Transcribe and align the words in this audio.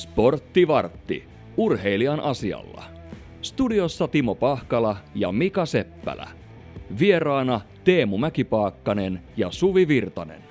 Sporttivartti. 0.00 1.24
Urheilijan 1.56 2.20
asialla. 2.20 2.84
Studiossa 3.42 4.08
Timo 4.08 4.34
Pahkala 4.34 4.96
ja 5.14 5.32
Mika 5.32 5.66
Seppälä. 5.66 6.28
Vieraana 6.98 7.60
Teemu 7.84 8.18
Mäkipaakkanen 8.18 9.22
ja 9.36 9.50
Suvi 9.50 9.88
Virtanen. 9.88 10.42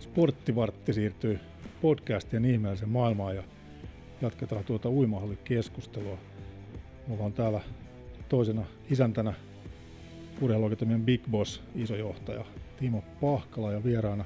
Sporttivartti 0.00 0.92
siirtyy 0.92 1.38
podcastien 1.82 2.44
ihmeellisen 2.44 2.88
maailmaan 2.88 3.36
ja 3.36 3.42
jatketaan 4.22 4.64
tuota 4.64 4.90
uimahallikeskustelua. 4.90 6.18
Mulla 7.06 7.24
on 7.24 7.32
täällä 7.32 7.60
toisena 8.28 8.64
isäntänä 8.90 9.34
urheiluakatemian 10.40 11.02
Big 11.02 11.22
Boss, 11.30 11.62
iso 11.74 11.96
johtaja 11.96 12.44
Timo 12.76 13.04
Pahkala 13.20 13.72
ja 13.72 13.84
vieraana 13.84 14.24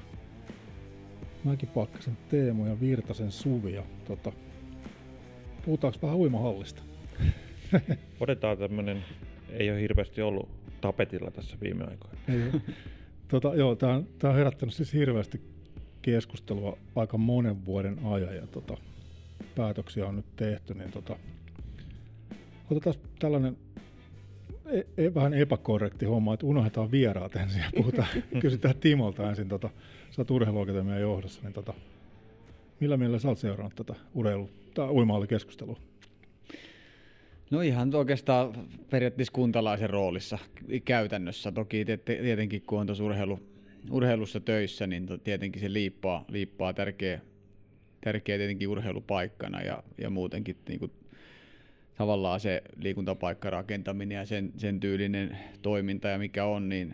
Mäkipakkasen 1.43 2.17
Teemu 2.29 2.65
ja 2.65 2.79
Virtasen 2.79 3.31
Suvi. 3.31 3.73
Ja, 3.73 3.83
tota, 4.05 4.31
puhutaanko 5.65 5.99
vähän 6.01 6.17
uimahallista? 6.17 6.81
Otetaan 8.19 8.57
tämmönen, 8.57 9.03
ei 9.49 9.71
ole 9.71 9.81
hirveästi 9.81 10.21
ollut 10.21 10.49
tapetilla 10.81 11.31
tässä 11.31 11.57
viime 11.61 11.83
aikoina. 11.83 12.19
Ei, 12.27 12.61
tota, 13.27 13.55
joo, 13.55 13.75
tämä 13.75 13.93
on, 13.93 14.07
tää 14.19 14.29
on 14.29 14.35
herättänyt 14.35 14.73
siis 14.73 14.93
hirveästi 14.93 15.41
keskustelua 16.01 16.77
aika 16.95 17.17
monen 17.17 17.65
vuoden 17.65 17.99
ajan 18.05 18.35
ja 18.35 18.47
tota, 18.47 18.77
päätöksiä 19.55 20.05
on 20.07 20.15
nyt 20.15 20.35
tehty, 20.35 20.73
niin 20.73 20.91
tota, 20.91 21.15
otetaan 22.71 22.95
tällainen 23.19 23.57
e- 24.97 25.13
vähän 25.13 25.33
epäkorrekti 25.33 26.05
homma, 26.05 26.33
että 26.33 26.45
unohdetaan 26.45 26.91
vieraat 26.91 27.35
ensin 27.35 27.59
ja 27.59 27.69
puhutaan, 27.75 28.07
kysytään 28.41 28.75
Timolta 28.75 29.29
ensin, 29.29 29.49
tota, 29.49 29.69
sä 30.11 30.21
oot 30.21 30.31
urheiluakatemian 30.31 31.01
johdossa, 31.01 31.41
niin 31.43 31.53
tota, 31.53 31.73
millä 32.79 32.97
mielellä 32.97 33.19
sä 33.19 33.27
oot 33.27 33.37
seurannut 33.37 33.75
tätä 33.75 33.95
urheilu- 34.13 34.49
tai 34.73 34.89
uimaallikeskustelua? 34.89 35.77
No 37.51 37.61
ihan 37.61 37.95
oikeastaan 37.95 38.53
periaatteessa 38.89 39.33
kuntalaisen 39.33 39.89
roolissa 39.89 40.37
käytännössä. 40.85 41.51
Toki 41.51 41.85
tietenkin 42.05 42.61
kun 42.61 42.79
on 42.79 42.85
tuossa 42.85 43.03
urheilu, 43.03 43.39
urheilussa 43.91 44.39
töissä, 44.39 44.87
niin 44.87 45.07
tietenkin 45.23 45.61
se 45.61 45.73
liippaa, 45.73 46.25
liippaa 46.27 46.73
tärkeä, 46.73 47.21
tärkeä 48.01 48.37
tietenkin 48.37 48.67
urheilupaikkana 48.67 49.61
ja, 49.61 49.83
ja 49.97 50.09
muutenkin 50.09 50.57
niin 50.67 50.79
kuin 50.79 50.91
tavallaan 51.95 52.39
se 52.39 52.61
liikuntapaikkarakentaminen 52.77 54.15
ja 54.15 54.25
sen, 54.25 54.51
sen 54.57 54.79
tyylinen 54.79 55.37
toiminta 55.61 56.07
ja 56.07 56.17
mikä 56.17 56.45
on, 56.45 56.69
niin, 56.69 56.93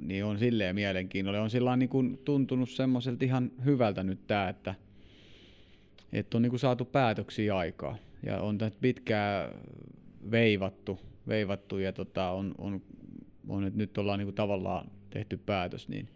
niin 0.00 0.24
on 0.24 0.38
silleen 0.38 0.74
mielenkiinnolla. 0.74 1.40
On 1.40 1.50
sillä 1.50 1.76
niin 1.76 1.88
kuin 1.88 2.18
tuntunut 2.24 2.70
semmoiselta 2.70 3.24
ihan 3.24 3.50
hyvältä 3.64 4.02
nyt 4.02 4.26
tämä, 4.26 4.48
että, 4.48 4.74
että 6.12 6.38
on 6.38 6.42
niin 6.42 6.50
kuin 6.50 6.60
saatu 6.60 6.84
päätöksiä 6.84 7.56
aikaa. 7.56 7.96
Ja 8.22 8.40
on 8.40 8.58
tätä 8.58 8.76
pitkää 8.80 9.52
veivattu, 10.30 11.00
veivattu 11.28 11.78
ja 11.78 11.92
tota, 11.92 12.30
on, 12.30 12.54
on, 12.58 12.82
on, 13.48 13.64
että 13.64 13.78
nyt 13.78 13.98
ollaan 13.98 14.18
niin 14.18 14.26
kuin 14.26 14.34
tavallaan 14.34 14.90
tehty 15.10 15.36
päätös, 15.36 15.88
niin 15.88 16.08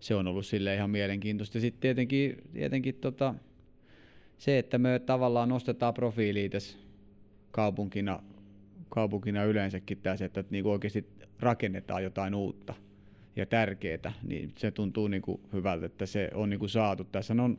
se 0.00 0.14
on 0.14 0.26
ollut 0.26 0.46
sille 0.46 0.74
ihan 0.74 0.90
mielenkiintoista. 0.90 1.60
Sitten 1.60 1.80
tietenkin, 1.80 2.36
tietenkin 2.52 2.94
tota, 2.94 3.34
se, 4.38 4.58
että 4.58 4.78
me 4.78 4.98
tavallaan 4.98 5.48
nostetaan 5.48 5.94
profiiliin 5.94 6.50
tässä 6.50 6.83
kaupunkina, 7.54 8.22
kaupunkina 8.88 9.44
yleensäkin 9.44 9.98
tässä, 9.98 10.24
että 10.24 10.44
niin 10.50 10.66
oikeasti 10.66 11.06
rakennetaan 11.40 12.02
jotain 12.02 12.34
uutta 12.34 12.74
ja 13.36 13.46
tärkeää, 13.46 14.12
niin 14.22 14.52
se 14.56 14.70
tuntuu 14.70 15.08
niin 15.08 15.22
kuin 15.22 15.40
hyvältä, 15.52 15.86
että 15.86 16.06
se 16.06 16.30
on 16.34 16.50
niin 16.50 16.60
kuin 16.60 16.68
saatu. 16.68 17.04
Tässä 17.04 17.34
on 17.42 17.58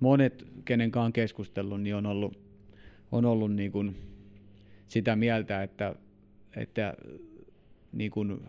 monet, 0.00 0.46
kenen 0.64 0.92
on 0.96 1.12
keskustellut, 1.12 1.80
niin 1.80 1.94
on 1.94 2.06
ollut, 2.06 2.38
on 3.12 3.24
ollut 3.24 3.52
niin 3.54 3.72
kuin 3.72 3.96
sitä 4.88 5.16
mieltä, 5.16 5.62
että, 5.62 5.94
että 6.56 6.94
niin 7.92 8.10
kuin 8.10 8.40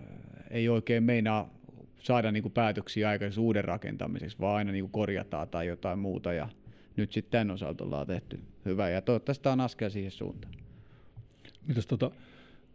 ei 0.49 0.69
oikein 0.69 1.03
meinaa 1.03 1.53
saada 1.99 2.31
niin 2.31 2.43
kuin 2.43 2.53
päätöksiä 2.53 3.09
aikaisemmin 3.09 3.45
uuden 3.45 3.63
rakentamiseksi, 3.63 4.39
vaan 4.39 4.57
aina 4.57 4.71
niin 4.71 4.83
kuin 4.83 4.91
korjataan 4.91 5.49
tai 5.49 5.67
jotain 5.67 5.99
muuta. 5.99 6.33
Ja 6.33 6.49
nyt 6.95 7.11
sitten 7.11 7.31
tämän 7.31 7.51
osalta 7.51 7.83
ollaan 7.83 8.07
tehty 8.07 8.39
hyvä 8.65 8.89
ja 8.89 9.01
toivottavasti 9.01 9.43
tämä 9.43 9.53
on 9.53 9.61
askel 9.61 9.89
siihen 9.89 10.11
suuntaan. 10.11 10.66
Mitäs 11.67 11.87
tota, 11.87 12.11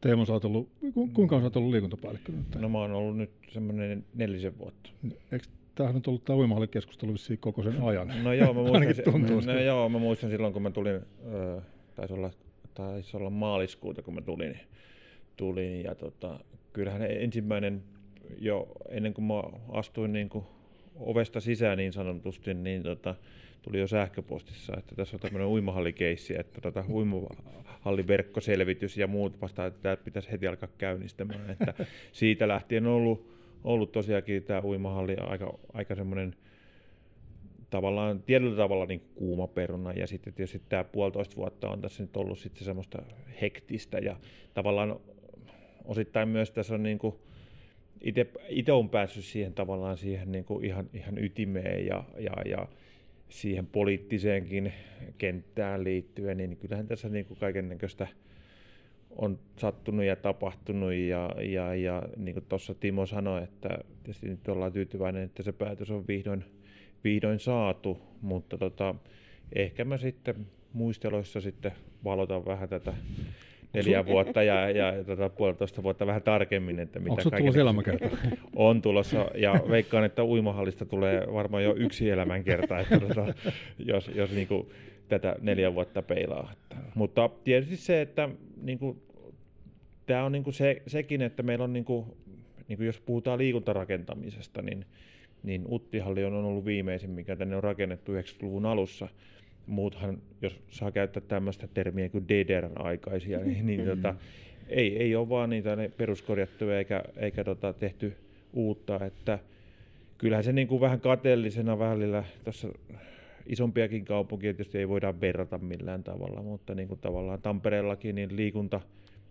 Teemu, 0.01 0.27
sä 0.27 0.33
oot 0.33 0.45
ollut, 0.45 0.69
ku, 0.95 1.09
kuinka 1.09 1.39
sä 1.39 1.45
oot 1.45 1.57
ollut 1.57 1.71
liikuntapäällikkö 1.71 2.33
nyt? 2.33 2.55
No 2.55 2.69
mä 2.69 2.79
oon 2.79 2.93
ollut 2.93 3.17
nyt 3.17 3.31
semmoinen 3.53 4.05
nelisen 4.15 4.59
vuotta. 4.59 4.91
Eikö 5.33 5.47
tämähän 5.75 5.97
on 5.97 6.03
ollut 6.07 6.25
tämä 6.25 6.37
uimahallikeskustelu 6.37 7.13
vissiin 7.13 7.39
koko 7.39 7.63
sen 7.63 7.83
ajan? 7.83 8.13
No 8.23 8.33
joo, 8.33 8.55
mä 8.55 8.63
muistan, 8.71 9.55
no, 9.55 9.61
joo, 9.61 9.89
mä 9.89 9.99
muistan 9.99 10.31
silloin, 10.31 10.53
kun 10.53 10.63
mä 10.63 10.71
tulin, 10.71 10.95
äh, 10.97 11.63
taisi 11.95 12.15
olla, 12.15 12.31
taisi 12.75 13.17
olla 13.17 13.31
maaliskuuta, 13.31 14.03
kun 14.03 14.15
mä 14.15 14.21
tulin, 14.21 14.61
tulin 15.37 15.83
ja 15.83 15.95
tota, 15.95 16.41
kyllähän 16.73 17.03
ensimmäinen 17.03 17.83
jo 18.39 18.69
ennen 18.89 19.15
kuin 19.15 19.25
mä 19.25 19.35
astuin 19.69 20.13
niin 20.13 20.29
kuin 20.29 20.45
ovesta 20.97 21.41
sisään 21.41 21.79
niin 21.79 21.93
sanotusti, 21.93 22.55
niin 22.55 22.83
tota, 22.83 23.15
tuli 23.63 23.81
jo 23.81 23.87
sähköpostissa, 23.87 24.73
että 24.79 24.95
tässä 24.95 25.17
on 25.17 25.21
tämmöinen 25.21 25.49
uimahallikeissi, 25.49 26.41
että 26.41 26.61
tota, 27.83 27.91
uimahalliverkkoselvitys 27.91 28.99
ja 28.99 29.07
muut 29.07 29.41
vasta, 29.41 29.67
että 29.67 29.83
tämä 29.83 29.97
pitäisi 29.97 30.31
heti 30.31 30.47
alkaa 30.47 30.69
käynnistämään. 30.79 31.51
Että 31.51 31.75
siitä 32.13 32.49
lähtien 32.49 32.87
on 32.87 32.93
ollut, 32.93 33.27
ollut 33.65 33.93
tosiaankin 33.93 34.43
tämä 34.43 34.63
uimahalli 34.65 35.17
aika, 35.17 35.59
aika 35.73 35.95
semmoinen 35.95 36.35
tavallaan 37.71 38.23
tietyllä 38.23 38.57
tavalla 38.57 38.87
niin 38.87 39.03
kuuma 39.15 39.47
peruna 39.47 39.93
ja 39.93 40.07
sitten 40.07 40.33
tietysti 40.33 40.63
tämä 40.69 40.85
puolitoista 40.85 41.37
vuotta 41.37 41.71
on 41.71 41.81
tässä 41.81 42.03
nyt 42.03 42.17
ollut 42.17 42.39
sitten 42.39 42.65
semmoista 42.65 43.03
hektistä 43.41 43.99
ja 43.99 44.17
tavallaan 44.55 45.01
osittain 45.85 46.29
myös 46.29 46.51
tässä 46.51 46.75
on 46.75 46.83
niin 46.83 46.99
kuin 46.99 47.15
itse 48.49 48.73
on 48.73 48.89
päässyt 48.89 49.25
siihen 49.25 49.55
tavallaan 49.55 49.97
siihen 49.97 50.33
niin 50.33 50.45
kuin 50.45 50.65
ihan, 50.65 50.91
ihan 50.95 51.19
ytimeen 51.19 51.87
ja, 51.87 52.05
ja, 52.19 52.33
ja 52.45 52.69
siihen 53.33 53.67
poliittiseenkin 53.67 54.73
kenttään 55.19 55.85
liittyen, 55.85 56.37
niin 56.37 56.57
kyllähän 56.57 56.87
tässä 56.87 57.09
niin 57.09 57.25
kuin 57.25 57.39
kaiken 57.41 57.69
näköistä 57.69 58.07
on 59.11 59.39
sattunut 59.57 60.05
ja 60.05 60.17
tapahtunut. 60.17 60.93
Ja, 60.93 61.31
ja, 61.43 61.75
ja 61.75 62.03
niin 62.17 62.35
kuin 62.35 62.45
tuossa 62.49 62.75
Timo 62.75 63.07
sanoi, 63.07 63.43
että 63.43 63.69
tietysti 64.03 64.29
nyt 64.29 64.49
ollaan 64.49 64.73
tyytyväinen, 64.73 65.23
että 65.23 65.43
se 65.43 65.53
päätös 65.53 65.91
on 65.91 66.05
vihdoin, 66.09 66.45
vihdoin 67.05 67.39
saatu, 67.39 67.99
mutta 68.21 68.59
tota, 68.59 68.95
ehkä 69.55 69.85
mä 69.85 69.99
sitten 69.99 70.47
muisteloissa 70.73 71.41
sitten 71.41 71.73
valotan 72.05 72.45
vähän 72.45 72.69
tätä 72.69 72.95
neljä 73.73 74.07
vuotta 74.13 74.43
ja, 74.43 74.71
ja, 74.71 74.93
ja 74.93 75.05
tota, 75.05 75.29
puolitoista 75.29 75.83
vuotta 75.83 76.07
vähän 76.07 76.23
tarkemmin. 76.23 76.79
Että 76.79 76.99
mitä 76.99 77.11
Onko 77.11 77.37
tulossa 77.39 77.61
elämäkerta? 77.61 78.09
On 78.57 78.83
tulossa 78.83 79.31
ja 79.35 79.55
veikkaan, 79.69 80.05
että 80.05 80.25
uimahallista 80.25 80.85
tulee 80.85 81.27
varmaan 81.33 81.65
jo 81.65 81.75
yksi 81.77 82.11
elämänkerta, 82.11 82.79
että 82.79 83.01
tota, 83.01 83.35
jos, 83.79 84.11
jos 84.15 84.31
niin 84.31 84.49
kuin 84.49 84.69
tätä 85.09 85.37
neljä 85.41 85.75
vuotta 85.75 86.03
peilaa. 86.03 86.53
Että, 86.53 86.77
mutta 86.95 87.31
tietysti 87.45 87.77
se, 87.77 88.01
että 88.01 88.29
niin 88.63 88.79
kuin, 88.79 89.03
tämä 90.07 90.25
on 90.25 90.33
niin 90.33 90.45
kuin 90.45 90.55
se, 90.55 90.83
sekin, 90.87 91.23
että 91.23 91.43
meillä 91.43 91.65
on, 91.65 91.73
niin 91.73 91.85
kuin, 91.85 92.07
niin 92.69 92.77
kuin 92.77 92.87
jos 92.87 93.01
puhutaan 93.01 93.39
liikuntarakentamisesta, 93.39 94.63
niin, 94.63 94.87
niin 95.43 95.65
Uttihalli 95.71 96.25
on 96.25 96.35
ollut 96.35 96.65
viimeisin, 96.65 97.11
mikä 97.11 97.37
tänne 97.37 97.57
on 97.57 97.63
rakennettu 97.63 98.13
90-luvun 98.13 98.67
alussa– 98.67 99.09
muuthan, 99.67 100.19
jos 100.43 100.61
saa 100.69 100.93
käyttää 100.93 101.23
tämmöistä 101.29 101.69
termiä 101.75 102.09
kuin 102.09 102.29
DDR-aikaisia, 102.29 103.39
niin, 103.39 103.67
niin 103.67 103.85
tota, 103.85 104.15
ei, 104.69 105.03
ei 105.03 105.17
ole 105.17 105.29
vaan 105.29 105.51
niitä 105.51 105.77
ne 105.77 105.89
peruskorjattuja 105.97 106.79
eikä, 106.79 107.03
eikä 107.17 107.45
tota, 107.45 107.73
tehty 107.73 108.17
uutta, 108.53 109.05
että 109.05 109.39
kyllähän 110.19 110.45
se 110.45 110.53
niin 110.53 110.69
kuin 110.69 110.81
vähän 110.81 111.01
kateellisena 111.01 111.79
välillä 111.79 112.25
tässä 112.45 112.69
isompiakin 113.47 114.05
kaupunkia 114.05 114.55
tietysti 114.55 114.79
ei 114.79 114.89
voida 114.89 115.21
verrata 115.21 115.59
millään 115.59 116.05
tavalla, 116.05 116.43
mutta 116.43 116.75
niin 116.75 116.89
kuin 116.89 117.01
tavallaan 117.01 117.43
Tampereellakin 117.43 118.15
niin 118.15 118.37
liikunta 118.37 118.81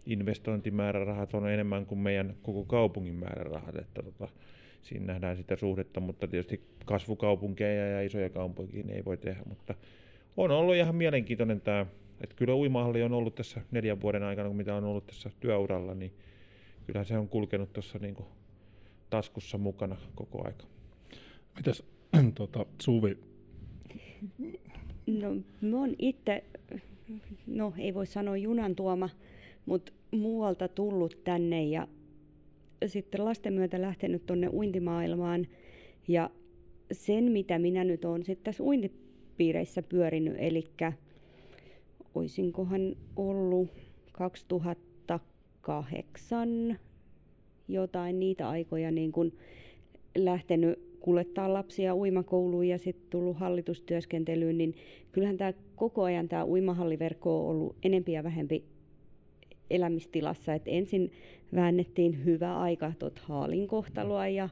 investointimäärärahat 0.06 1.34
on 1.34 1.50
enemmän 1.50 1.86
kuin 1.86 2.00
meidän 2.00 2.36
koko 2.42 2.66
kaupungin 2.66 3.16
määrärahat, 3.16 3.76
että 3.76 4.04
tota, 4.04 4.28
siinä 4.82 5.06
nähdään 5.06 5.38
sitä 5.38 5.56
suhdetta, 5.56 6.00
mutta 6.00 6.28
tietysti 6.28 6.62
kasvukaupunkeja 6.86 7.88
ja 7.88 8.02
isoja 8.02 8.30
kaupunkeja 8.30 8.96
ei 8.96 9.06
voi 9.06 9.18
tehdä, 9.18 9.42
mutta 9.46 9.76
on 10.38 10.52
ollut 10.52 10.76
ihan 10.76 10.96
mielenkiintoinen 10.96 11.62
tämä, 11.62 11.86
että 12.22 12.36
kyllä 12.36 12.56
uimahalli 12.56 13.04
on 13.04 13.14
ollut 13.14 13.36
tässä 13.36 13.62
neljän 13.72 14.02
vuoden 14.02 14.24
aikana, 14.24 14.48
kun 14.48 14.58
mitä 14.58 14.76
on 14.76 14.84
ollut 14.84 15.08
tässä 15.08 15.30
työuralla, 15.40 15.94
niin 15.94 16.14
kyllähän 16.86 17.06
se 17.06 17.18
on 17.18 17.28
kulkenut 17.28 17.74
tuossa 17.74 18.00
niin 18.00 18.16
taskussa 19.10 19.58
mukana 19.58 19.98
koko 20.16 20.46
aika. 20.46 20.66
Mitäs 21.56 21.84
tota, 22.36 22.66
Suvi? 22.82 23.18
No, 25.08 25.36
mä 25.62 25.78
oon 25.78 25.96
itse, 26.00 26.44
no 27.48 27.74
ei 27.78 27.94
voi 27.94 28.06
sanoa 28.06 28.38
junan 28.38 28.76
tuoma, 28.76 29.10
mutta 29.66 29.92
muualta 30.12 30.68
tullut 30.68 31.24
tänne 31.24 31.64
ja 31.64 31.88
sitten 32.86 33.26
lasten 33.26 33.54
myötä 33.54 33.82
lähtenyt 33.82 34.26
tuonne 34.26 34.48
uintimaailmaan 34.48 35.48
ja 36.08 36.30
sen, 36.92 37.24
mitä 37.24 37.60
minä 37.60 37.84
nyt 37.84 38.06
olen 38.06 38.24
sitten 38.24 38.44
tässä 38.44 38.64
uinti 38.64 39.01
piireissä 39.42 39.82
pyörinyt, 39.82 40.36
eli 40.38 40.64
oisinkohan 42.16 42.96
ollut 43.16 43.70
2008 44.12 46.80
jotain 47.68 48.20
niitä 48.20 48.50
aikoja 48.50 48.92
niin 48.92 49.12
kun 49.12 49.34
lähtenyt 50.18 50.80
kuljettaa 51.00 51.54
lapsia 51.54 51.96
uimakouluun 51.96 52.68
ja 52.68 52.78
sitten 52.78 53.10
tullut 53.10 53.38
hallitustyöskentelyyn, 53.38 54.58
niin 54.58 54.76
kyllähän 55.12 55.38
tämä 55.38 55.54
koko 55.76 56.04
ajan 56.04 56.28
tämä 56.28 56.46
uimahalliverkko 56.46 57.40
on 57.40 57.46
ollut 57.56 57.76
enempi 57.84 58.12
ja 58.12 58.24
vähempi 58.24 58.64
elämistilassa. 59.70 60.54
Et 60.54 60.64
ensin 60.66 61.12
väännettiin 61.56 62.26
hyvä 62.26 62.60
aika 62.60 62.94
tuot 63.00 63.20
haalin 63.20 63.68
kohtaloa 63.68 64.28
ja 64.28 64.50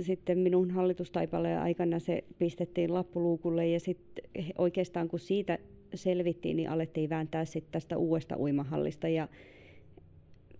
sitten 0.00 0.38
minun 0.38 0.70
hallitustaipaleen 0.70 1.60
aikana 1.60 1.98
se 1.98 2.24
pistettiin 2.38 2.94
lappuluukulle 2.94 3.66
ja 3.68 3.80
sitten 3.80 4.24
oikeastaan 4.58 5.08
kun 5.08 5.18
siitä 5.18 5.58
selvittiin, 5.94 6.56
niin 6.56 6.70
alettiin 6.70 7.10
vääntää 7.10 7.44
sitten 7.44 7.72
tästä 7.72 7.96
uudesta 7.96 8.38
uimahallista 8.38 9.08
ja 9.08 9.28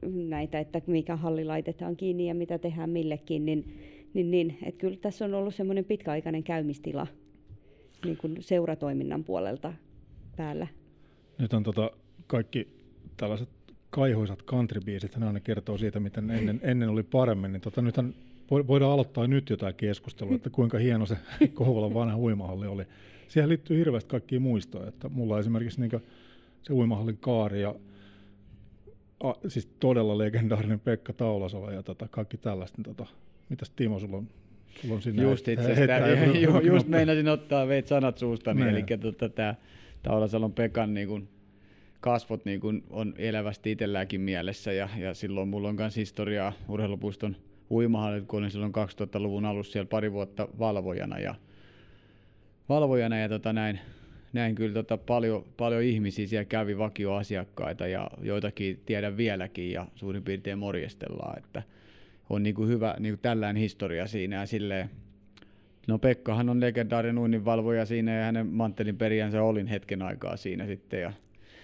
näitä, 0.02 0.60
että 0.60 0.82
mikä 0.86 1.16
halli 1.16 1.44
laitetaan 1.44 1.96
kiinni 1.96 2.26
ja 2.28 2.34
mitä 2.34 2.58
tehdään 2.58 2.90
millekin, 2.90 3.44
niin, 3.44 3.78
niin, 4.14 4.30
niin 4.30 4.58
että 4.62 4.80
kyllä 4.80 4.96
tässä 4.96 5.24
on 5.24 5.34
ollut 5.34 5.54
semmoinen 5.54 5.84
pitkäaikainen 5.84 6.42
käymistila 6.42 7.06
niin 8.04 8.16
kuin 8.16 8.36
seuratoiminnan 8.40 9.24
puolelta 9.24 9.72
päällä. 10.36 10.66
Nyt 11.38 11.52
on 11.52 11.62
tota 11.62 11.90
kaikki 12.26 12.68
tällaiset 13.16 13.48
kaihoisat 13.90 14.42
countrybiisit, 14.42 15.16
ne 15.16 15.26
aina 15.26 15.40
kertoo 15.40 15.78
siitä, 15.78 16.00
miten 16.00 16.30
ennen, 16.30 16.60
ennen 16.62 16.88
oli 16.88 17.02
paremmin, 17.02 17.52
niin 17.52 17.60
tota, 17.60 17.82
nythän 17.82 18.14
voidaan 18.50 18.92
aloittaa 18.92 19.26
nyt 19.26 19.50
jotain 19.50 19.74
keskustelua, 19.74 20.34
että 20.34 20.50
kuinka 20.50 20.78
hieno 20.78 21.06
se 21.06 21.16
Kouvolan 21.54 21.94
vanha 21.94 22.18
uimahalli 22.18 22.66
oli. 22.66 22.84
Siihen 23.28 23.48
liittyy 23.48 23.78
hirveästi 23.78 24.10
kaikkia 24.10 24.40
muistoja, 24.40 24.88
että 24.88 25.08
mulla 25.08 25.38
esimerkiksi 25.38 25.80
niin 25.80 26.02
se 26.62 26.72
uimahallin 26.72 27.18
kaari 27.18 27.62
ja 27.62 27.74
a, 29.20 29.34
siis 29.48 29.66
todella 29.80 30.18
legendaarinen 30.18 30.80
Pekka 30.80 31.12
Taulasalo 31.12 31.70
ja 31.70 31.82
tota, 31.82 32.08
kaikki 32.08 32.36
tällaista. 32.36 32.78
Niin 32.78 32.96
tota, 32.96 33.10
mitäs 33.48 33.70
Timo, 33.70 33.98
sulla 33.98 34.16
on, 34.16 34.28
sulla 34.80 34.94
on 34.94 35.02
sinne? 35.02 35.22
Just 35.22 35.48
itse 35.48 35.72
asiassa, 35.72 36.38
ju, 36.38 36.60
just 36.60 36.88
meinasin 36.88 37.28
ottaa 37.28 37.68
veit 37.68 37.86
sanat 37.86 38.18
suustani, 38.18 38.64
niin, 38.64 38.68
eli 38.68 38.98
tota, 39.00 39.28
tämä 39.28 39.54
Taulasalon 40.02 40.52
Pekan 40.52 40.94
niin 40.94 41.08
kun, 41.08 41.28
kasvot 42.00 42.44
niin 42.44 42.60
kun, 42.60 42.82
on 42.90 43.14
elävästi 43.18 43.72
itselläänkin 43.72 44.20
mielessä 44.20 44.72
ja, 44.72 44.88
ja 44.98 45.14
silloin 45.14 45.48
mulla 45.48 45.68
on 45.68 45.74
myös 45.74 45.96
historiaa 45.96 46.52
urheilupuiston 46.68 47.36
uimahallit, 47.70 48.26
kun 48.26 48.38
olin 48.38 48.50
silloin 48.50 48.72
2000-luvun 48.72 49.44
alussa 49.44 49.72
siellä 49.72 49.88
pari 49.88 50.12
vuotta 50.12 50.48
valvojana 50.58 51.18
ja, 51.18 51.34
valvojana 52.68 53.18
ja 53.18 53.28
tota 53.28 53.52
näin, 53.52 53.80
näin 54.32 54.54
kyllä 54.54 54.74
tota 54.74 54.96
paljon, 54.96 55.44
paljon 55.56 55.82
ihmisiä 55.82 56.26
siellä 56.26 56.44
kävi 56.44 56.78
vakioasiakkaita 56.78 57.86
ja 57.86 58.10
joitakin 58.22 58.82
tiedän 58.86 59.16
vieläkin 59.16 59.72
ja 59.72 59.86
suurin 59.94 60.22
piirtein 60.22 60.58
morjestellaan, 60.58 61.38
että 61.38 61.62
on 62.30 62.42
niin 62.42 62.54
kuin 62.54 62.68
hyvä 62.68 62.96
niin 62.98 63.14
kuin 63.14 63.22
tällainen 63.22 63.62
historia 63.62 64.06
siinä 64.06 64.36
ja 64.36 64.46
silleen, 64.46 64.90
No 65.86 65.98
Pekkahan 65.98 66.48
on 66.48 66.60
legendaarinen 66.60 67.18
uinninvalvoja 67.18 67.86
siinä 67.86 68.14
ja 68.14 68.24
hänen 68.24 68.46
manttelin 68.46 68.96
perijänsä 68.96 69.42
olin 69.42 69.66
hetken 69.66 70.02
aikaa 70.02 70.36
siinä 70.36 70.66
sitten 70.66 71.00
ja 71.00 71.12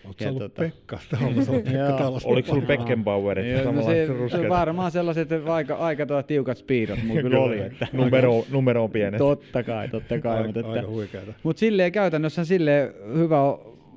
Oletko 0.07 0.25
ja 0.25 0.33
tota... 0.33 0.63
Pekka 0.63 0.99
Tallas? 1.11 1.49
Pekka 1.65 2.21
Oliko 2.25 2.49
sulla 2.49 2.67
Beckenbauerit? 2.67 3.47
Joo, 3.47 3.73
no 3.73 3.83
se, 3.83 4.07
se 4.31 4.49
varmaan 4.49 4.91
sellaiset 4.91 5.29
aika, 5.47 5.75
aika 5.75 6.07
tuota 6.07 6.23
tiukat 6.23 6.59
spiidot 6.59 6.99
mulla 7.05 7.23
kyllä 7.29 7.39
oli. 7.39 7.61
Että 7.61 7.89
numero, 7.93 8.45
numero 8.51 8.85
on 8.85 8.91
pienet. 8.91 9.19
Totta 9.19 9.63
kai, 9.63 9.89
totta 9.89 10.19
kai. 10.19 10.33
aika, 10.37 10.45
mutta, 10.45 10.61
että, 10.61 10.73
aika 10.73 10.89
huikeata. 10.89 11.33
Mutta 11.43 11.61
silleen 11.61 11.93
käytännössä 11.93 12.45
silleen 12.45 12.93
hyvä, 13.15 13.39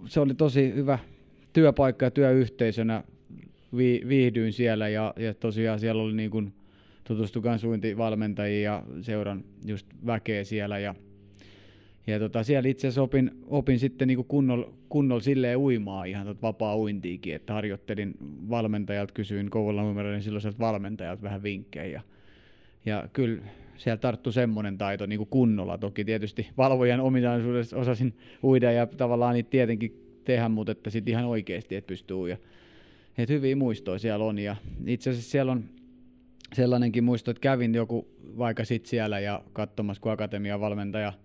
se 0.06 0.20
oli 0.20 0.34
tosi 0.34 0.74
hyvä 0.76 1.00
työpaikka 1.54 2.06
ja 2.06 2.12
työyhteisönä. 2.12 3.04
Vi, 3.78 4.02
viihdyin 4.08 4.54
siellä 4.54 4.90
ja, 4.90 5.14
ja 5.18 5.34
tosiaan 5.34 5.80
siellä 5.80 6.02
oli 6.04 6.14
niin 6.14 6.30
kuin 6.32 6.54
tutustukan 7.04 7.60
suintivalmentajia 7.60 8.72
ja 8.72 8.84
seuran 9.02 9.44
just 9.66 9.88
väkeä 10.06 10.44
siellä 10.44 10.80
ja 10.80 10.96
ja 12.10 12.20
tota, 12.20 12.44
siellä 12.44 12.70
itse 12.70 12.88
asiassa 12.88 13.02
opin, 13.02 13.32
opin 13.48 13.80
sitten 13.80 14.08
niin 14.08 14.26
kunnolla 14.26 14.74
kunnol 14.90 15.20
silleen 15.20 15.58
uimaa 15.58 16.06
ihan 16.06 16.26
tot 16.26 16.42
vapaa 16.42 16.78
uintiikin, 16.78 17.36
että 17.36 17.54
harjoittelin 17.54 18.14
valmentajalta, 18.50 19.14
kysyin 19.14 19.50
Kouvolan 19.50 19.86
numeroiden 19.86 20.24
silloiselta 20.24 20.60
valmentajalta 20.60 21.22
vähän 21.22 21.44
vinkkejä. 21.44 21.86
Ja, 21.86 22.02
ja 22.86 23.10
kyllä 23.14 23.42
siellä 23.78 23.98
tarttu 23.98 24.32
semmoinen 24.32 24.78
taito 24.78 25.06
niin 25.06 25.28
kunnolla. 25.28 25.78
Toki 25.78 26.06
tietysti 26.06 26.48
valvojan 26.58 27.00
ominaisuudessa 27.00 27.78
osasin 27.78 28.14
uida 28.44 28.72
ja 28.72 28.88
tavallaan 28.88 29.34
niitä 29.34 29.50
tietenkin 29.50 30.20
tehdä, 30.26 30.50
mutta 30.50 30.72
että 30.72 30.90
sitten 30.90 31.12
ihan 31.12 31.26
oikeasti, 31.26 31.76
että 31.76 31.88
pystyy 31.88 32.18
uida. 32.18 32.38
Et 33.18 33.30
hyviä 33.30 33.56
muistoja 33.56 34.00
siellä 34.00 34.26
on 34.26 34.40
ja 34.40 34.56
itse 34.86 35.10
asiassa 35.10 35.32
siellä 35.32 35.52
on 35.52 35.64
sellainenkin 36.54 37.04
muisto, 37.04 37.32
että 37.32 37.42
kävin 37.42 37.76
joku 37.76 38.08
vaikka 38.38 38.66
sitten 38.66 38.90
siellä 38.90 39.20
ja 39.20 39.42
katsomassa, 39.54 40.02
kun 40.02 40.12
akatemian 40.12 40.60
valmentaja– 40.60 41.14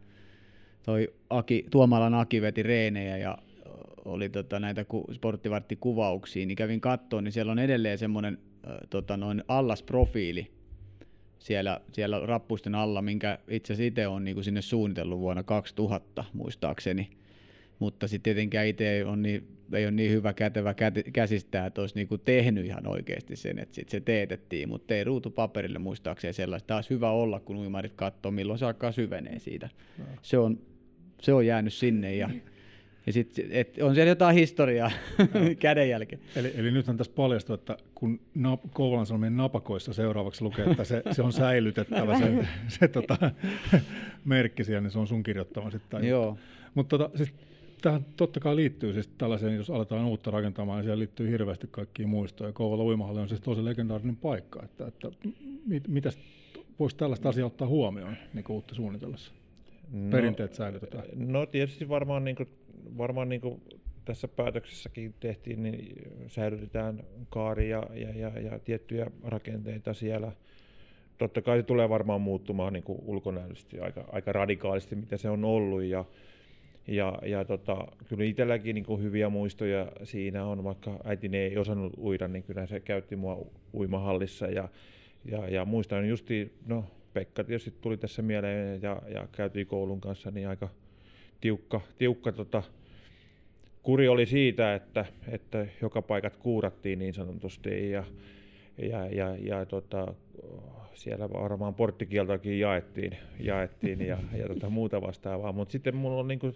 toi 0.85 1.13
Aki, 1.31 1.67
Tuomalan 1.71 2.15
Aki 2.15 2.43
veti 2.43 2.63
reenejä 2.63 3.17
ja 3.17 3.39
oli 4.05 4.29
tota 4.29 4.61
näitä 4.61 4.85
ku, 4.85 5.05
sporttivarttikuvauksia, 5.13 6.47
niin 6.47 6.57
kävin 6.57 6.81
kattoon, 6.81 7.25
niin 7.25 7.33
siellä 7.33 7.53
on 7.53 7.59
edelleen 7.59 7.99
semmoinen 7.99 8.39
äh, 8.67 8.77
tota 8.91 9.17
noin 9.17 9.45
allasprofiili 9.49 10.51
siellä, 11.39 11.81
siellä 11.93 12.21
rappusten 12.27 12.75
alla, 12.75 13.03
minkä 13.03 13.39
itse 13.49 13.73
asiassa 13.73 13.89
itse 13.89 14.07
on 14.07 14.25
niin 14.25 14.45
sinne 14.45 14.63
suunnitellut 14.63 15.19
vuonna 15.19 15.43
2000 15.43 16.25
muistaakseni. 16.33 17.11
Mutta 17.79 18.09
sitten 18.09 18.23
tietenkään 18.23 18.67
itse 18.67 19.05
on 19.05 19.23
niin, 19.23 19.49
ei 19.73 19.85
ole 19.85 19.91
niin 19.91 20.11
hyvä 20.11 20.33
kätevä 20.33 20.75
käsistää, 21.13 21.67
että 21.67 21.81
olisi 21.81 21.95
niin 21.95 22.21
tehnyt 22.25 22.67
ihan 22.67 22.87
oikeasti 22.87 23.37
sen, 23.37 23.59
että 23.59 23.75
sit 23.75 23.89
se 23.89 24.01
teetettiin, 24.01 24.69
mutta 24.69 24.95
ei 24.95 25.05
ruutu 25.05 25.31
paperille 25.31 25.79
muistaakseni 25.79 26.33
sellaista. 26.33 26.77
Olisi 26.77 26.91
hyvä 26.91 27.11
olla, 27.11 27.41
kun 27.41 27.57
uimarit 27.57 27.93
katsoo, 27.97 28.33
milloin 28.33 28.59
se 28.59 28.67
alkaa 28.67 28.93
syvenee 28.93 29.39
siitä. 29.39 29.69
No. 29.99 30.05
Se 30.23 30.39
on 30.39 30.59
se 31.21 31.33
on 31.33 31.47
jäänyt 31.47 31.75
sinne 31.75 32.17
ja, 32.17 32.31
ja 33.07 33.13
sit, 33.13 33.41
et 33.51 33.79
on 33.83 33.95
siellä 33.95 34.09
jotain 34.09 34.37
historiaa 34.37 34.91
kädenjälkeen. 35.59 36.23
Eli, 36.37 36.53
eli 36.57 36.71
nythän 36.71 36.97
tässä 36.97 37.13
paljastuu, 37.17 37.55
että 37.55 37.77
kun 37.95 38.21
nap, 38.35 38.61
Kouvolan 38.73 39.07
Sanomien 39.07 39.37
napakoissa 39.37 39.93
seuraavaksi 39.93 40.45
lukee, 40.45 40.65
että 40.65 40.85
se, 40.85 41.03
se 41.13 41.23
on 41.23 41.33
säilytettävä 41.43 42.19
se, 42.19 42.47
se 42.69 42.89
tota, 42.89 43.31
merkki 44.25 44.65
siellä, 44.65 44.81
niin 44.81 44.91
se 44.91 44.99
on 44.99 45.07
sun 45.07 45.23
kirjoittama 45.23 45.71
sitten. 45.71 46.05
Joo. 46.05 46.39
Mutta 46.75 46.99
tota, 46.99 47.19
siis 47.19 47.35
tähän 47.83 48.07
totta 48.17 48.41
kai 48.41 48.57
liittyy 48.57 48.93
siis 48.93 49.09
tällaiseen, 49.19 49.57
jos 49.57 49.71
aletaan 49.71 50.05
uutta 50.05 50.31
rakentamaan, 50.31 50.79
niin 50.79 50.85
siellä 50.85 50.99
liittyy 50.99 51.31
hirveästi 51.31 51.69
kaikkia 51.71 52.07
muistoja. 52.07 52.53
Kouvola 52.53 52.85
uimahalli 52.85 53.21
on 53.21 53.29
siis 53.29 53.41
tosi 53.41 53.65
legendaarinen 53.65 54.17
paikka. 54.17 54.63
Että, 54.63 54.87
että 54.87 55.09
mit, 55.67 55.89
mitäs 55.89 56.19
voisi 56.79 56.97
tällaista 56.97 57.29
asiaa 57.29 57.47
ottaa 57.47 57.69
huomioon 57.69 58.17
niin 58.35 58.45
uutta 58.49 58.75
suunnitellessa? 58.75 59.33
No, 59.91 60.11
perinteet 60.11 60.55
säilytetään? 60.55 61.05
No 61.15 61.47
tietysti 61.47 61.89
varmaan, 61.89 62.25
niin 62.25 62.37
kuin, 62.37 62.49
varmaan 62.99 63.29
niin 63.29 63.41
kuin 63.41 63.63
tässä 64.05 64.29
päätöksessäkin 64.29 65.15
tehtiin, 65.21 65.63
niin 65.63 66.03
säilytetään 66.27 67.05
kaari 67.31 67.71
ja, 67.71 67.83
ja, 67.95 68.09
ja, 68.11 68.41
ja 68.41 68.59
tiettyjä 68.59 69.11
rakenteita 69.25 69.95
siellä. 69.95 70.33
Totta 71.19 71.43
kai 71.43 71.59
se 71.59 71.63
tulee 71.63 71.89
varmaan 71.89 72.21
muuttumaan 72.21 72.73
niin 72.73 72.83
kuin 72.83 72.99
ulkonäöllisesti 73.03 73.81
aika, 73.81 74.05
aika 74.13 74.33
radikaalisti, 74.33 74.97
mitä 74.97 75.17
se 75.17 75.31
on 75.31 75.45
ollut. 75.45 75.83
Ja, 75.83 76.05
ja, 76.87 77.19
ja 77.27 77.45
tota, 77.45 77.87
kyllä 78.09 78.25
itselläkin 78.25 78.75
niin 78.75 79.03
hyviä 79.03 79.29
muistoja 79.29 79.93
siinä 80.03 80.45
on, 80.45 80.65
vaikka 80.65 81.01
äitini 81.05 81.37
ei 81.37 81.59
osannut 81.59 81.93
uida, 81.99 82.29
niin 82.29 82.43
kyllä 82.43 82.67
se 82.67 82.81
käytti 82.81 83.17
mua 83.17 83.47
uimahallissa. 83.75 84.47
Ja, 84.47 84.69
ja, 85.25 85.49
ja 85.49 85.65
muistan 85.65 86.09
justi, 86.09 86.53
no 86.67 86.85
Pekka 87.15 87.45
tietysti 87.45 87.75
tuli 87.81 87.97
tässä 87.97 88.23
mieleen 88.23 88.83
ja, 88.83 89.03
ja 89.15 89.29
käytiin 89.33 89.67
koulun 89.67 90.01
kanssa, 90.01 90.31
niin 90.31 90.49
aika 90.49 90.69
tiukka, 91.41 91.81
tiukka 91.99 92.33
tota, 92.33 92.63
kuri 93.83 94.09
oli 94.09 94.27
siitä, 94.27 94.75
että, 94.75 95.05
että 95.29 95.67
joka 95.83 96.03
paikat 96.03 96.37
kuurattiin 96.37 96.99
niin 96.99 97.15
sanotusti 97.15 97.91
ja, 97.91 98.05
ja, 98.79 99.07
ja, 99.07 99.37
ja 99.37 99.67
tota, 99.67 100.15
siellä 100.95 101.31
varmaan 101.31 101.75
porttikieltoakin 101.75 102.61
jaettiin, 102.61 103.17
jaettiin 103.41 104.01
ja, 104.01 104.19
ja 104.39 104.49
tota, 104.49 104.71
muuta 104.71 105.03
vastaavaa, 105.03 105.53
mutta 105.53 105.73
sitten 105.73 105.97
mulla 105.97 106.21
on 106.21 106.29
niinku 106.29 106.53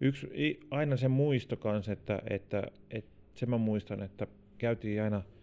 yksi, 0.00 0.60
aina 0.70 0.96
se 0.96 1.08
muisto 1.08 1.56
kanssa, 1.56 1.92
että, 1.92 2.22
että, 2.30 2.62
että 2.90 3.10
sen 3.34 3.50
mä 3.50 3.58
muistan, 3.58 4.02
että 4.02 4.26
käytiin 4.58 5.02
aina– 5.02 5.22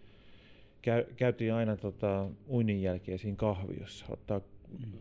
käy, 0.82 1.04
käytiin 1.16 1.54
aina 1.54 1.76
tota, 1.76 2.28
uinnin 2.48 2.82
jälkeen 2.82 3.18
siinä 3.18 3.36
kahviossa, 3.36 4.06
ottaa 4.08 4.40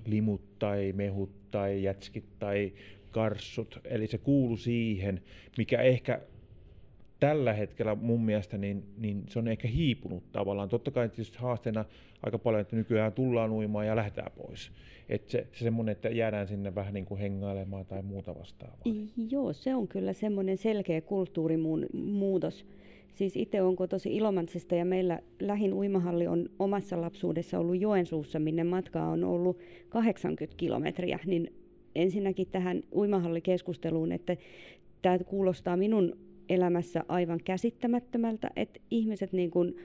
limut 0.05 0.59
tai 0.59 0.93
mehut 0.95 1.51
tai 1.51 1.83
jätskit 1.83 2.39
tai 2.39 2.73
karssut. 3.11 3.79
Eli 3.83 4.07
se 4.07 4.17
kuulu 4.17 4.57
siihen, 4.57 5.21
mikä 5.57 5.81
ehkä 5.81 6.21
tällä 7.19 7.53
hetkellä 7.53 7.95
mun 7.95 8.25
mielestä 8.25 8.57
niin, 8.57 8.83
niin 8.97 9.23
se 9.29 9.39
on 9.39 9.47
ehkä 9.47 9.67
hiipunut 9.67 10.31
tavallaan. 10.31 10.69
Totta 10.69 10.91
kai 10.91 11.09
tietysti 11.09 11.37
haasteena 11.37 11.85
aika 12.23 12.37
paljon, 12.39 12.61
että 12.61 12.75
nykyään 12.75 13.13
tullaan 13.13 13.51
uimaan 13.51 13.87
ja 13.87 13.95
lähdetään 13.95 14.31
pois. 14.37 14.71
Että 15.09 15.31
se, 15.31 15.47
se 15.53 15.63
semmoinen, 15.63 15.91
että 15.91 16.09
jäädään 16.09 16.47
sinne 16.47 16.75
vähän 16.75 16.93
niin 16.93 17.05
kuin 17.05 17.19
hengailemaan 17.19 17.85
tai 17.85 18.01
muuta 18.01 18.35
vastaavaa. 18.35 18.81
Joo, 19.29 19.53
se 19.53 19.75
on 19.75 19.87
kyllä 19.87 20.13
semmoinen 20.13 20.57
selkeä 20.57 21.01
kulttuurimuutos. 21.01 22.65
Siis 23.17 23.35
itse 23.37 23.61
on 23.61 23.75
tosi 23.89 24.15
Ilomantsista 24.15 24.75
ja 24.75 24.85
meillä 24.85 25.19
lähin 25.39 25.73
uimahalli 25.73 26.27
on 26.27 26.49
omassa 26.59 27.01
lapsuudessa 27.01 27.59
ollut 27.59 27.81
Joensuussa, 27.81 28.39
minne 28.39 28.63
matkaa 28.63 29.09
on 29.09 29.23
ollut 29.23 29.59
80 29.89 30.57
kilometriä. 30.57 31.19
Niin 31.25 31.53
ensinnäkin 31.95 32.47
tähän 32.47 32.83
uimahallikeskusteluun, 32.95 34.11
että 34.11 34.37
tämä 35.01 35.19
kuulostaa 35.19 35.77
minun 35.77 36.17
elämässä 36.49 37.03
aivan 37.07 37.39
käsittämättömältä, 37.45 38.51
että 38.55 38.79
ihmiset 38.91 39.33
niin 39.33 39.51
kuin 39.51 39.75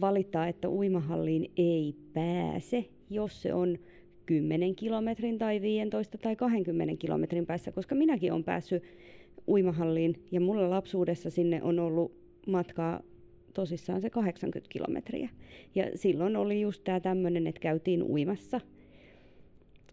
valittaa, 0.00 0.48
että 0.48 0.68
uimahalliin 0.68 1.50
ei 1.56 1.94
pääse, 2.12 2.84
jos 3.10 3.42
se 3.42 3.54
on 3.54 3.78
10 4.26 4.74
kilometrin 4.74 5.38
tai 5.38 5.60
15 5.60 6.18
tai 6.18 6.36
20 6.36 6.96
kilometrin 6.96 7.46
päässä, 7.46 7.72
koska 7.72 7.94
minäkin 7.94 8.32
olen 8.32 8.44
päässyt 8.44 8.82
uimahalliin 9.48 10.14
ja 10.32 10.40
mulla 10.40 10.70
lapsuudessa 10.70 11.30
sinne 11.30 11.62
on 11.62 11.78
ollut 11.78 12.12
matkaa 12.46 13.00
tosissaan 13.54 14.00
se 14.00 14.10
80 14.10 14.68
kilometriä. 14.72 15.28
Ja 15.74 15.84
silloin 15.94 16.36
oli 16.36 16.60
just 16.60 16.84
tämä 16.84 17.00
tämmöinen, 17.00 17.46
että 17.46 17.60
käytiin 17.60 18.02
uimassa. 18.02 18.60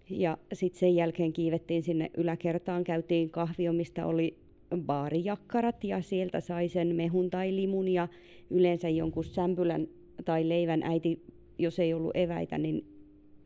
Ja 0.09 0.37
sitten 0.53 0.79
sen 0.79 0.95
jälkeen 0.95 1.33
kiivettiin 1.33 1.83
sinne 1.83 2.11
yläkertaan, 2.17 2.83
käytiin 2.83 3.29
kahvio, 3.29 3.73
mistä 3.73 4.05
oli 4.05 4.37
baarijakkarat 4.77 5.83
ja 5.83 6.01
sieltä 6.01 6.39
sai 6.39 6.67
sen 6.67 6.95
mehun 6.95 7.29
tai 7.29 7.55
limun 7.55 7.87
ja 7.87 8.07
yleensä 8.49 8.89
jonkun 8.89 9.23
sämpylän 9.23 9.87
tai 10.25 10.49
leivän 10.49 10.83
äiti, 10.83 11.21
jos 11.57 11.79
ei 11.79 11.93
ollut 11.93 12.15
eväitä, 12.17 12.57
niin 12.57 12.85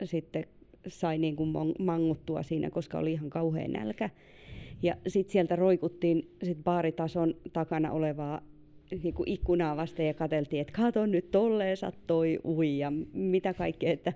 sitten 0.04 0.46
sai 0.88 1.18
niin 1.18 1.36
kuin 1.36 1.52
manguttua 1.78 2.42
siinä, 2.42 2.70
koska 2.70 2.98
oli 2.98 3.12
ihan 3.12 3.30
kauhean 3.30 3.72
nälkä. 3.72 4.10
Ja 4.82 4.96
sitten 5.08 5.32
sieltä 5.32 5.56
roikuttiin 5.56 6.30
sit 6.42 6.58
baaritason 6.64 7.34
takana 7.52 7.92
olevaa 7.92 8.40
niin 9.02 9.14
kuin 9.14 9.28
ikkunaa 9.28 9.76
vasten 9.76 10.06
ja 10.06 10.14
katseltiin, 10.14 10.60
että 10.60 10.72
kato 10.72 11.06
nyt 11.06 11.30
tolleensa 11.30 11.92
toi 12.06 12.38
ui 12.44 12.78
ja 12.78 12.92
mitä 13.12 13.54
kaikkea, 13.54 13.92
että 13.92 14.12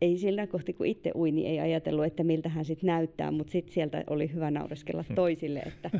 ei 0.00 0.18
sillä 0.18 0.46
kohti 0.46 0.72
kun 0.72 0.86
itse 0.86 1.12
ui, 1.14 1.30
niin 1.30 1.46
ei 1.46 1.60
ajatellut, 1.60 2.04
että 2.04 2.24
miltä 2.24 2.48
hän 2.48 2.64
sitten 2.64 2.86
näyttää, 2.86 3.30
mutta 3.30 3.50
sitten 3.50 3.74
sieltä 3.74 4.04
oli 4.06 4.32
hyvä 4.34 4.50
naureskella 4.50 5.04
hmm. 5.08 5.14
toisille, 5.14 5.58
että 5.58 5.90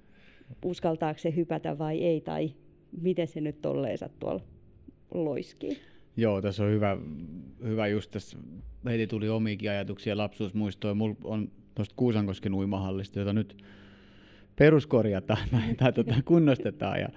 uskaltaako 0.64 1.18
se 1.18 1.36
hypätä 1.36 1.78
vai 1.78 2.04
ei, 2.04 2.20
tai 2.20 2.50
miten 3.00 3.28
se 3.28 3.40
nyt 3.40 3.62
tolleensa 3.62 4.08
tuolla 4.18 4.40
loiskii. 5.14 5.78
Joo, 6.18 6.42
tässä 6.42 6.64
on 6.64 6.70
hyvä, 6.70 6.96
hyvä 7.64 7.86
just 7.86 8.10
tässä, 8.10 8.38
heti 8.84 9.06
tuli 9.06 9.28
omiakin 9.28 9.70
ajatuksia 9.70 10.16
lapsuusmuistoja. 10.16 10.94
Mulla 10.94 11.16
on 11.24 11.50
tuosta 11.74 11.94
Kuusankosken 11.96 12.54
uimahallista, 12.54 13.18
jota 13.18 13.32
nyt 13.32 13.64
peruskorjataan 14.56 15.48
tai, 15.52 15.74
tai 15.76 15.92
tuota, 15.92 16.14
kunnostetaan. 16.24 17.00
Ja, 17.00 17.08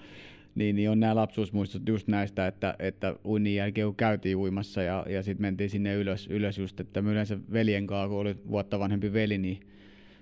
niin, 0.55 0.75
niin 0.75 0.89
on 0.89 1.00
nämä 1.00 1.15
lapsuusmuistot 1.15 1.88
just 1.88 2.08
näistä, 2.08 2.48
että, 2.48 2.75
että 2.79 3.15
uinnin 3.25 3.55
jälkeen 3.55 3.88
kun 3.88 3.96
käytiin 3.96 4.38
uimassa 4.38 4.81
ja, 4.81 5.05
ja 5.10 5.24
sitten 5.24 5.41
mentiin 5.41 5.70
sinne 5.70 5.96
ylös, 5.96 6.27
ylös 6.27 6.58
just, 6.58 6.79
että 6.79 7.01
me 7.01 7.12
yleensä 7.12 7.38
veljen 7.53 7.88
kanssa, 7.88 8.10
kun 8.10 8.20
oli 8.20 8.36
vuotta 8.48 8.79
vanhempi 8.79 9.13
veli, 9.13 9.38
niin, 9.38 9.60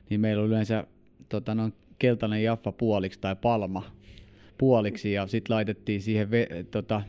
niin 0.10 0.22
meillä 0.22 0.42
oli 0.42 0.50
yleensä 0.50 0.88
tota, 1.30 1.56
no, 1.56 1.72
keltainen 2.00 2.44
jaffa 2.44 2.72
puoliksi 2.72 3.20
tai 3.20 3.36
palma 3.36 3.92
puoliksi 4.58 5.12
ja 5.12 5.28
sitten 5.28 5.56
laitettiin 5.56 6.02
siihen 6.02 6.32
ve, 6.32 6.48
tota, 6.72 7.02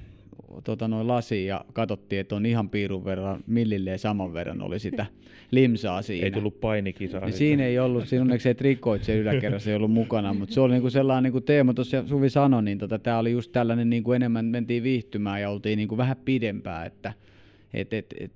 tota, 0.65 0.89
noin 0.89 1.09
lasiin 1.09 1.47
ja 1.47 1.65
katsottiin, 1.73 2.21
että 2.21 2.37
on 2.37 2.47
ihan 2.47 2.71
piirun 2.71 3.05
verran, 3.05 3.45
millilleen 3.47 3.99
saman 3.99 4.35
verran 4.35 4.63
oli 4.63 4.79
sitä 4.79 5.07
limsaa 5.51 6.03
siinä. 6.03 6.25
Ei 6.25 6.31
tullut 6.31 6.61
painikisaa. 6.61 7.21
Niin 7.21 7.33
siinä 7.33 7.65
ei 7.65 7.79
ollut, 7.79 8.09
siinä 8.09 8.23
onneksi 8.23 8.49
ei 8.49 8.55
trikkoitse 8.55 9.17
yläkerrassa 9.17 9.71
ei 9.71 9.77
ollut 9.77 9.93
mukana, 9.93 10.35
mutta 10.35 10.55
se 10.55 10.61
oli 10.61 10.73
niinku 10.73 10.91
sellainen, 10.91 11.23
niin 11.23 11.33
kuin 11.33 11.45
Teemo 11.45 11.73
tuossa 11.73 12.07
Suvi 12.07 12.31
sanoi, 12.31 12.63
niin 12.63 12.79
tota, 12.79 12.99
tämä 12.99 13.19
oli 13.19 13.33
just 13.33 13.53
tällainen 13.53 13.91
niin 13.91 14.03
kuin 14.03 14.17
enemmän 14.17 14.45
mentiin 14.45 14.83
viihtymään 14.83 15.41
ja 15.41 15.51
oltiin 15.51 15.77
niin 15.77 15.89
kuin 15.89 15.99
vähän 15.99 16.17
pidempää, 16.25 16.85
että 16.85 17.13
et, 17.75 17.93
et, 17.93 18.15
et, 18.21 18.33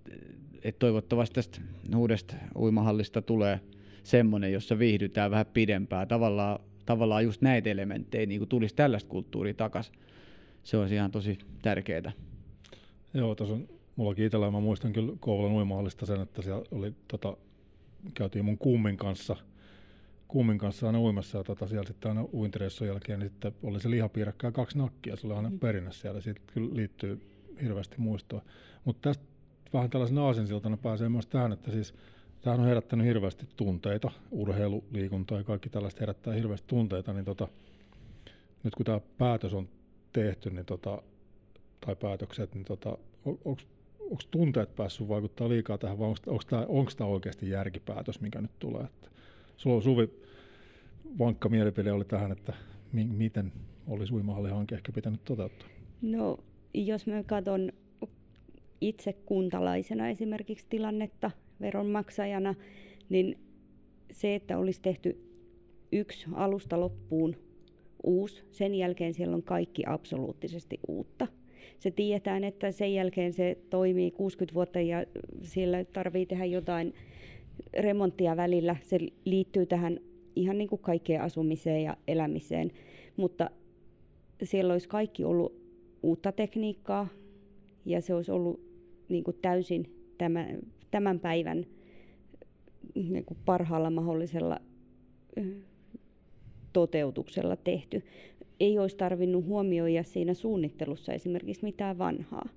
et 0.62 0.78
toivottavasti 0.78 1.34
tästä 1.34 1.60
uudesta 1.96 2.34
uimahallista 2.56 3.22
tulee 3.22 3.60
semmoinen, 4.02 4.52
jossa 4.52 4.78
viihdytään 4.78 5.30
vähän 5.30 5.46
pidempää. 5.46 6.06
Tavallaan, 6.06 6.58
tavallaan 6.86 7.24
just 7.24 7.42
näitä 7.42 7.70
elementtejä 7.70 8.26
niin 8.26 8.48
tulisi 8.48 8.74
tällaista 8.74 9.10
kulttuuria 9.10 9.54
takaisin 9.54 9.94
se 10.64 10.76
olisi 10.76 10.94
ihan 10.94 11.10
tosi 11.10 11.38
tärkeää. 11.62 12.12
Joo, 13.14 13.34
tuossa 13.34 13.54
on 13.54 13.68
mullakin 13.96 14.24
itsellä, 14.24 14.50
mä 14.50 14.60
muistan 14.60 14.92
kyllä 14.92 15.12
Kouvolan 15.20 15.52
uimahallista 15.52 16.06
sen, 16.06 16.20
että 16.20 16.42
siellä 16.42 16.64
oli, 16.70 16.94
tota, 17.08 17.36
käytiin 18.14 18.44
mun 18.44 18.58
kummin 18.58 18.96
kanssa, 18.96 19.36
kummin 20.28 20.58
kanssa 20.58 20.86
aina 20.86 21.00
uimassa 21.00 21.38
ja 21.38 21.44
tota, 21.44 21.66
siellä 21.66 21.86
sitten 21.86 22.08
aina 22.08 22.24
uintireissun 22.32 22.88
jälkeen 22.88 23.18
niin 23.18 23.28
sitten 23.28 23.52
oli 23.62 23.80
se 23.80 23.90
lihapiirakka 23.90 24.46
ja 24.46 24.52
kaksi 24.52 24.78
nakkia, 24.78 25.16
se 25.16 25.26
oli 25.26 25.34
aina 25.34 25.50
mm. 25.50 25.58
perinne 25.58 25.92
siellä, 25.92 26.20
siitä 26.20 26.40
kyllä 26.54 26.76
liittyy 26.76 27.20
hirveästi 27.62 27.94
muistoa. 27.98 28.42
Mutta 28.84 29.08
tästä 29.08 29.24
vähän 29.72 29.90
tällaisena 29.90 30.26
aasinsiltana 30.26 30.76
pääsee 30.76 31.08
myös 31.08 31.26
tähän, 31.26 31.52
että 31.52 31.70
siis 31.70 31.94
tämähän 32.40 32.60
on 32.60 32.66
herättänyt 32.68 33.06
hirveästi 33.06 33.46
tunteita, 33.56 34.10
urheilu, 34.30 34.84
liikunta 34.92 35.34
ja 35.34 35.44
kaikki 35.44 35.68
tällaista 35.68 36.00
herättää 36.00 36.34
hirveästi 36.34 36.68
tunteita, 36.68 37.12
niin 37.12 37.24
tota, 37.24 37.48
nyt 38.62 38.74
kun 38.74 38.86
tämä 38.86 39.00
päätös 39.18 39.54
on 39.54 39.68
tehty 40.14 40.50
niin 40.50 40.66
tota, 40.66 41.02
tai 41.86 41.96
päätökset, 41.96 42.54
niin 42.54 42.64
tota, 42.64 42.98
onko 43.24 44.22
tunteet 44.30 44.76
päässyt 44.76 45.08
vaikuttaa 45.08 45.48
liikaa 45.48 45.78
tähän 45.78 45.98
vai 45.98 46.08
onko 46.66 46.90
tämä 46.96 47.10
oikeasti 47.10 47.50
järkipäätös, 47.50 48.20
mikä 48.20 48.40
nyt 48.40 48.58
tulee? 48.58 48.84
Että 48.84 49.10
sulla 49.56 49.76
on 49.76 49.82
Suvi 49.82 50.10
vankka 51.18 51.48
mielipide 51.48 51.92
oli 51.92 52.04
tähän, 52.04 52.32
että 52.32 52.52
mi- 52.92 53.04
miten 53.04 53.52
olisi 53.86 54.14
uimahallihanke 54.14 54.74
ehkä 54.74 54.92
pitänyt 54.92 55.24
toteuttaa? 55.24 55.68
No, 56.02 56.38
jos 56.74 57.06
mä 57.06 57.22
katson 57.22 57.72
itse 58.80 59.12
kuntalaisena 59.12 60.08
esimerkiksi 60.08 60.66
tilannetta 60.70 61.30
veronmaksajana, 61.60 62.54
niin 63.08 63.38
se, 64.12 64.34
että 64.34 64.58
olisi 64.58 64.80
tehty 64.82 65.18
yksi 65.92 66.26
alusta 66.32 66.80
loppuun 66.80 67.36
uusi. 68.04 68.42
Sen 68.50 68.74
jälkeen 68.74 69.14
siellä 69.14 69.36
on 69.36 69.42
kaikki 69.42 69.82
absoluuttisesti 69.86 70.80
uutta. 70.88 71.26
Se 71.78 71.90
tiedetään, 71.90 72.44
että 72.44 72.72
sen 72.72 72.94
jälkeen 72.94 73.32
se 73.32 73.58
toimii 73.70 74.10
60 74.10 74.54
vuotta 74.54 74.80
ja 74.80 75.04
siellä 75.42 75.84
tarvii 75.84 76.26
tehdä 76.26 76.44
jotain 76.44 76.94
remonttia 77.78 78.36
välillä. 78.36 78.76
Se 78.82 78.98
liittyy 79.24 79.66
tähän 79.66 80.00
ihan 80.36 80.58
niin 80.58 80.68
kuin 80.68 80.82
kaikkeen 80.82 81.22
asumiseen 81.22 81.82
ja 81.82 81.96
elämiseen, 82.08 82.70
mutta 83.16 83.50
siellä 84.42 84.72
olisi 84.72 84.88
kaikki 84.88 85.24
ollut 85.24 85.64
uutta 86.02 86.32
tekniikkaa 86.32 87.08
ja 87.84 88.00
se 88.00 88.14
olisi 88.14 88.32
ollut 88.32 88.60
niin 89.08 89.24
kuin 89.24 89.36
täysin 89.42 89.94
tämän, 90.18 90.58
tämän 90.90 91.20
päivän 91.20 91.66
niin 92.94 93.24
kuin 93.24 93.38
parhaalla 93.44 93.90
mahdollisella 93.90 94.60
toteutuksella 96.74 97.56
tehty. 97.56 98.02
Ei 98.60 98.78
olisi 98.78 98.96
tarvinnut 98.96 99.44
huomioida 99.44 100.02
siinä 100.02 100.34
suunnittelussa 100.34 101.12
esimerkiksi 101.12 101.64
mitään 101.64 101.98
vanhaa. 101.98 102.48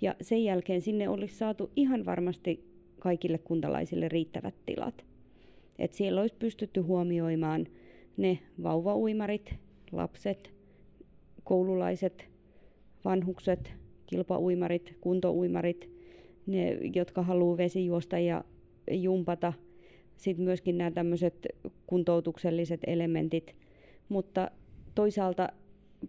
Ja 0.00 0.14
sen 0.20 0.44
jälkeen 0.44 0.80
sinne 0.80 1.08
olisi 1.08 1.34
saatu 1.34 1.70
ihan 1.76 2.04
varmasti 2.04 2.64
kaikille 2.98 3.38
kuntalaisille 3.38 4.08
riittävät 4.08 4.54
tilat. 4.66 5.04
Et 5.78 5.92
siellä 5.92 6.20
olisi 6.20 6.34
pystytty 6.38 6.80
huomioimaan 6.80 7.66
ne 8.16 8.38
vauvauimarit, 8.62 9.54
lapset, 9.92 10.52
koululaiset, 11.44 12.28
vanhukset, 13.04 13.72
kilpauimarit, 14.06 14.96
kuntouimarit, 15.00 15.90
ne, 16.46 16.78
jotka 16.94 17.22
haluaa 17.22 17.56
vesijuosta 17.56 18.18
ja 18.18 18.44
jumpata– 18.90 19.52
sitten 20.22 20.44
myöskin 20.44 20.78
nämä 20.78 20.90
tämmöiset 20.90 21.46
kuntoutukselliset 21.86 22.80
elementit, 22.86 23.56
mutta 24.08 24.50
toisaalta 24.94 25.48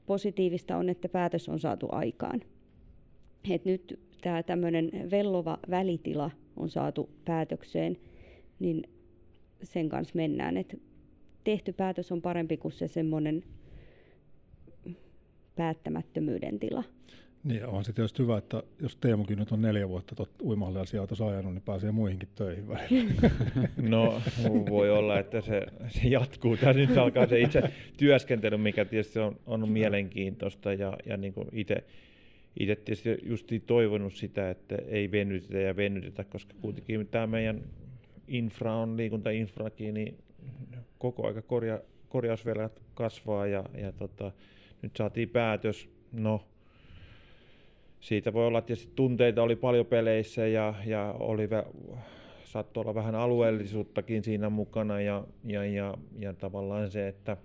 positiivista 0.05 0.77
on, 0.77 0.89
että 0.89 1.09
päätös 1.09 1.49
on 1.49 1.59
saatu 1.59 1.87
aikaan. 1.91 2.41
Et 3.49 3.65
nyt 3.65 3.99
tämä 4.21 4.43
tämmöinen 4.43 4.91
vellova 5.11 5.57
välitila 5.69 6.31
on 6.57 6.69
saatu 6.69 7.09
päätökseen, 7.25 7.97
niin 8.59 8.83
sen 9.63 9.89
kanssa 9.89 10.15
mennään. 10.15 10.57
Et 10.57 10.81
tehty 11.43 11.73
päätös 11.73 12.11
on 12.11 12.21
parempi 12.21 12.57
kuin 12.57 12.71
se 12.71 12.87
semmoinen 12.87 13.43
päättämättömyyden 15.55 16.59
tila. 16.59 16.83
Niin, 17.43 17.65
on 17.65 17.85
se 17.85 17.93
tietysti 17.93 18.23
hyvä, 18.23 18.37
että 18.37 18.63
jos 18.81 18.95
Teemukin 18.95 19.39
nyt 19.39 19.51
on 19.51 19.61
neljä 19.61 19.89
vuotta 19.89 20.15
tot 20.15 20.29
uimahallia 20.41 20.85
sieltä 20.85 21.15
ajanut, 21.25 21.53
niin 21.53 21.61
pääsee 21.61 21.91
muihinkin 21.91 22.29
töihin 22.35 22.67
välillä. 22.67 23.13
No, 23.89 24.21
voi 24.69 24.89
olla, 24.89 25.19
että 25.19 25.41
se, 25.41 25.61
se 25.87 26.07
jatkuu. 26.07 26.57
Tässä 26.57 26.73
nyt 26.73 26.97
alkaa 26.97 27.27
se 27.27 27.39
itse 27.39 27.63
työskentely, 27.97 28.57
mikä 28.57 28.85
tietysti 28.85 29.19
on, 29.19 29.35
on 29.45 29.69
mielenkiintoista 29.69 30.73
ja, 30.73 30.97
ja 31.05 31.17
niin 31.17 31.33
itse 31.51 31.83
itse 32.59 32.75
tietysti 32.75 33.17
justi 33.23 33.59
toivonut 33.59 34.13
sitä, 34.13 34.49
että 34.49 34.75
ei 34.87 35.11
venytetä 35.11 35.57
ja 35.57 35.75
venytetä, 35.75 36.23
koska 36.23 36.53
kuitenkin 36.61 37.07
tämä 37.07 37.27
meidän 37.27 37.61
infra 38.27 38.75
on 38.75 38.97
liikuntainfrakin, 38.97 39.93
niin 39.93 40.17
koko 40.97 41.27
aika 41.27 41.41
korja, 41.41 41.81
korjausvelat 42.09 42.81
kasvaa 42.93 43.47
ja, 43.47 43.63
ja 43.77 43.91
tota, 43.91 44.31
nyt 44.81 44.95
saatiin 44.95 45.29
päätös, 45.29 45.89
no 46.11 46.47
siitä 48.03 48.33
voi 48.33 48.47
olla 48.47 48.61
tietysti 48.61 48.91
tunteita 48.95 49.43
oli 49.43 49.55
paljon 49.55 49.85
peleissä 49.85 50.47
ja, 50.47 50.73
ja 50.85 51.15
oli 51.19 51.45
vä- 51.45 51.97
saattoi 52.43 52.81
olla 52.81 52.95
vähän 52.95 53.15
alueellisuuttakin 53.15 54.23
siinä 54.23 54.49
mukana 54.49 55.01
ja, 55.01 55.23
ja, 55.45 55.65
ja, 55.65 55.93
ja 56.19 56.33
tavallaan 56.33 56.91
se, 56.91 57.07
että 57.07 57.37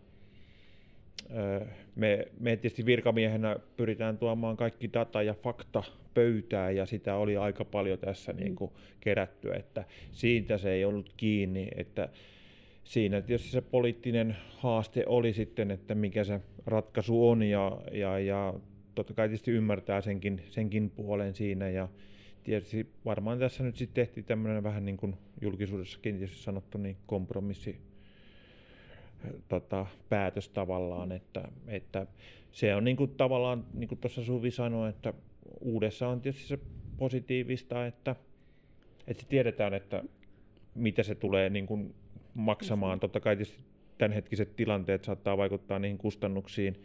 me, 1.97 2.29
me 2.41 2.57
tietysti 2.57 2.87
virkamiehenä 2.87 3.57
pyritään 3.77 4.19
tuomaan 4.19 4.57
kaikki 4.57 4.93
data 4.93 5.23
ja 5.23 5.35
fakta 5.35 5.83
pöytään 6.15 6.77
ja 6.77 6.87
sitä 6.87 7.17
oli 7.17 7.37
aika 7.37 7.65
paljon 7.65 7.99
tässä 7.99 8.33
niin 8.33 8.57
kuin 8.57 8.71
kerätty, 9.01 9.53
että 9.55 9.85
siitä 10.13 10.59
se 10.59 10.73
ei 10.73 10.85
ollut 10.85 11.13
kiinni, 11.17 11.69
että 11.77 12.09
siinä 12.85 13.21
tietysti 13.21 13.51
se 13.51 13.61
poliittinen 13.61 14.37
haaste 14.57 15.05
oli 15.07 15.33
sitten, 15.33 15.71
että 15.71 15.95
mikä 15.95 16.25
se 16.25 16.41
ratkaisu 16.67 17.29
on 17.29 17.43
ja, 17.43 17.81
ja, 17.93 18.19
ja 18.19 18.55
totta 18.99 19.15
kai 19.15 19.29
tietysti 19.29 19.51
ymmärtää 19.51 20.01
senkin, 20.01 20.43
senkin 20.51 20.91
puolen 20.91 21.35
siinä 21.35 21.69
ja 21.69 21.89
tietysti 22.45 22.87
varmaan 23.05 23.39
tässä 23.39 23.65
nyt 23.65 23.77
sitten 23.77 23.95
tehtiin 23.95 24.27
tämmöinen 24.27 24.63
vähän 24.63 24.85
niin 24.85 24.97
kuin 24.97 25.17
julkisuudessakin 25.41 26.19
tietysti 26.19 26.43
sanottu 26.43 26.79
niin 26.79 26.97
kompromissi 27.07 27.77
tota, 29.49 29.87
päätös 30.09 30.49
tavallaan, 30.49 31.13
että, 31.13 31.49
että 31.67 32.07
se 32.53 32.75
on 32.75 32.85
niin 32.85 32.97
kuin 32.97 33.11
tavallaan, 33.11 33.65
niin 33.75 33.89
kuin 33.89 33.99
tuossa 33.99 34.25
Suvi 34.25 34.51
sanoi, 34.51 34.91
että 34.91 35.15
uudessa 35.61 36.09
on 36.09 36.21
tietysti 36.21 36.49
se 36.49 36.59
positiivista, 36.97 37.87
että, 37.87 38.17
että 39.07 39.25
tiedetään, 39.29 39.75
että 39.75 40.05
mitä 40.75 41.03
se 41.03 41.15
tulee 41.15 41.51
niin 41.51 41.67
kuin 41.67 41.95
maksamaan. 42.35 43.01
Totta 43.01 43.21
kai 43.21 43.37
tietysti 43.37 43.63
tämänhetkiset 43.99 44.57
tilanteet 44.57 45.05
saattaa 45.05 45.39
vaikuttaa 45.39 45.79
niihin 45.79 45.99
kustannuksiin, 45.99 46.77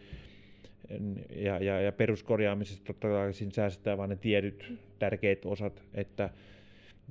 ja, 1.35 1.63
ja, 1.63 1.81
ja 1.81 1.91
peruskorjaamisesta 1.91 2.85
totta 2.85 3.07
kai 3.07 3.33
siinä 3.33 3.51
säästetään 3.51 3.97
vain 3.97 4.09
ne 4.09 4.15
tiedyt 4.15 4.73
tärkeät 4.99 5.45
osat, 5.45 5.83
että 5.93 6.29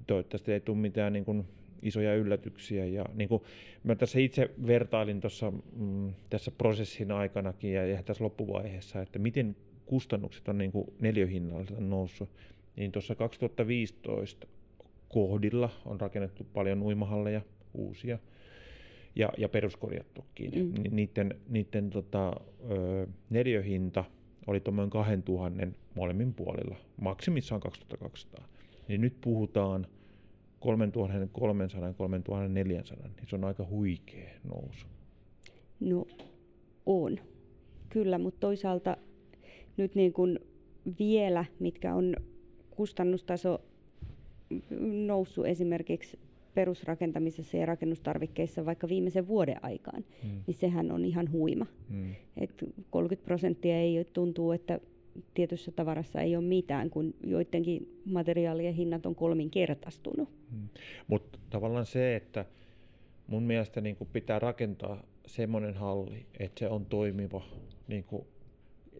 toivottavasti 0.06 0.52
ei 0.52 0.60
tule 0.60 0.76
mitään 0.76 1.12
niin 1.12 1.24
kuin 1.24 1.44
isoja 1.82 2.14
yllätyksiä. 2.14 2.86
Ja 2.86 3.04
niin 3.14 3.28
kuin 3.28 3.42
mä 3.84 3.94
tässä 3.94 4.18
itse 4.18 4.50
vertailin 4.66 5.20
tuossa 5.20 5.52
mm, 5.76 6.12
tässä 6.30 6.50
prosessin 6.50 7.12
aikanakin 7.12 7.72
ja, 7.72 7.86
ja 7.86 8.02
tässä 8.02 8.24
loppuvaiheessa, 8.24 9.02
että 9.02 9.18
miten 9.18 9.56
kustannukset 9.86 10.48
on 10.48 10.58
niin 10.58 10.72
kuin 10.72 10.92
neliöhinnalta 11.00 11.74
noussut. 11.78 12.30
Niin 12.76 12.92
tuossa 12.92 13.14
2015 13.14 14.46
kohdilla 15.08 15.70
on 15.84 16.00
rakennettu 16.00 16.46
paljon 16.52 16.82
uimahalleja, 16.82 17.40
uusia, 17.74 18.18
ja, 19.14 19.28
ja 19.38 19.48
peruskorjattukin. 19.48 20.50
Mm. 20.54 20.82
Niiden, 20.90 21.34
niiden 21.48 21.90
tota, 21.90 22.32
ö, 22.70 23.06
neliöhinta 23.30 24.04
oli 24.46 24.60
tuommoinen 24.60 24.90
2000 24.90 25.66
molemmin 25.94 26.34
puolilla, 26.34 26.76
maksimissaan 27.00 27.60
2200. 27.60 28.44
Niin 28.88 29.00
nyt 29.00 29.16
puhutaan 29.20 29.86
3300 30.60 31.92
3400, 31.92 33.08
niin 33.08 33.26
se 33.28 33.36
on 33.36 33.44
aika 33.44 33.66
huikea 33.70 34.30
nousu. 34.44 34.86
No 35.80 36.06
on, 36.86 37.18
kyllä, 37.88 38.18
mutta 38.18 38.40
toisaalta 38.40 38.96
nyt 39.76 39.94
niin 39.94 40.12
kuin 40.12 40.38
vielä, 40.98 41.44
mitkä 41.58 41.94
on 41.94 42.16
kustannustaso 42.70 43.60
noussut 45.06 45.46
esimerkiksi 45.46 46.18
perusrakentamisessa 46.54 47.56
ja 47.56 47.66
rakennustarvikkeissa 47.66 48.66
vaikka 48.66 48.88
viimeisen 48.88 49.28
vuoden 49.28 49.64
aikaan, 49.64 50.04
mm. 50.24 50.30
niin 50.46 50.54
sehän 50.54 50.92
on 50.92 51.04
ihan 51.04 51.32
huima. 51.32 51.66
Mm. 51.88 52.14
Et 52.36 52.64
30 52.90 53.26
prosenttia 53.26 53.76
ei 53.76 54.06
tuntuu, 54.12 54.52
että 54.52 54.80
tietyssä 55.34 55.72
tavarassa 55.72 56.20
ei 56.20 56.36
ole 56.36 56.44
mitään, 56.44 56.90
kun 56.90 57.14
joidenkin 57.24 58.00
materiaalien 58.04 58.74
hinnat 58.74 59.06
on 59.06 59.14
kolminkertaistunut. 59.14 60.28
Hmm. 60.50 60.68
Mutta 61.06 61.38
tavallaan 61.50 61.86
se, 61.86 62.16
että 62.16 62.44
mun 63.26 63.42
mielestä 63.42 63.80
niin 63.80 63.96
pitää 64.12 64.38
rakentaa 64.38 65.02
semmoinen 65.26 65.74
halli, 65.74 66.26
että 66.38 66.58
se 66.58 66.68
on 66.68 66.86
toimiva 66.86 67.42
niin 67.88 68.04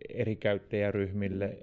eri 0.09 0.37
käyttäjäryhmille, 0.37 1.59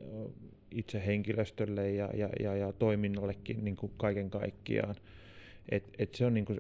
itse 0.71 1.05
henkilöstölle 1.05 1.91
ja, 1.91 2.09
ja, 2.13 2.29
ja, 2.39 2.55
ja 2.55 2.73
toiminnallekin 2.73 3.65
niin 3.65 3.77
kaiken 3.97 4.29
kaikkiaan. 4.29 4.95
Et, 5.69 5.83
et 5.99 6.15
se 6.15 6.25
on 6.25 6.33
niin 6.33 6.45
kuin, 6.45 6.59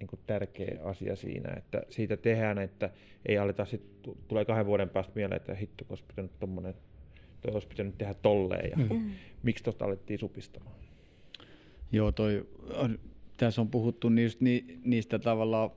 niin 0.00 0.08
kuin 0.08 0.20
tärkeä 0.26 0.78
asia 0.84 1.16
siinä, 1.16 1.54
että 1.56 1.82
siitä 1.88 2.16
tehdään, 2.16 2.58
että 2.58 2.90
ei 3.26 3.38
aleta 3.38 3.64
sitten, 3.64 4.14
tulee 4.28 4.44
kahden 4.44 4.66
vuoden 4.66 4.88
päästä 4.88 5.12
mieleen, 5.14 5.36
että 5.36 5.54
hitto, 5.54 5.84
olisi 5.88 6.04
pitänyt 6.08 6.38
tuommoinen 6.38 6.74
toi 7.44 7.54
olisi 7.54 7.68
pitänyt 7.68 7.98
tehdä 7.98 8.14
tolleen 8.14 8.70
ja 8.70 8.76
mm. 8.76 9.10
miksi 9.42 9.64
tuosta 9.64 9.84
alettiin 9.84 10.18
supistamaan? 10.18 10.74
Joo, 11.92 12.12
toi, 12.12 12.46
tässä 13.36 13.60
on 13.60 13.68
puhuttu 13.68 14.08
niistä, 14.08 14.44
niistä 14.84 15.18
tavallaan 15.18 15.70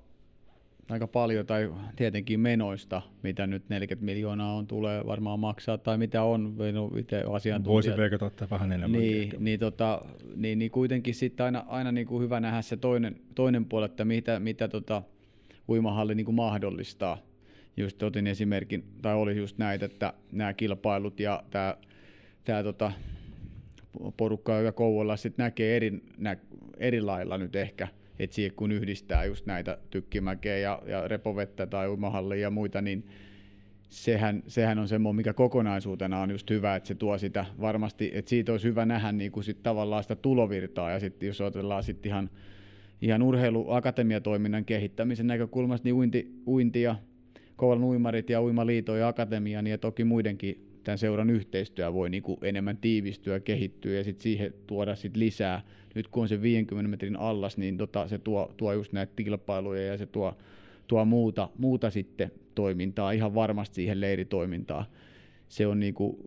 aika 0.90 1.08
paljon, 1.08 1.46
tai 1.46 1.74
tietenkin 1.96 2.40
menoista, 2.40 3.02
mitä 3.24 3.48
nyt 3.48 3.70
40 3.70 4.06
miljoonaa 4.06 4.54
on, 4.54 4.68
tulee 4.68 5.06
varmaan 5.06 5.40
maksaa, 5.40 5.78
tai 5.78 5.98
mitä 5.98 6.24
on, 6.24 6.56
no, 6.74 6.92
itse 6.98 7.24
Voisi 7.66 7.98
veikata, 7.98 8.26
että 8.26 8.48
vähän 8.52 8.72
enemmän. 8.72 9.02
Niin, 9.02 9.34
niin, 9.40 9.60
tota, 9.60 10.02
niin, 10.36 10.60
niin 10.60 10.72
kuitenkin 10.72 11.16
sitten 11.16 11.46
aina, 11.46 11.66
aina 11.68 11.92
niin 11.92 12.08
kuin 12.08 12.24
hyvä 12.24 12.40
nähdä 12.40 12.62
se 12.62 12.78
toinen, 12.78 13.16
toinen 13.36 13.66
puoli, 13.66 13.86
että 13.86 14.06
mitä, 14.06 14.40
mitä 14.40 14.68
tota, 14.68 15.02
uimahalli 15.70 16.16
niin 16.16 16.26
kuin 16.26 16.36
mahdollistaa. 16.36 17.18
Just 17.78 18.04
otin 18.04 18.28
esimerkin, 18.28 18.84
tai 19.02 19.16
oli 19.16 19.38
just 19.38 19.58
näitä, 19.58 19.86
että 19.86 20.14
nämä 20.32 20.54
kilpailut 20.54 21.20
ja 21.20 21.44
tämä, 21.50 21.78
tämä 22.44 22.64
tota, 22.64 22.92
porukka, 24.18 24.58
joka 24.58 24.72
Kouvolla 24.72 25.18
sitten 25.18 25.44
näkee 25.44 25.76
eri, 25.76 26.02
nä, 26.18 26.38
eri 26.78 27.02
lailla 27.02 27.38
nyt 27.38 27.56
ehkä, 27.56 27.88
että 28.20 28.36
siihen 28.36 28.56
kun 28.56 28.72
yhdistää 28.72 29.26
just 29.26 29.46
näitä 29.46 29.78
tykkimäkeä 29.90 30.58
ja, 30.58 30.82
ja 30.86 31.08
repovettä 31.08 31.68
tai 31.68 31.90
uimahallia 31.90 32.42
ja 32.42 32.50
muita, 32.50 32.82
niin 32.82 33.08
sehän, 33.90 34.44
sehän 34.48 34.80
on 34.80 34.88
semmoinen, 34.88 35.16
mikä 35.16 35.34
kokonaisuutena 35.34 36.22
on 36.22 36.32
just 36.32 36.50
hyvä, 36.50 36.76
että 36.76 36.88
se 36.88 36.96
tuo 36.96 37.18
sitä 37.18 37.46
varmasti, 37.62 38.12
että 38.14 38.30
siitä 38.30 38.52
olisi 38.52 38.68
hyvä 38.68 38.86
nähdä 38.86 39.12
niin 39.12 39.32
kuin 39.32 39.44
sit 39.44 39.64
tavallaan 39.64 40.04
sitä 40.04 40.16
tulovirtaa. 40.16 40.92
Ja 40.92 41.00
sitten 41.00 41.28
jos 41.28 41.42
ajatellaan 41.42 41.84
sitten 41.84 42.10
ihan, 42.10 42.30
ihan 43.02 43.22
urheiluakatemiatoiminnan 43.22 44.66
kehittämisen 44.66 45.28
näkökulmasta, 45.28 45.86
niin 45.86 45.96
uinti, 45.96 46.42
uinti 46.48 46.82
ja 46.82 46.96
Kouvolan 47.56 47.84
uimarit 47.84 48.30
ja 48.30 48.44
Uimaliito 48.44 48.96
ja 48.96 49.08
Akatemia, 49.08 49.62
niin 49.62 49.72
ja 49.72 49.78
toki 49.78 50.04
muidenkin 50.04 50.67
tämän 50.88 50.98
seuran 50.98 51.30
yhteistyö 51.30 51.94
voi 51.94 52.10
niin 52.10 52.24
kuin 52.24 52.38
enemmän 52.42 52.78
tiivistyä, 52.78 53.40
kehittyä 53.40 53.98
ja 53.98 54.04
sitten 54.04 54.24
siihen 54.24 54.54
tuoda 54.68 54.96
sit 54.96 55.18
lisää. 55.18 55.62
Nyt 55.96 56.08
kun 56.08 56.24
on 56.24 56.30
se 56.30 56.42
50 56.42 56.90
metrin 56.90 57.16
allas, 57.16 57.58
niin 57.58 57.78
tota, 57.78 58.08
se 58.08 58.18
tuo, 58.18 58.54
tuo 58.58 58.74
just 58.74 58.94
näitä 58.94 59.14
kilpailuja 59.16 59.86
ja 59.86 59.98
se 59.98 60.06
tuo, 60.06 60.38
tuo 60.88 61.06
muuta, 61.06 61.50
muuta 61.58 61.90
sitten 61.90 62.32
toimintaa, 62.56 63.12
ihan 63.12 63.36
varmasti 63.36 63.76
siihen 63.76 64.02
leiritoimintaan. 64.02 64.86
Se 65.50 65.68
on 65.68 65.80
niinku, 65.80 66.20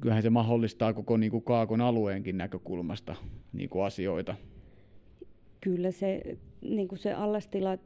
kyllähän 0.00 0.22
se 0.22 0.30
mahdollistaa 0.30 0.92
koko 0.92 1.16
niinku 1.16 1.40
Kaakon 1.40 1.80
alueenkin 1.80 2.38
näkökulmasta 2.38 3.14
niinku 3.52 3.80
asioita. 3.80 4.34
Kyllä 5.60 5.90
se, 5.90 6.22
niin 6.60 6.88
se 6.94 7.12
allastila 7.12 7.78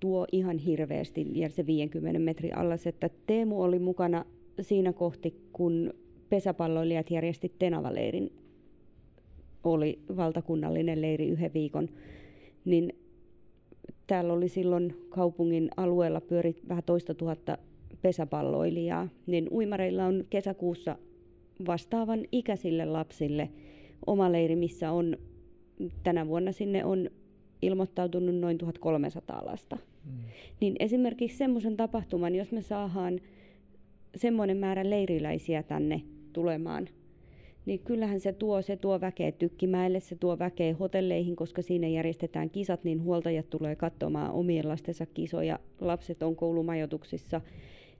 tuo 0.00 0.26
ihan 0.32 0.58
hirveästi 0.58 1.26
ja 1.32 1.48
se 1.48 1.66
50 1.66 2.18
metrin 2.18 2.58
allas, 2.58 2.86
että 2.86 3.10
Teemu 3.26 3.62
oli 3.62 3.78
mukana 3.78 4.24
siinä 4.62 4.92
kohti, 4.92 5.34
kun 5.52 5.94
pesäpalloilijat 6.28 7.10
järjesti 7.10 7.52
Tenavaleirin, 7.58 8.32
oli 9.64 9.98
valtakunnallinen 10.16 11.02
leiri 11.02 11.28
yhden 11.28 11.52
viikon, 11.54 11.88
niin 12.64 12.92
täällä 14.06 14.32
oli 14.32 14.48
silloin 14.48 14.96
kaupungin 15.08 15.70
alueella 15.76 16.20
pyöri 16.20 16.56
vähän 16.68 16.84
toista 16.86 17.14
tuhatta 17.14 17.58
pesäpalloilijaa, 18.02 19.08
niin 19.26 19.48
uimareilla 19.50 20.04
on 20.04 20.24
kesäkuussa 20.30 20.96
vastaavan 21.66 22.24
ikäisille 22.32 22.84
lapsille 22.84 23.50
oma 24.06 24.32
leiri, 24.32 24.56
missä 24.56 24.92
on 24.92 25.16
tänä 26.02 26.26
vuonna 26.26 26.52
sinne 26.52 26.84
on 26.84 27.10
ilmoittautunut 27.62 28.34
noin 28.34 28.58
1300 28.58 29.46
lasta. 29.46 29.76
Mm. 30.04 30.12
Niin 30.60 30.76
esimerkiksi 30.78 31.36
semmoisen 31.36 31.76
tapahtuman, 31.76 32.34
jos 32.34 32.52
me 32.52 32.62
saadaan 32.62 33.20
semmoinen 34.16 34.56
määrä 34.56 34.90
leiriläisiä 34.90 35.62
tänne 35.62 36.02
tulemaan 36.32 36.88
niin 37.66 37.80
kyllähän 37.80 38.20
se 38.20 38.32
tuo, 38.32 38.62
se 38.62 38.76
tuo 38.76 39.00
väkeä 39.00 39.32
Tykkimäelle, 39.32 40.00
se 40.00 40.16
tuo 40.16 40.38
väkeä 40.38 40.74
hotelleihin, 40.74 41.36
koska 41.36 41.62
siinä 41.62 41.88
järjestetään 41.88 42.50
kisat, 42.50 42.84
niin 42.84 43.02
huoltajat 43.02 43.50
tulee 43.50 43.76
katsomaan 43.76 44.30
omien 44.30 44.68
lastensa 44.68 45.06
kisoja. 45.06 45.58
Lapset 45.80 46.22
on 46.22 46.36
koulumajoituksissa, 46.36 47.40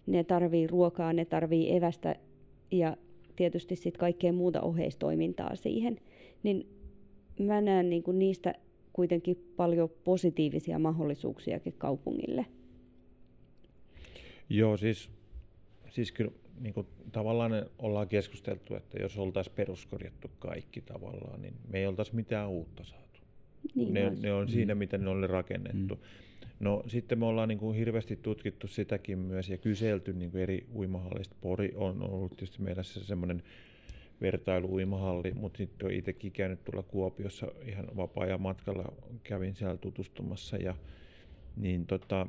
ne 0.06 0.24
tarvii 0.24 0.66
ruokaa, 0.66 1.12
ne 1.12 1.24
tarvii 1.24 1.76
evästä 1.76 2.16
ja 2.70 2.96
tietysti 3.36 3.76
sitten 3.76 4.00
kaikkea 4.00 4.32
muuta 4.32 4.60
oheistoimintaa 4.60 5.56
siihen. 5.56 6.00
Niin 6.42 6.66
mä 7.40 7.60
näen 7.60 7.90
niin 7.90 8.02
kuin 8.02 8.18
niistä 8.18 8.54
kuitenkin 8.92 9.52
paljon 9.56 9.90
positiivisia 10.04 10.78
mahdollisuuksiakin 10.78 11.74
kaupungille. 11.78 12.46
Joo, 14.48 14.76
siis, 14.76 15.10
siis 15.94 16.12
kyllä 16.12 16.30
niin 16.60 16.74
kuin, 16.74 16.86
tavallaan 17.12 17.66
ollaan 17.78 18.08
keskusteltu, 18.08 18.74
että 18.74 18.98
jos 18.98 19.18
oltaisiin 19.18 19.56
peruskorjattu 19.56 20.30
kaikki 20.38 20.80
tavallaan, 20.80 21.42
niin 21.42 21.54
me 21.68 21.78
ei 21.78 21.86
oltaisi 21.86 22.14
mitään 22.14 22.48
uutta 22.48 22.84
saatu. 22.84 23.20
Niin 23.74 23.94
ne, 23.94 24.12
ne 24.20 24.32
on 24.32 24.48
siinä, 24.48 24.74
mm. 24.74 24.78
miten 24.78 25.04
ne 25.04 25.10
oli 25.10 25.26
rakennettu. 25.26 25.94
Mm. 25.94 26.00
No 26.60 26.82
sitten 26.86 27.18
me 27.18 27.26
ollaan 27.26 27.48
niin 27.48 27.58
kuin 27.58 27.76
hirveästi 27.76 28.16
tutkittu 28.16 28.66
sitäkin 28.66 29.18
myös 29.18 29.48
ja 29.48 29.58
kyselty 29.58 30.12
niin 30.12 30.30
kuin 30.30 30.42
eri 30.42 30.66
uimahallista. 30.74 31.36
Pori 31.40 31.72
on 31.76 32.02
ollut 32.02 32.30
tietysti 32.30 32.62
meillä 32.62 32.82
se 32.82 33.04
semmoinen 33.04 33.42
vertailu-uimahalli, 34.20 35.32
mutta 35.34 35.56
sitten 35.56 35.86
olen 35.86 35.98
itsekin 35.98 36.32
käynyt 36.32 36.64
tuolla 36.64 36.82
Kuopiossa 36.82 37.46
ihan 37.66 37.86
vapaa-ajan 37.96 38.40
matkalla, 38.40 38.92
kävin 39.22 39.54
siellä 39.54 39.76
tutustumassa 39.76 40.56
ja 40.56 40.74
niin, 41.56 41.86
tota, 41.86 42.26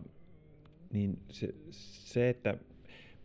niin 0.94 1.20
se, 1.30 1.56
se, 1.72 2.30
että 2.30 2.58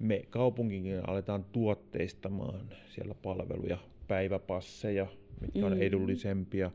me 0.01 0.25
kaupunkikin 0.31 1.09
aletaan 1.09 1.45
tuotteistamaan 1.45 2.61
siellä 2.89 3.15
palveluja, 3.15 3.79
päiväpasseja, 4.09 5.07
mitkä 5.41 5.67
on 5.67 5.73
mm. 5.73 5.83
edullisempia. 5.83 6.71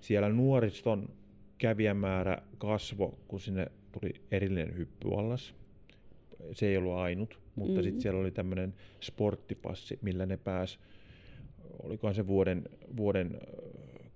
Siellä 0.00 0.28
nuoriston 0.28 1.08
kävijämäärä 1.58 2.38
kasvo, 2.58 3.18
kun 3.28 3.40
sinne 3.40 3.66
tuli 3.92 4.10
erillinen 4.30 4.76
hyppyallas. 4.76 5.54
Se 6.52 6.66
ei 6.66 6.76
ollut 6.76 6.94
ainut, 6.94 7.40
mutta 7.54 7.80
mm. 7.80 7.82
sitten 7.82 8.00
siellä 8.00 8.20
oli 8.20 8.30
tämmöinen 8.30 8.74
sporttipassi, 9.00 9.98
millä 10.02 10.26
ne 10.26 10.36
pääs, 10.36 10.78
olikohan 11.82 12.14
se 12.14 12.26
vuoden, 12.26 12.64
vuoden 12.96 13.40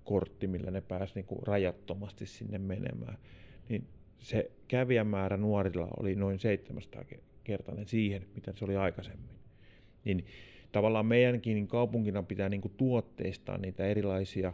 kortti, 0.03 0.47
millä 0.47 0.71
ne 0.71 0.81
pääsi 0.81 1.15
niinku 1.15 1.35
rajattomasti 1.41 2.25
sinne 2.25 2.57
menemään. 2.57 3.17
Niin 3.69 3.87
se 4.19 4.51
kävijämäärä 4.67 5.37
nuorilla 5.37 5.87
oli 5.99 6.15
noin 6.15 6.39
700 6.39 7.03
kertainen 7.43 7.87
siihen, 7.87 8.25
mitä 8.35 8.53
se 8.55 8.65
oli 8.65 8.75
aikaisemmin. 8.75 9.29
Niin 10.05 10.25
tavallaan 10.71 11.05
meidänkin 11.05 11.55
niin 11.55 11.67
kaupunkina 11.67 12.23
pitää 12.23 12.49
niin 12.49 12.61
kuin 12.61 12.73
tuotteistaa 12.77 13.57
niitä 13.57 13.85
erilaisia 13.85 14.53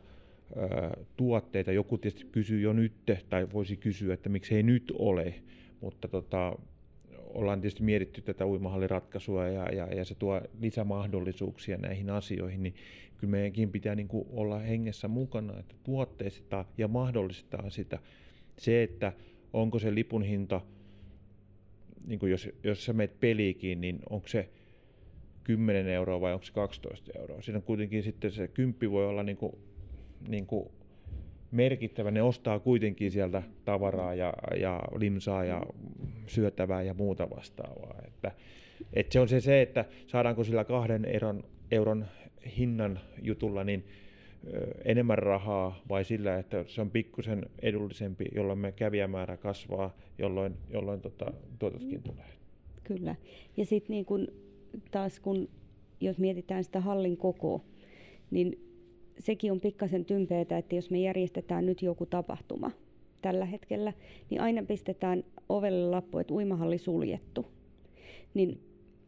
ö, 0.58 1.04
tuotteita. 1.18 1.72
Joku 1.72 1.98
tietysti 1.98 2.30
kysyy 2.32 2.62
jo 2.62 2.74
nyt, 2.74 2.94
tai 3.30 3.48
voisi 3.54 3.78
kysyä, 3.78 4.14
että 4.14 4.30
miksi 4.30 4.56
ei 4.56 4.64
nyt 4.64 4.94
ole, 5.00 5.34
mutta 5.82 6.08
tota, 6.08 6.56
ollaan 7.18 7.62
tietysti 7.62 7.84
mietitty 7.84 8.22
tätä 8.22 8.46
uimahalliratkaisua 8.46 9.48
ja, 9.48 9.70
ja, 9.70 9.86
ja 9.86 10.06
se 10.06 10.16
tuo 10.16 10.42
lisämahdollisuuksia 10.62 11.78
näihin 11.78 12.10
asioihin, 12.10 12.64
niin 12.64 12.76
kyllä 13.18 13.32
meidänkin 13.32 13.72
pitää 13.72 13.96
niin 13.96 14.08
kuin 14.08 14.28
olla 14.32 14.60
hengessä 14.60 15.08
mukana, 15.08 15.60
että 15.60 15.76
tuotteistetaan 15.84 16.66
ja 16.78 16.88
mahdollistetaan 16.88 17.72
sitä. 17.72 18.00
Se, 18.58 18.84
että 18.84 19.14
onko 19.54 19.80
se 19.80 19.96
lipun 19.96 20.24
hinta– 20.24 20.62
niin 22.08 22.20
kuin 22.20 22.32
jos, 22.32 22.50
jos 22.64 22.86
sä 22.86 22.94
meet 22.94 23.20
peliikin, 23.20 23.82
niin 23.82 24.00
onko 24.10 24.28
se 24.28 24.50
10 25.44 25.88
euroa 25.88 26.22
vai 26.22 26.34
onko 26.34 26.46
se 26.46 26.54
12 26.54 27.12
euroa? 27.20 27.42
Siinä 27.42 27.62
kuitenkin 27.62 28.04
sitten 28.04 28.32
se 28.32 28.48
kymppi 28.48 28.92
voi 28.92 29.06
olla 29.06 29.24
niin 29.24 29.38
kuin, 29.38 29.54
niin 30.28 30.46
kuin 30.46 30.70
merkittävä. 31.52 32.12
Ne 32.12 32.22
ostaa 32.22 32.60
kuitenkin 32.60 33.12
sieltä 33.12 33.44
tavaraa 33.66 34.16
ja, 34.16 34.34
ja 34.60 34.82
limsaa 34.96 35.46
ja 35.46 35.64
syötävää 36.28 36.82
ja 36.82 36.94
muuta 36.94 37.30
vastaavaa. 37.30 38.02
Että, 38.08 38.32
että 38.94 39.14
se 39.14 39.20
on 39.20 39.28
se, 39.28 39.42
se, 39.42 39.62
että 39.62 39.86
saadaanko 40.08 40.44
sillä 40.44 40.64
kahden 40.64 41.06
euron, 41.06 41.44
euron 41.72 42.06
hinnan 42.58 43.00
jutulla, 43.22 43.64
niin 43.64 43.86
enemmän 44.86 45.18
rahaa 45.18 45.82
vai 45.90 46.04
sillä, 46.04 46.38
että 46.38 46.66
se 46.68 46.82
on 46.82 46.92
pikkusen 46.92 47.46
edullisempi, 47.62 48.26
jolloin 48.36 48.60
me 48.60 48.72
kävijämäärä 48.72 49.38
kasvaa, 49.38 49.96
jolloin, 50.18 50.54
jolloin 50.70 51.02
tota, 51.02 51.34
tuotoskin 51.60 52.04
tulee. 52.04 52.26
Kyllä. 52.84 53.16
Ja 53.58 53.66
sitten 53.66 53.94
niin 53.94 54.06
kun, 54.06 54.28
taas 54.92 55.20
kun, 55.20 55.50
jos 56.02 56.20
mietitään 56.20 56.64
sitä 56.64 56.80
hallin 56.80 57.18
kokoa, 57.18 57.62
niin 58.32 58.60
sekin 59.20 59.52
on 59.52 59.60
pikkasen 59.60 60.06
tympeätä, 60.06 60.58
että 60.58 60.76
jos 60.76 60.92
me 60.92 61.00
järjestetään 61.00 61.66
nyt 61.66 61.82
joku 61.82 62.06
tapahtuma 62.06 62.72
tällä 63.22 63.46
hetkellä, 63.46 63.94
niin 64.30 64.42
aina 64.42 64.64
pistetään 64.64 65.24
ovelle 65.50 65.90
lappu, 65.90 66.18
että 66.18 66.34
uimahalli 66.34 66.78
suljettu. 66.78 67.46
Niin 68.34 68.60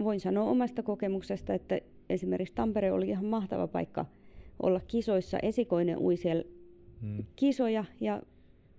voin 0.03 0.19
sanoa 0.19 0.49
omasta 0.49 0.83
kokemuksesta, 0.83 1.53
että 1.53 1.79
esimerkiksi 2.09 2.55
Tampere 2.55 2.91
oli 2.91 3.09
ihan 3.09 3.25
mahtava 3.25 3.67
paikka– 3.67 4.05
olla 4.59 4.81
kisoissa. 4.87 5.39
Esikoinen 5.39 5.97
ui 5.97 6.17
siellä 6.17 6.43
hmm. 7.01 7.25
kisoja 7.35 7.85
ja 7.99 8.21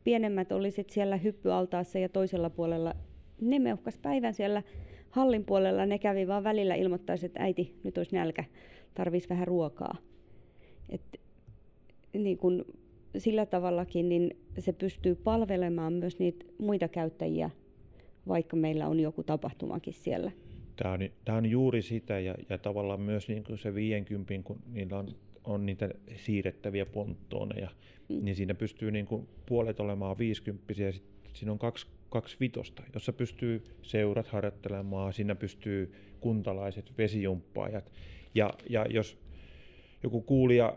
pienemmät 0.05 0.53
oli 0.53 0.71
sit 0.71 0.91
siellä 0.91 1.17
hyppyaltaassa 1.17 1.99
ja 1.99 2.09
toisella 2.09 2.51
puolella. 2.51 2.95
Ne 3.41 3.59
meuhkas 3.59 3.99
päivän 3.99 4.35
siellä 4.35 4.63
hallin 5.11 5.45
puolella. 5.45 5.87
Ne 5.87 5.99
kävi 5.99 6.29
vaan 6.29 6.45
välillä 6.45 6.75
ilmoittaisi, 6.75 7.27
että 7.27 7.43
äiti, 7.43 7.75
nyt 7.85 7.99
olisi 7.99 8.17
nälkä, 8.17 8.45
tarvisi 8.95 9.29
vähän 9.29 9.47
ruokaa. 9.47 9.97
Et, 10.89 11.21
niin 12.15 12.39
kun, 12.39 12.65
sillä 13.19 13.47
tavallakin 13.47 14.09
niin 14.09 14.37
se 14.59 14.73
pystyy 14.73 15.15
palvelemaan 15.15 15.93
myös 15.93 16.19
niitä 16.19 16.45
muita 16.59 16.89
käyttäjiä, 16.89 17.51
vaikka 18.29 18.57
meillä 18.57 18.89
on 18.89 19.01
joku 19.01 19.23
tapahtumakin 19.23 19.95
siellä. 19.95 20.31
Tämä 20.77 20.93
on, 20.95 21.01
tämä 21.25 21.39
on 21.39 21.47
juuri 21.47 21.83
sitä 21.83 22.21
ja, 22.21 22.35
ja 22.49 22.59
tavallaan 22.59 23.01
myös 23.01 23.29
niin 23.29 23.45
kuin 23.45 23.59
se 23.59 23.75
50, 23.75 24.35
kun 24.45 24.59
niillä 24.73 24.99
on 24.99 25.09
on 25.45 25.67
niitä 25.67 25.91
siirrettäviä 26.17 26.87
ponttooneja, 26.87 27.69
mm. 28.09 28.25
niin 28.25 28.37
siinä 28.37 28.55
pystyy 28.55 28.91
niin 28.91 29.07
kuin 29.07 29.29
puolet 29.47 29.81
olemaan 29.81 30.19
50 30.19 30.73
ja 30.83 30.93
sitten 30.93 31.31
siinä 31.33 31.53
on 31.53 31.59
kaksi, 31.59 31.87
kaksi 32.11 32.37
vitosta, 32.41 32.83
jossa 32.95 33.13
pystyy 33.13 33.65
seurat 33.83 34.29
harjoittelemaan, 34.29 35.13
siinä 35.13 35.35
pystyy 35.35 35.95
kuntalaiset, 36.21 36.93
vesijumppaajat. 36.99 37.93
Ja, 38.35 38.55
ja 38.71 38.87
jos 38.91 39.19
joku 40.03 40.21
kuulija 40.21 40.77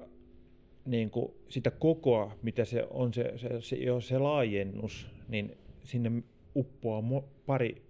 niin 0.86 1.10
kuin 1.10 1.32
sitä 1.50 1.72
kokoa, 1.72 2.36
mitä 2.42 2.66
se 2.66 2.88
on 2.90 3.14
se, 3.14 3.34
se, 3.36 3.62
se, 3.62 3.78
se 4.00 4.20
laajennus, 4.20 5.08
niin 5.28 5.58
sinne 5.84 6.12
uppoaa 6.56 7.04
pari 7.46 7.85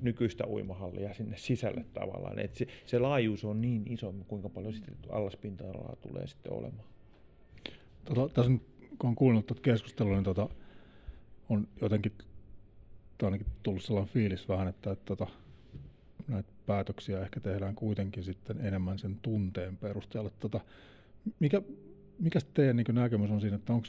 nykyistä 0.00 0.46
uimahallia 0.46 1.14
sinne 1.14 1.36
sisälle 1.36 1.84
tavallaan. 1.92 2.38
Et 2.38 2.54
se, 2.54 2.66
se 2.86 2.98
laajuus 2.98 3.44
on 3.44 3.60
niin 3.60 3.92
iso, 3.92 4.14
kuinka 4.28 4.48
paljon 4.48 4.74
sitten 4.74 4.94
allaspinta-alaa 5.10 5.96
tulee 5.96 6.26
sitten 6.26 6.52
olemaan. 6.52 6.88
Tota, 8.04 8.34
tässä 8.34 8.52
kun 8.98 9.10
on 9.10 9.16
kuunnellut 9.16 9.46
tuota 9.46 9.62
keskustelua, 9.62 10.14
niin 10.14 10.24
tota, 10.24 10.48
on 11.48 11.68
jotenkin 11.80 12.12
ainakin 13.22 13.46
tullut 13.62 13.82
sellainen 13.82 14.12
fiilis 14.12 14.48
vähän, 14.48 14.68
että, 14.68 14.90
että 14.90 15.04
tota, 15.04 15.26
näitä 16.28 16.52
päätöksiä 16.66 17.20
ehkä 17.20 17.40
tehdään 17.40 17.74
kuitenkin 17.74 18.24
sitten 18.24 18.60
enemmän 18.60 18.98
sen 18.98 19.18
tunteen 19.22 19.76
perusteella. 19.76 20.30
Tota, 20.30 20.60
mikä, 21.40 21.62
mikä 22.18 22.38
teidän 22.54 22.76
niin 22.76 22.86
näkemys 22.92 23.30
on 23.30 23.40
siinä, 23.40 23.56
että 23.56 23.72
onko, 23.72 23.88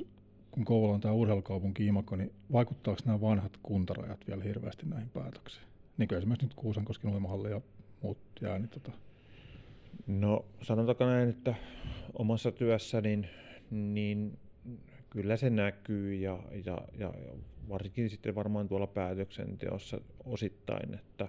kun 0.52 0.65
Kouvola 0.65 0.93
on 0.93 1.02
tämä 1.02 1.13
urheilukaupunki 1.13 1.86
Imako, 1.86 2.15
niin 2.15 2.32
vaikuttaako 2.52 3.02
nämä 3.06 3.21
vanhat 3.21 3.58
kuntarajat 3.63 4.28
vielä 4.28 4.43
hirveästi 4.43 4.86
näihin 4.86 5.10
päätöksiin? 5.10 5.69
Niin 6.00 6.08
kuin 6.08 6.18
esimerkiksi 6.18 6.46
nyt 6.46 6.54
Kuusankosken 6.54 7.12
uimahalli 7.12 7.52
ja 7.52 7.62
muut 8.02 8.18
jää, 8.42 8.60
niin 8.60 8.70
tota... 8.70 8.92
No 10.08 10.46
sanotaanko 10.62 11.06
näin, 11.06 11.30
että 11.30 11.56
omassa 12.14 12.52
työssä 12.52 13.02
niin, 13.02 13.28
niin 13.72 14.38
kyllä 15.10 15.38
se 15.38 15.50
näkyy 15.50 16.16
ja, 16.16 16.40
ja, 16.66 16.82
ja 16.98 17.14
varsinkin 17.70 18.10
sitten 18.10 18.36
varmaan 18.36 18.68
tuolla 18.68 18.88
päätöksenteossa 18.88 20.02
osittain, 20.26 20.94
että 20.94 21.28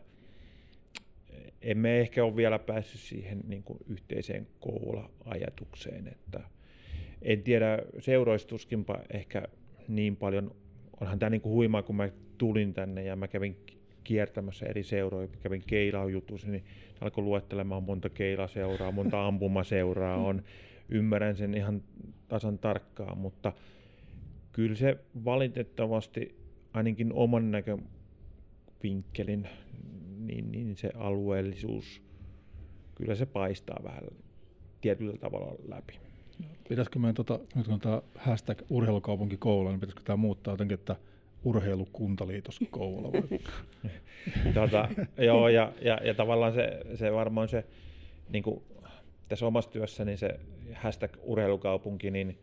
emme 1.63 2.01
ehkä 2.01 2.25
ole 2.25 2.37
vielä 2.37 2.59
päässyt 2.59 3.01
siihen 3.01 3.41
niin 3.47 3.63
kuin 3.63 3.79
yhteiseen 3.87 4.47
koula-ajatukseen, 4.61 6.09
että 6.09 6.41
en 7.23 7.43
tiedä, 7.43 7.79
seuroistuskinpa 7.99 8.99
ehkä 9.13 9.43
niin 9.89 10.17
paljon, 10.17 10.55
onhan 11.01 11.19
tämä 11.19 11.31
niin 11.31 11.41
kuin 11.41 11.53
huimaa, 11.53 11.83
kun 11.83 11.97
mä 11.97 12.09
tulin 12.39 12.75
tänne 12.75 13.05
ja 13.05 13.17
mä 13.17 13.29
kävin 13.29 13.57
kiertämässä 14.05 14.67
eri 14.67 14.83
seuroja, 14.83 15.29
kävin 15.43 15.63
keilaujutussa, 15.67 16.49
niin 16.49 16.65
alkoi 17.01 17.25
luettelemaan 17.25 17.83
monta 17.83 18.09
keilaseuraa, 18.09 18.93
monta 18.93 19.27
ampumaseuraa 19.27 20.17
on. 20.17 20.43
Ymmärrän 20.89 21.37
sen 21.37 21.55
ihan 21.55 21.83
tasan 22.29 22.59
tarkkaan, 22.59 23.19
mutta 23.19 23.53
kyllä 24.53 24.75
se 24.75 24.99
valitettavasti 25.25 26.41
ainakin 26.73 27.13
oman 27.13 27.51
näkövinkkelin, 27.51 29.49
niin, 30.19 30.53
niin 30.53 30.77
se 30.77 30.91
alueellisuus, 30.95 32.03
kyllä 32.95 33.15
se 33.15 33.27
paistaa 33.27 33.81
vähän 33.85 34.05
tietyllä 34.81 35.17
tavalla 35.17 35.55
läpi. 35.69 35.99
Pitäisikö 36.69 36.99
meidän, 36.99 37.15
tota, 37.15 37.39
nyt 37.55 37.69
kun 37.69 37.81
tämä 37.81 38.03
hashtag 38.15 38.63
urheilukaupunki 38.71 39.37
Kouvola, 39.37 39.71
niin 39.71 39.81
pitäisikö 39.81 40.03
tämä 40.05 40.17
muuttaa 40.17 40.53
jotenkin, 40.53 40.75
että 40.75 40.97
urheilukuntaliitos 41.45 42.61
Kouvola 42.71 43.13
tota, 44.55 44.89
joo, 45.19 45.49
ja, 45.49 45.73
ja, 45.81 45.99
ja, 46.05 46.15
tavallaan 46.15 46.53
se, 46.55 46.81
se 46.95 47.13
varmaan 47.13 47.49
se, 47.49 47.65
niin 48.29 48.43
kuin 48.43 48.63
tässä 49.29 49.47
omassa 49.47 49.71
työssäni 49.71 50.17
se 50.17 50.41
hashtag 50.75 51.17
urheilukaupunki, 51.23 52.11
niin 52.11 52.39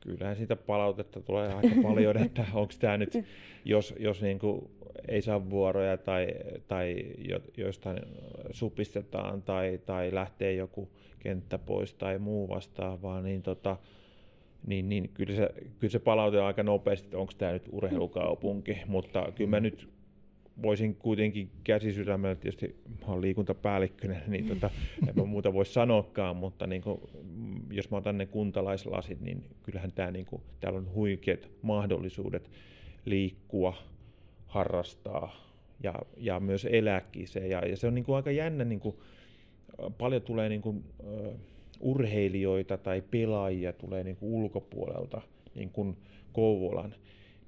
kyllähän 0.00 0.36
siitä 0.36 0.56
palautetta 0.56 1.20
tulee 1.20 1.54
aika 1.54 1.74
paljon, 1.82 2.16
että 2.26 2.44
onko 2.54 2.72
tämä 2.80 2.96
nyt, 2.96 3.12
jos, 3.64 3.94
jos 3.98 4.22
niin 4.22 4.38
kuin 4.38 4.70
ei 5.08 5.22
saa 5.22 5.50
vuoroja 5.50 5.96
tai, 5.96 6.28
tai 6.68 7.04
joistain 7.56 7.98
supistetaan 8.50 9.42
tai, 9.42 9.80
tai 9.86 10.14
lähtee 10.14 10.52
joku 10.52 10.88
kenttä 11.18 11.58
pois 11.58 11.94
tai 11.94 12.18
muu 12.18 12.48
vastaavaa, 12.48 13.22
niin, 13.22 13.42
tota, 13.42 13.76
niin, 14.66 14.88
niin 14.88 15.10
kyllä, 15.14 15.36
se, 15.36 15.50
kyllä 15.78 15.92
se 15.92 15.98
palaute 15.98 16.40
aika 16.40 16.62
nopeasti, 16.62 17.06
että 17.06 17.18
onko 17.18 17.32
tämä 17.38 17.52
nyt 17.52 17.68
urheilukaupunki, 17.72 18.78
mutta 18.86 19.32
kyllä 19.34 19.50
mä 19.50 19.60
nyt 19.60 19.88
voisin 20.62 20.94
kuitenkin 20.94 21.50
käsisydämellä, 21.64 22.34
tietysti 22.34 22.76
mä 23.00 23.06
olen 23.06 23.20
liikuntapäällikkönä, 23.20 24.20
niin 24.26 24.48
tota, 24.48 24.70
en 25.08 25.14
mä 25.16 25.24
muuta 25.34 25.52
voi 25.52 25.66
sanoakaan, 25.66 26.36
mutta 26.36 26.66
niin 26.66 26.82
kuin, 26.82 27.00
jos 27.70 27.90
mä 27.90 27.96
otan 27.96 28.18
ne 28.18 28.26
kuntalaislasit, 28.26 29.20
niin 29.20 29.44
kyllähän 29.62 29.92
tämä, 29.92 30.10
niin 30.10 30.26
kuin, 30.26 30.42
täällä 30.60 30.78
on 30.78 30.94
huikeat 30.94 31.48
mahdollisuudet 31.62 32.50
liikkua, 33.04 33.74
harrastaa 34.46 35.48
ja, 35.82 35.94
ja 36.16 36.40
myös 36.40 36.64
elääkin 36.64 37.28
se. 37.28 37.48
Ja, 37.48 37.66
ja 37.66 37.76
se 37.76 37.86
on 37.86 37.94
niin 37.94 38.04
kuin 38.04 38.16
aika 38.16 38.30
jännä, 38.30 38.64
niin 38.64 38.80
kuin, 38.80 38.96
paljon 39.98 40.22
tulee 40.22 40.48
niin 40.48 40.62
kuin, 40.62 40.84
uh, 40.98 41.34
urheilijoita 41.80 42.78
tai 42.78 43.02
pelaajia 43.02 43.72
tulee 43.72 44.04
niin 44.04 44.16
kuin 44.16 44.32
ulkopuolelta 44.32 45.20
niin 45.54 45.70
kuin 45.70 45.96
Kouvolan, 46.32 46.94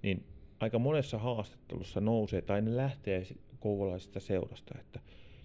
niin 0.03 0.25
aika 0.61 0.79
monessa 0.79 1.19
haastattelussa 1.19 2.01
nousee 2.01 2.43
tai 2.43 2.63
ne 2.63 2.77
lähtee 2.77 3.27
kouvolaisesta 3.61 4.21
seurasta, 4.21 4.75
että 4.81 5.01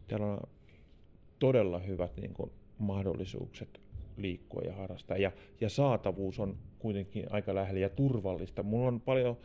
täällä 0.08 0.26
on 0.26 0.40
todella 1.40 1.80
hyvät 1.80 2.18
niin 2.18 2.34
kuin, 2.34 2.52
mahdollisuukset 2.78 3.82
liikkua 4.18 4.62
ja 4.62 4.76
harrastaa. 4.76 5.18
Ja, 5.18 5.32
ja 5.62 5.70
saatavuus 5.70 6.40
on 6.40 6.58
kuitenkin 6.80 7.26
aika 7.30 7.56
lähellä 7.56 7.80
ja 7.80 7.90
turvallista. 7.90 8.64
Mulla 8.64 8.88
on 8.88 9.02
paljon 9.02 9.38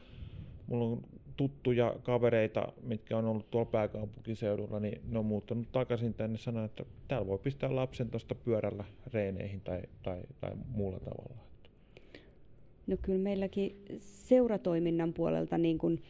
mulla 0.66 0.84
on 0.84 1.02
tuttuja 1.40 1.94
kavereita, 2.02 2.72
mitkä 2.82 3.16
on 3.16 3.24
ollut 3.24 3.50
tuolla 3.50 3.70
pääkaupunkiseudulla, 3.70 4.80
niin 4.80 5.00
ne 5.08 5.18
on 5.18 5.24
muuttanut 5.24 5.72
takaisin 5.72 6.14
tänne 6.14 6.38
sanoa, 6.38 6.64
että 6.64 6.84
täällä 7.08 7.26
voi 7.26 7.38
pistää 7.38 7.76
lapsen 7.76 8.10
tuosta 8.10 8.34
pyörällä 8.34 8.84
reeneihin 9.12 9.60
tai, 9.60 9.82
tai, 10.02 10.20
tai 10.40 10.50
muulla 10.68 11.00
tavalla. 11.00 11.36
No 12.86 12.96
kyllä 13.02 13.18
meilläkin 13.18 13.76
seuratoiminnan 13.98 15.12
puolelta 15.12 15.58
niin 15.58 15.78
kun 15.78 16.00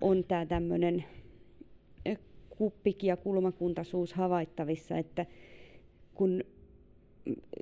on 0.00 0.24
tämä 0.24 0.46
tämmöinen 0.46 1.04
kuppik- 2.50 3.02
ja 3.06 3.16
kulmakuntaisuus 3.16 4.12
havaittavissa, 4.12 4.98
että 4.98 5.26
kun 6.14 6.44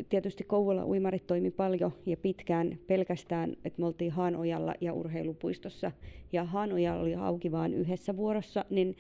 tietysti 0.09 0.45
Kouvola 0.45 0.85
uimarit 0.85 1.27
toimi 1.27 1.51
paljon 1.51 1.93
ja 2.07 2.17
pitkään 2.17 2.79
pelkästään, 2.87 3.57
että 3.65 3.81
me 3.81 3.87
oltiin 3.87 4.11
Haanojalla 4.11 4.75
ja 4.81 4.93
urheilupuistossa. 4.93 5.93
Ja 6.33 6.45
Haanoja 6.45 6.95
oli 6.95 7.15
auki 7.15 7.53
vain 7.53 7.75
yhdessä 7.75 8.17
vuorossa, 8.17 8.65
niin 8.71 8.97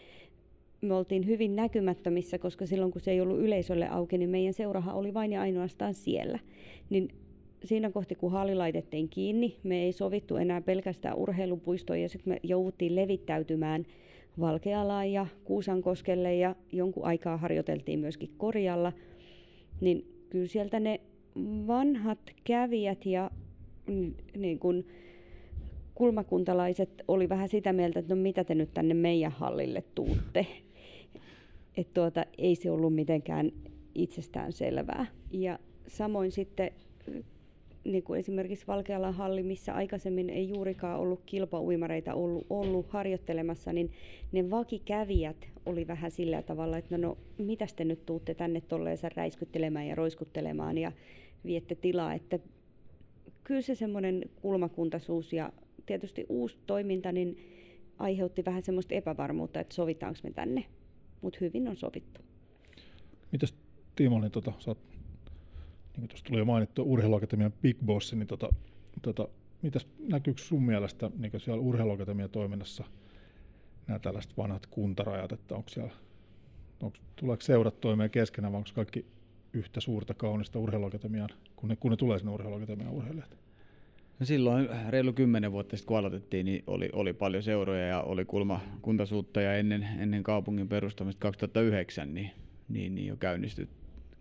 me 0.81 0.94
oltiin 0.94 1.27
hyvin 1.27 1.57
näkymättömissä, 1.57 2.38
koska 2.38 2.66
silloin 2.66 2.92
kun 2.92 3.01
se 3.01 3.11
ei 3.11 3.20
ollut 3.20 3.40
yleisölle 3.40 3.88
auki, 3.88 4.18
niin 4.18 4.31
meidän 4.31 4.53
seuraha 4.53 4.92
oli 4.92 5.14
vain 5.14 5.33
ja 5.33 5.40
ainoastaan 5.40 5.94
siellä. 5.94 6.38
Niin 6.90 7.09
siinä 7.64 7.90
kohti, 7.90 8.14
kun 8.14 8.33
halli 8.33 8.55
laitettiin 8.55 9.09
kiinni, 9.09 9.57
me 9.62 9.83
ei 9.83 9.92
sovittu 9.92 10.37
enää 10.37 10.61
pelkästään 10.61 11.16
urheilupuistoon 11.16 12.01
ja 12.01 12.09
sitten 12.09 12.33
me 12.33 12.40
jouduttiin 12.42 12.96
levittäytymään 12.96 13.87
Valkealaan 14.40 15.12
ja 15.12 15.27
Kuusankoskelle 15.44 16.35
ja 16.35 16.57
jonkun 16.72 17.05
aikaa 17.05 17.37
harjoiteltiin 17.37 18.01
myöskin 18.01 18.31
Korjalla. 18.37 18.92
Niin 19.81 20.12
kyllä 20.33 20.47
sieltä 20.47 20.81
ne 20.81 21.01
vanhat 21.66 22.18
kävijät 22.45 23.07
ja 23.07 23.31
niin 24.37 24.59
kuin 24.59 24.87
kulmakuntalaiset 25.95 26.90
oli 27.09 27.29
vähän 27.29 27.49
sitä 27.49 27.73
mieltä, 27.73 27.99
että 27.99 28.14
no 28.14 28.23
mitä 28.23 28.45
te 28.45 28.55
nyt 28.55 28.75
tänne 28.75 28.95
meidän 28.95 29.33
hallille 29.33 29.85
tuutte. 29.95 30.47
Että 31.77 31.95
tuota, 31.95 32.25
ei 32.38 32.55
se 32.55 32.71
ollut 32.71 32.95
mitenkään 32.95 33.53
itsestään 33.95 34.53
selvää. 34.53 35.07
Ja 35.31 35.59
samoin 35.88 36.33
sitten 36.33 36.71
niin 37.85 38.03
kuin 38.03 38.21
esimerkiksi 38.21 38.66
Valkealan 38.66 39.14
halli, 39.14 39.42
missä 39.42 39.75
aikaisemmin 39.75 40.31
ei 40.31 40.49
juurikaan 40.49 41.01
ollut 41.01 41.23
kilpauimareita 41.27 42.14
ollut, 42.14 42.47
ollut 42.51 42.87
harjoittelemassa, 42.88 43.73
niin 43.73 43.90
ne 44.33 44.51
vakikävijät 44.51 45.49
oli 45.66 45.87
vähän 45.87 46.11
sillä 46.11 46.42
tavalla, 46.42 46.79
että 46.79 46.99
no, 46.99 47.09
no 47.09 47.18
mitä 47.38 47.66
te 47.77 47.85
nyt 47.85 48.07
tuutte 48.07 48.35
tänne 48.35 48.61
tolleensa 48.61 49.09
räiskyttelemään 49.16 49.87
ja 49.87 49.95
roiskuttelemaan 49.95 50.79
ja 50.79 50.92
viette 51.45 51.75
tilaa, 51.75 52.14
että 52.14 52.38
kyllä 53.45 53.62
se 53.62 53.75
semmoinen 53.75 54.31
kulmakuntaisuus 54.42 55.33
ja 55.33 55.53
tietysti 55.87 56.27
uusi 56.29 56.59
toiminta 56.66 57.12
niin 57.12 57.37
aiheutti 57.99 58.45
vähän 58.45 58.62
semmoista 58.62 58.95
epävarmuutta, 58.95 59.61
että 59.61 59.75
sovitaanko 59.75 60.21
me 60.23 60.31
tänne, 60.31 60.64
mutta 61.21 61.38
hyvin 61.40 61.68
on 61.68 61.77
sovittu. 61.77 62.21
Mitäs 63.33 63.55
Timo, 63.97 64.21
niin 64.21 64.33
tota, 64.33 64.53
sä 64.59 64.71
oot 64.71 64.92
niin 65.93 66.01
kuin 66.01 66.09
tuossa 66.09 66.25
tuli 66.25 66.39
jo 66.39 66.45
mainittu 66.45 66.83
urheiluakatemian 66.93 67.53
Big 67.63 67.77
Boss, 67.85 68.13
niin 68.13 68.27
tota, 68.27 68.49
tota, 69.03 69.29
mitäs 69.63 69.87
näkyykö 70.09 70.43
sun 70.43 70.63
mielestä 70.63 71.11
niin 71.19 71.33
siellä 71.41 71.63
urheiluakatemian 71.63 72.31
toiminnassa 72.31 72.85
nämä 73.87 73.99
tällaiset 73.99 74.37
vanhat 74.37 74.67
kuntarajat, 74.67 75.33
että 75.33 75.55
onko 75.55 75.69
siellä, 75.69 75.93
onko, 76.83 76.99
tuleeko 77.17 77.43
seurat 77.43 77.81
toimeen 77.81 78.11
keskenään 78.11 78.53
vai 78.53 78.59
onko 78.59 78.71
kaikki 78.75 79.07
yhtä 79.53 79.81
suurta 79.81 80.15
kaunista 80.15 80.59
urheiluakatemiaan, 80.59 81.29
kun 81.57 81.69
ne, 81.69 81.77
kun 81.77 81.91
ne 81.91 81.97
tulee 81.97 82.19
sinne 82.19 82.33
urheiluakatemian 82.33 82.93
urheilijat? 82.93 83.37
No 84.21 84.27
silloin 84.27 84.69
reilu 84.89 85.13
kymmenen 85.13 85.53
vuotta 85.53 85.77
sitten 85.77 85.89
kun 85.89 85.99
aloitettiin, 85.99 86.47
niin 86.47 86.65
oli, 86.67 86.89
oli 86.93 87.13
paljon 87.13 87.43
seuroja 87.43 87.87
ja 87.87 88.01
oli 88.03 88.25
kulma 88.25 88.61
kuntasuutta 88.83 89.41
ja 89.41 89.55
ennen, 89.55 89.89
ennen 89.99 90.23
kaupungin 90.23 90.69
perustamista 90.69 91.21
2009 91.21 92.15
niin, 92.15 92.31
niin, 92.69 92.95
niin 92.95 93.07
jo 93.07 93.17
käynnistyt, 93.17 93.69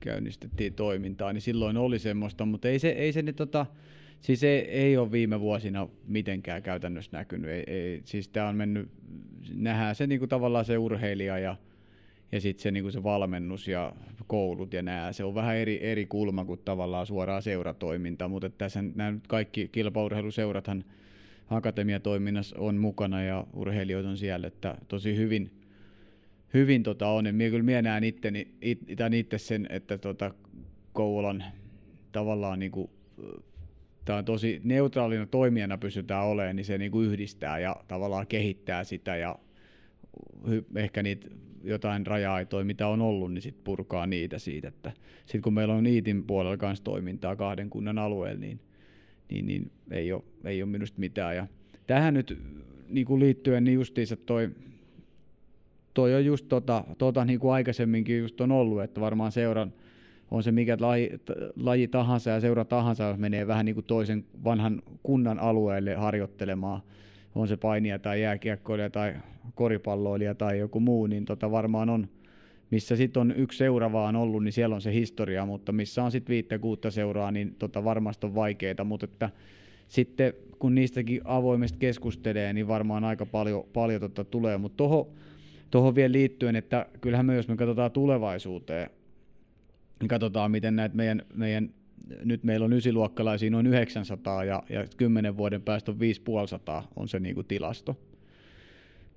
käynnistettiin 0.02 0.74
toimintaa, 0.74 1.34
niin 1.34 1.42
silloin 1.42 1.78
oli 1.78 2.00
semmoista, 2.00 2.46
mutta 2.46 2.68
ei 2.68 2.80
se, 2.80 2.90
ei 2.90 3.14
se 3.14 3.22
nyt 3.22 3.36
tota, 3.36 3.66
siis 4.22 4.44
ei, 4.44 4.60
ei 4.60 4.98
ole 4.98 5.12
viime 5.12 5.40
vuosina 5.40 5.88
mitenkään 6.08 6.64
käytännössä 6.64 7.18
näkynyt. 7.18 7.50
Ei, 7.50 7.64
ei, 7.68 8.02
siis 8.06 8.28
tämä 8.28 8.48
on 8.48 8.56
mennyt, 8.56 8.90
nähdään 9.54 9.96
se 9.96 10.08
niinku 10.08 10.28
tavallaan 10.28 10.66
se 10.66 10.78
urheilija 10.78 11.40
ja, 11.40 11.56
ja 12.32 12.42
sitten 12.42 12.64
se, 12.64 12.72
niinku 12.72 12.92
se 12.92 13.04
valmennus 13.04 13.68
ja 13.68 13.94
koulut 14.28 14.74
ja 14.74 14.82
nämä, 14.82 15.14
se 15.14 15.24
on 15.24 15.36
vähän 15.36 15.56
eri, 15.56 15.80
eri 15.82 16.06
kulma 16.06 16.46
kuin 16.46 16.62
tavallaan 16.66 17.08
suoraan 17.08 17.44
seuratoiminta, 17.44 18.28
mutta 18.28 18.50
tässä 18.50 18.84
nämä 18.96 19.18
kaikki 19.28 19.68
kilpaurheiluseurathan 19.72 20.84
akatemiatoiminnassa 21.50 22.56
on 22.60 22.76
mukana 22.76 23.24
ja 23.24 23.48
urheilijat 23.54 24.06
on 24.06 24.18
siellä, 24.18 24.48
että 24.48 24.78
tosi 24.88 25.16
hyvin, 25.16 25.61
hyvin 26.54 26.84
tota 26.84 27.08
on. 27.08 27.26
Ja 27.26 27.34
minä 27.34 27.50
kyllä 27.50 27.64
minä 27.64 27.82
näen 27.82 28.04
itteni, 28.04 28.48
it, 28.62 28.80
itse 29.18 29.38
sen, 29.38 29.68
että 29.70 29.98
tota 29.98 30.34
Kouvolan 30.94 31.44
tavallaan 32.12 32.60
niin 32.60 32.72
kuin, 32.72 32.90
tämä 34.06 34.18
on 34.18 34.26
tosi 34.26 34.62
neutraalina 34.64 35.26
toimijana 35.26 35.78
pystytään 35.78 36.26
olemaan, 36.26 36.56
niin 36.56 36.66
se 36.66 36.78
niin 36.78 36.92
kuin 36.92 37.08
yhdistää 37.08 37.60
ja 37.60 37.76
tavallaan 37.88 38.28
kehittää 38.28 38.84
sitä 38.84 39.16
ja 39.16 39.36
ehkä 40.76 41.04
niitä 41.04 41.28
jotain 41.64 42.08
raja-aitoja, 42.08 42.66
mitä 42.66 42.88
on 42.88 43.02
ollut, 43.02 43.34
niin 43.34 43.42
sit 43.42 43.64
purkaa 43.64 44.08
niitä 44.08 44.40
siitä. 44.40 44.68
Että 44.68 44.92
sitten 45.26 45.42
kun 45.42 45.54
meillä 45.54 45.74
on 45.74 45.88
Iitin 45.88 46.24
puolella 46.24 46.58
kanssa 46.58 46.84
toimintaa 46.84 47.36
kahden 47.36 47.70
kunnan 47.70 47.98
alueella, 47.98 48.40
niin, 48.40 48.60
niin, 49.32 49.46
niin 49.46 49.72
ei, 49.92 50.14
ole, 50.14 50.24
ei 50.46 50.64
ole 50.64 50.72
minusta 50.72 51.00
mitään. 51.00 51.36
Ja 51.36 51.48
tähän 51.88 52.14
nyt 52.14 52.38
niin 52.90 53.06
kuin 53.06 53.20
liittyen, 53.20 53.64
niin 53.64 53.76
justiinsa 53.76 54.16
toi 54.16 54.50
toi 55.94 56.16
on 56.16 56.26
just 56.26 56.46
tota, 56.50 56.84
tota 56.98 57.26
niin 57.26 57.40
kuin 57.40 57.54
aikaisemminkin 57.54 58.20
just 58.20 58.42
on 58.42 58.52
ollut, 58.52 58.84
että 58.84 59.02
varmaan 59.02 59.32
seuran, 59.32 59.74
on 60.32 60.44
se 60.44 60.52
mikä 60.52 60.78
laji, 60.80 61.10
laji 61.56 61.88
tahansa 61.88 62.30
ja 62.30 62.40
seura 62.40 62.66
tahansa, 62.66 63.04
jos 63.04 63.18
menee 63.18 63.48
vähän 63.48 63.66
niin 63.66 63.76
kuin 63.76 63.86
toisen 63.86 64.26
vanhan 64.44 64.82
kunnan 65.04 65.40
alueelle 65.40 65.96
harjoittelemaan, 65.96 66.82
on 67.36 67.48
se 67.48 67.58
painia 67.58 68.00
tai 68.00 68.22
jääkiekkoilija 68.22 68.90
tai 68.90 69.14
koripalloilija 69.56 70.36
tai 70.36 70.60
joku 70.60 70.80
muu, 70.80 71.08
niin 71.08 71.26
tota 71.26 71.52
varmaan 71.52 71.90
on, 71.90 72.08
missä 72.72 72.96
sitten 72.96 73.22
on 73.22 73.34
yksi 73.38 73.58
seura 73.58 73.92
vaan 73.92 74.16
ollut, 74.16 74.44
niin 74.44 74.54
siellä 74.54 74.76
on 74.76 74.82
se 74.82 74.94
historia, 74.94 75.46
mutta 75.46 75.72
missä 75.72 76.04
on 76.04 76.12
sitten 76.12 76.34
viittä 76.34 76.60
kuutta 76.60 76.92
seuraa, 76.92 77.32
niin 77.32 77.56
tota 77.60 77.84
varmasti 77.84 78.26
on 78.26 78.36
vaikeaa, 78.36 78.84
mutta 78.84 79.06
että 79.06 79.30
sitten 79.88 80.34
kun 80.60 80.76
niistäkin 80.76 81.22
avoimesti 81.24 81.78
keskustelee, 81.80 82.54
niin 82.54 82.68
varmaan 82.68 83.04
aika 83.04 83.26
paljon, 83.26 83.64
paljon 83.74 84.02
tota 84.02 84.24
tulee, 84.24 84.58
mutta 84.58 84.78
tuohon 84.78 85.08
tuohon 85.72 85.96
vielä 85.96 86.12
liittyen, 86.12 86.56
että 86.56 86.86
kyllähän 87.02 87.26
me, 87.26 87.36
jos 87.36 87.48
me 87.48 87.56
katsotaan 87.56 87.92
tulevaisuuteen, 87.92 88.90
katsotaan 90.08 90.52
miten 90.52 90.76
näitä 90.76 90.96
meidän, 90.96 91.22
meidän 91.34 91.74
nyt 92.26 92.44
meillä 92.44 92.66
on 92.66 92.74
ysiluokkalaisia 92.74 93.52
noin 93.52 93.68
900 93.68 94.44
ja, 94.44 94.64
ja 94.70 94.86
10 94.98 95.38
vuoden 95.38 95.62
päästä 95.62 95.92
on 95.92 96.00
5500 96.00 96.88
on 96.96 97.08
se 97.08 97.20
niin 97.20 97.36
kuin 97.36 97.48
tilasto. 97.48 97.98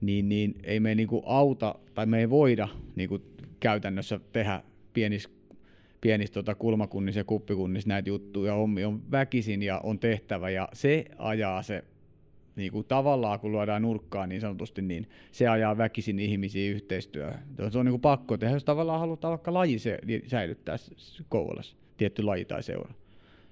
Niin, 0.00 0.28
niin 0.28 0.54
ei 0.64 0.80
me 0.80 0.94
niin 0.94 1.08
kuin 1.08 1.22
auta 1.26 1.74
tai 1.94 2.06
me 2.06 2.18
ei 2.18 2.30
voida 2.30 2.68
niin 2.96 3.08
kuin 3.08 3.22
käytännössä 3.60 4.20
tehdä 4.32 4.62
pienissä 4.92 5.28
pienis, 6.00 6.30
tota, 6.30 6.54
kulmakunnissa 6.54 7.20
ja 7.20 7.24
kuppikunnissa 7.24 7.88
näitä 7.88 8.08
juttuja 8.08 8.54
on, 8.54 8.74
on 8.86 9.02
väkisin 9.10 9.62
ja 9.62 9.80
on 9.82 9.98
tehtävä 9.98 10.50
ja 10.50 10.68
se 10.72 11.04
ajaa 11.18 11.62
se 11.62 11.84
niin 12.56 12.72
kuin 12.72 12.86
tavallaan 12.86 13.40
kun 13.40 13.52
luodaan 13.52 13.82
nurkkaa 13.82 14.26
niin 14.26 14.40
sanotusti, 14.40 14.82
niin 14.82 15.08
se 15.32 15.48
ajaa 15.48 15.78
väkisin 15.78 16.18
ihmisiä 16.18 16.70
yhteistyöhön. 16.70 17.40
Se 17.70 17.78
on 17.78 17.86
niin 17.86 17.92
kuin 17.92 18.00
pakko 18.00 18.36
tehdä, 18.36 18.54
jos 18.54 18.64
tavallaan 18.64 19.00
halutaan 19.00 19.30
vaikka 19.30 19.54
laji 19.54 19.78
se, 19.78 19.98
niin 20.06 20.22
säilyttää 20.26 20.76
Kouvolassa, 21.28 21.76
tietty 21.96 22.22
laji 22.22 22.44
tai 22.44 22.62
seura 22.62 22.94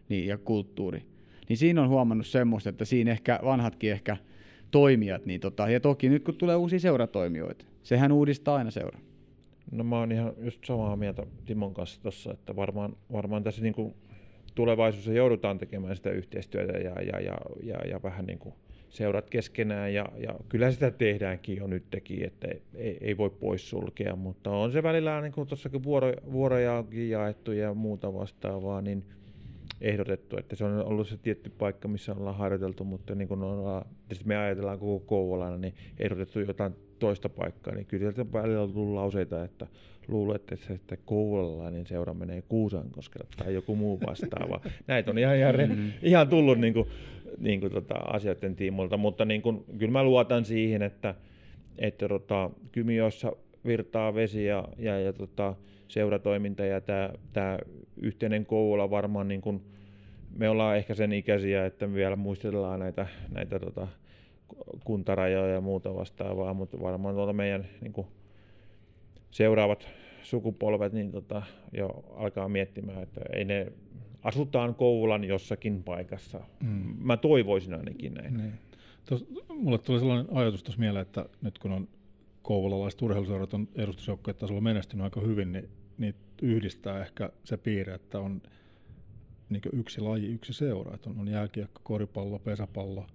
niin, 0.09 0.27
ja 0.27 0.39
kulttuuri. 0.39 1.03
Niin 1.49 1.57
siinä 1.57 1.83
on 1.83 1.89
huomannut 1.89 2.27
semmoista, 2.27 2.71
että 2.71 2.85
siinä 2.85 3.11
ehkä 3.11 3.41
vanhatkin 3.45 3.93
ehkä 3.93 4.17
toimijat, 4.71 5.27
niin 5.27 5.41
tota, 5.41 5.69
ja 5.69 5.81
toki 5.81 6.09
nyt 6.09 6.25
kun 6.25 6.37
tulee 6.37 6.57
uusia 6.57 6.81
seuratoimijoita, 6.81 7.65
sehän 7.83 8.13
uudistaa 8.13 8.57
aina 8.57 8.71
seura. 8.71 8.99
No 9.71 9.85
mä 9.85 9.99
oon 9.99 10.13
ihan 10.13 10.33
just 10.39 10.65
samaa 10.65 10.97
mieltä 10.97 11.27
Timon 11.47 11.75
kanssa 11.75 12.03
tuossa, 12.03 12.33
että 12.33 12.57
varmaan, 12.57 12.97
varmaan 13.13 13.43
tässä 13.43 13.63
niin 13.63 13.75
kuin 13.75 13.95
tulevaisuudessa 14.55 15.13
joudutaan 15.13 15.59
tekemään 15.59 15.97
sitä 15.97 16.11
yhteistyötä 16.11 16.73
ja, 16.73 17.03
ja, 17.03 17.21
ja, 17.21 17.39
ja, 17.63 17.79
ja 17.91 18.03
vähän 18.03 18.27
niin 18.27 18.39
kuin 18.39 18.55
seurat 18.93 19.31
keskenään 19.31 19.95
ja, 19.95 20.07
ja 20.19 20.35
kyllä 20.49 20.71
sitä 20.71 20.91
tehdäänkin 20.91 21.57
jo 21.57 21.67
nyt 21.67 21.85
teki, 21.91 22.25
että 22.25 22.49
ei, 22.75 22.99
ei 23.01 23.17
voi 23.17 23.31
poissulkea, 23.31 24.17
mutta 24.17 24.51
on 24.51 24.73
se 24.73 24.83
välillä 24.83 25.21
niin 25.21 25.33
kuin 25.33 25.49
tuossakin 25.49 25.85
vuoro, 25.85 26.13
vuoroja 26.33 26.85
jaettu 27.09 27.53
ja 27.53 27.75
muuta 27.75 28.15
vastaavaa, 28.15 28.83
niin 28.83 29.05
ehdotettu, 29.81 30.37
että 30.37 30.57
se 30.57 30.65
on 30.65 30.85
ollut 30.85 31.09
se 31.09 31.17
tietty 31.17 31.51
paikka, 31.51 31.89
missä 31.89 32.15
ollaan 32.15 32.37
harjoiteltu, 32.37 32.85
mutta 32.85 33.15
niin 33.15 33.29
kuin 33.29 33.43
ollaan, 33.43 33.85
me 34.25 34.37
ajatellaan 34.37 34.79
koko 34.79 35.01
Kouvolana, 35.07 35.59
niin 35.59 35.75
ehdotettu 35.99 36.41
jotain 36.41 36.75
toista 36.99 37.29
paikkaa, 37.29 37.75
niin 37.75 37.87
kyllä 37.87 38.01
sieltä 38.01 38.33
välillä 38.33 38.63
on 38.63 38.73
tullut 38.73 38.95
lauseita, 38.95 39.45
että 39.45 39.67
luulet, 40.09 40.53
että 40.53 40.67
se 40.67 40.73
että 40.73 40.97
kouvolalainen 40.97 41.87
seura 41.87 42.15
menee 42.15 42.43
Kuusankoskelle 42.43 43.27
tai 43.37 43.55
joku 43.55 43.77
muu 43.77 44.01
vastaava. 44.07 44.61
Näitä 44.87 45.11
on 45.11 45.19
ihan, 45.19 45.37
ihan, 45.37 45.55
mm-hmm. 45.55 45.91
ihan 46.03 46.29
tullut 46.29 46.59
niin 46.59 46.75
kuin, 46.75 46.89
niin 47.39 47.61
kuin 47.61 47.73
tota, 47.73 47.95
asioiden 47.95 48.57
tiimolta, 48.57 48.97
mutta 48.97 49.25
niin 49.25 49.43
kuin, 49.43 49.65
kyllä 49.79 49.93
mä 49.93 50.05
luotan 50.05 50.45
siihen, 50.45 50.83
että, 50.83 51.15
että 51.79 52.09
tota, 52.09 52.51
Kymiossa 52.73 53.33
virtaa 53.67 54.15
vesi 54.15 54.45
ja, 54.45 54.69
ja, 54.79 55.01
ja 55.01 55.13
tota, 55.13 55.55
seuratoiminta 55.89 56.65
ja 56.65 56.81
tämä, 57.33 57.59
yhteinen 57.97 58.47
Kouvola 58.47 58.91
varmaan 58.91 59.29
niin 59.29 59.41
kuin, 59.41 59.63
me 60.39 60.49
ollaan 60.49 60.77
ehkä 60.77 60.95
sen 60.95 61.13
ikäisiä, 61.13 61.67
että 61.67 61.87
me 61.87 61.95
vielä 61.95 62.17
muistellaan 62.17 62.81
näitä, 62.81 63.07
näitä 63.31 63.59
tota, 63.59 63.89
kuntarajoja 64.85 65.55
ja 65.55 65.61
muuta 65.61 65.95
vastaavaa, 65.95 66.55
mutta 66.55 66.81
varmaan 66.81 67.15
tuolta 67.15 67.33
meidän 67.33 67.67
niin 67.81 67.93
kuin, 67.93 68.07
seuraavat 69.31 69.89
sukupolvet 70.23 70.93
niin 70.93 71.13
tota, 71.13 71.43
jo 71.73 72.05
alkaa 72.17 72.49
miettimään, 72.49 73.03
että 73.03 73.21
ei 73.33 73.45
ne 73.45 73.73
asutaan 74.23 74.75
Kouvolan 74.75 75.25
jossakin 75.25 75.83
paikassa. 75.83 76.41
Mm. 76.61 76.95
Mä 76.99 77.17
toivoisin 77.17 77.75
ainakin 77.75 78.15
näin. 78.15 78.37
Niin. 78.37 78.53
Tos, 79.09 79.27
mulle 79.49 79.79
tuli 79.79 79.99
sellainen 79.99 80.37
ajatus 80.37 80.63
tuossa 80.63 80.81
mieleen, 80.81 81.03
että 81.03 81.27
nyt 81.43 81.59
kun 81.59 81.73
on 81.73 81.89
kouvolalaiset 82.43 83.03
urheiluseurat 83.03 83.55
on 83.55 83.69
edustusjoukkojen 83.75 84.37
tasolla 84.37 84.61
menestynyt 84.61 85.05
aika 85.05 85.21
hyvin, 85.21 85.53
niin, 85.53 85.69
niin 85.99 86.15
yhdistää 86.43 87.01
ehkä 87.01 87.31
se 87.45 87.57
piirre, 87.57 87.95
että 87.95 88.19
on 88.21 88.43
niin 89.49 89.63
yksi 89.73 90.01
laji, 90.01 90.27
yksi 90.27 90.53
seura. 90.53 90.95
Että 90.95 91.11
on, 91.11 91.19
on 91.19 91.29
jääkiekko, 91.29 91.81
koripallo, 91.85 92.39
pesäpallo. 92.39 93.07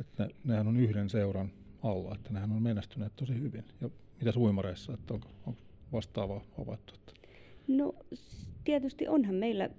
Että 0.00 0.24
ne, 0.24 0.34
nehän 0.44 0.68
on 0.68 0.76
yhden 0.76 1.10
seuran 1.10 1.50
alla, 1.82 2.14
että 2.14 2.32
nehän 2.32 2.52
on 2.52 2.62
menestyneet 2.62 3.12
tosi 3.16 3.34
hyvin. 3.40 3.64
Ja 3.80 3.90
mitä 4.20 4.32
uimareissa, 4.36 4.94
että 4.94 5.14
onko, 5.14 5.28
onko 5.46 5.60
vastaavaa 5.92 6.40
havaittu? 6.58 6.94
Että... 6.94 7.12
No 7.68 7.94
tietysti 8.64 9.08
onhan 9.08 9.34
meillä, 9.34 9.70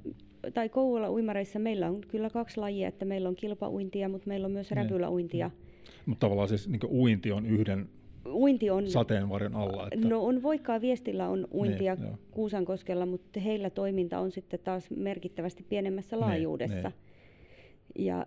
tai 0.54 0.70
Kouvola 0.70 1.12
uimareissa 1.12 1.60
meillä 1.60 1.90
on 1.90 2.02
kyllä 2.08 2.30
kaksi 2.30 2.60
lajia, 2.60 2.88
että 2.88 3.06
meillä 3.06 3.30
on 3.30 3.36
kilpauintia, 3.36 4.10
mutta 4.10 4.28
meillä 4.28 4.46
on 4.46 4.52
myös 4.52 4.70
niin. 4.70 4.78
räpyläuintia. 4.78 5.52
Mutta 6.06 6.20
tavallaan 6.20 6.48
siis 6.48 6.70
niin 6.70 6.80
uinti 6.92 7.32
on 7.32 7.46
yhden 7.46 7.90
uinti 8.32 8.70
on, 8.70 8.90
sateenvarjon 8.90 9.56
alla. 9.56 9.88
Että... 9.92 10.08
No 10.08 10.26
on 10.26 10.44
Voikkaa 10.44 10.82
viestillä 10.82 11.30
on 11.30 11.48
uintia 11.54 11.96
niin, 11.96 12.18
Kuusankoskella, 12.32 13.06
mutta 13.06 13.40
heillä 13.40 13.70
toiminta 13.70 14.20
on 14.20 14.32
sitten 14.32 14.60
taas 14.64 14.90
merkittävästi 14.90 15.66
pienemmässä 15.70 16.16
niin, 16.16 16.22
laajuudessa. 16.22 16.92
Niin. 17.96 18.06
Ja 18.06 18.26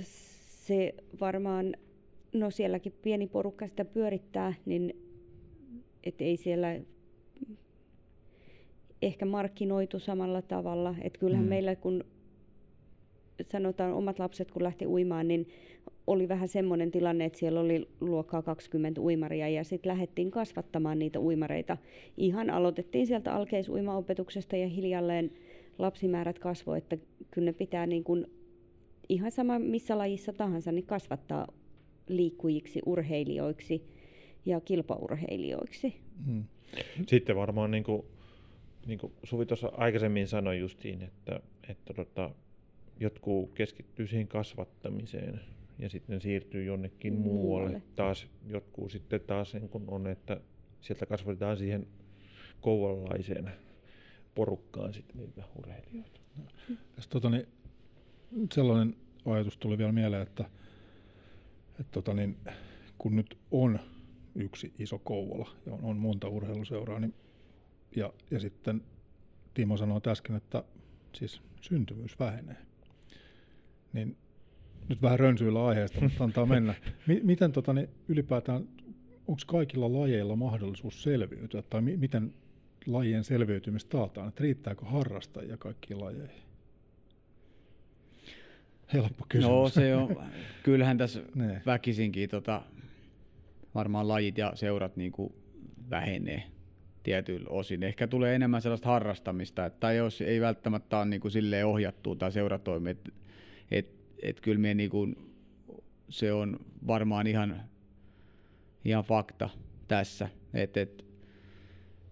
se 0.00 0.94
varmaan, 1.20 1.76
no 2.32 2.50
sielläkin 2.50 2.92
pieni 3.02 3.26
porukka 3.26 3.66
sitä 3.66 3.84
pyörittää, 3.84 4.54
niin 4.66 4.96
et 6.04 6.20
ei 6.20 6.36
siellä 6.36 6.80
ehkä 9.02 9.24
markkinoitu 9.24 9.98
samalla 9.98 10.42
tavalla. 10.42 10.94
Että 11.02 11.18
kyllähän 11.18 11.44
mm. 11.44 11.48
meillä 11.48 11.76
kun 11.76 12.04
sanotaan 13.42 13.92
omat 13.92 14.18
lapset 14.18 14.50
kun 14.50 14.62
lähti 14.62 14.86
uimaan, 14.86 15.28
niin 15.28 15.48
oli 16.06 16.28
vähän 16.28 16.48
semmoinen 16.48 16.90
tilanne, 16.90 17.24
että 17.24 17.38
siellä 17.38 17.60
oli 17.60 17.88
luokkaa 18.00 18.42
20 18.42 19.00
uimaria 19.00 19.48
ja 19.48 19.64
sitten 19.64 19.90
lähdettiin 19.92 20.30
kasvattamaan 20.30 20.98
niitä 20.98 21.20
uimareita. 21.20 21.76
Ihan 22.16 22.50
aloitettiin 22.50 23.06
sieltä 23.06 23.34
alkeisuimaopetuksesta 23.34 24.56
ja 24.56 24.68
hiljalleen 24.68 25.30
lapsimäärät 25.78 26.38
kasvoi, 26.38 26.78
että 26.78 26.98
kyllä 27.30 27.46
ne 27.46 27.52
pitää 27.52 27.86
niin 27.86 28.04
kuin 28.04 28.26
ihan 29.08 29.30
sama 29.30 29.58
missä 29.58 29.98
lajissa 29.98 30.32
tahansa 30.32 30.72
niin 30.72 30.86
kasvattaa 30.86 31.46
liikkujiksi, 32.08 32.80
urheilijoiksi 32.86 33.84
ja 34.46 34.60
kilpaurheilijoiksi. 34.60 35.94
Hmm. 36.26 36.44
Sitten 37.06 37.36
varmaan 37.36 37.70
niin 37.70 37.84
kuin, 37.84 38.02
niin 38.86 38.98
kuin 38.98 39.12
Suvi 39.22 39.46
tuossa 39.46 39.72
aikaisemmin 39.76 40.28
sanoi 40.28 40.58
justiin, 40.58 41.02
että, 41.02 41.40
että 41.68 41.94
tota, 41.94 42.30
jotkut 43.00 43.52
keskittyy 43.54 44.06
siihen 44.06 44.28
kasvattamiseen 44.28 45.40
ja 45.78 45.88
sitten 45.88 46.20
siirtyy 46.20 46.64
jonnekin 46.64 47.14
muualle. 47.14 47.68
muualle. 47.68 47.82
Taas 47.96 48.26
jotkut 48.46 48.90
sitten 48.90 49.20
taas 49.20 49.50
sen 49.50 49.68
kun 49.68 49.84
on, 49.88 50.06
että 50.06 50.40
sieltä 50.80 51.06
kasvatetaan 51.06 51.56
siihen 51.56 51.86
kouvolalaiseen 52.60 53.50
porukkaan 54.34 54.94
sitten 54.94 55.16
niitä 55.16 55.42
urheilijoita. 55.58 56.20
Ja 56.96 57.02
tota, 57.08 57.30
niin, 57.30 57.46
sellainen 58.52 58.96
ajatus 59.26 59.56
tuli 59.56 59.78
vielä 59.78 59.92
mieleen, 59.92 60.22
että, 60.22 60.44
että 61.70 61.92
tota, 61.92 62.14
niin, 62.14 62.36
kun 62.98 63.16
nyt 63.16 63.38
on 63.50 63.78
yksi 64.34 64.72
iso 64.78 64.98
Kouvola 64.98 65.50
ja 65.66 65.72
on, 65.72 65.84
on 65.84 65.96
monta 65.96 66.28
urheiluseuraa, 66.28 67.00
niin, 67.00 67.14
ja, 67.96 68.12
ja 68.30 68.40
sitten 68.40 68.82
Timo 69.54 69.76
sanoi 69.76 70.00
äsken, 70.06 70.36
että 70.36 70.64
siis 71.12 71.40
syntyvyys 71.60 72.18
vähenee. 72.18 72.56
Niin 73.92 74.16
nyt 74.88 75.02
vähän 75.02 75.18
rönsyillä 75.18 75.66
aiheesta, 75.66 76.00
mutta 76.00 76.24
antaa 76.24 76.46
mennä. 76.46 76.74
M- 77.06 77.26
miten 77.26 77.52
tota, 77.52 77.72
niin 77.72 77.88
ylipäätään, 78.08 78.68
onko 79.28 79.42
kaikilla 79.46 79.92
lajeilla 79.92 80.36
mahdollisuus 80.36 81.02
selviytyä, 81.02 81.62
tai 81.62 81.82
mi- 81.82 81.96
miten 81.96 82.34
lajien 82.86 83.24
selviytymistä 83.24 83.90
taataan, 83.90 84.28
että 84.28 84.42
riittääkö 84.42 84.84
harrastajia 84.84 85.56
kaikkiin 85.56 86.00
lajeihin? 86.00 86.42
Helppo 88.92 89.26
kysymys. 89.28 89.50
No 89.50 89.68
se 89.68 89.96
on, 89.96 90.16
kyllähän 90.62 90.98
tässä 90.98 91.22
ne. 91.34 91.62
väkisinkin 91.66 92.30
tota, 92.30 92.62
varmaan 93.74 94.08
lajit 94.08 94.38
ja 94.38 94.52
seurat 94.54 94.96
niin 94.96 95.12
kuin 95.12 95.32
vähenee 95.90 96.42
tietyillä 97.02 97.50
osin. 97.50 97.82
Ehkä 97.82 98.06
tulee 98.06 98.34
enemmän 98.34 98.62
sellaista 98.62 98.88
harrastamista, 98.88 99.66
että, 99.66 99.80
tai 99.80 99.96
jos 99.96 100.20
ei 100.20 100.40
välttämättä 100.40 100.98
ole 100.98 101.06
niin 101.06 101.20
kuin 101.20 101.32
silleen 101.32 101.66
ohjattua 101.66 102.14
tai 102.16 102.32
seuratoimi, 102.32 102.90
että 102.90 103.10
et, 103.70 103.88
et 104.22 104.40
kyllä 104.40 104.60
me 104.60 104.74
niin 104.74 104.90
kuin, 104.90 105.32
se 106.08 106.32
on 106.32 106.58
varmaan 106.86 107.26
ihan, 107.26 107.62
ihan 108.84 109.04
fakta 109.04 109.50
tässä. 109.88 110.28
Et, 110.54 110.76
et, 110.76 111.04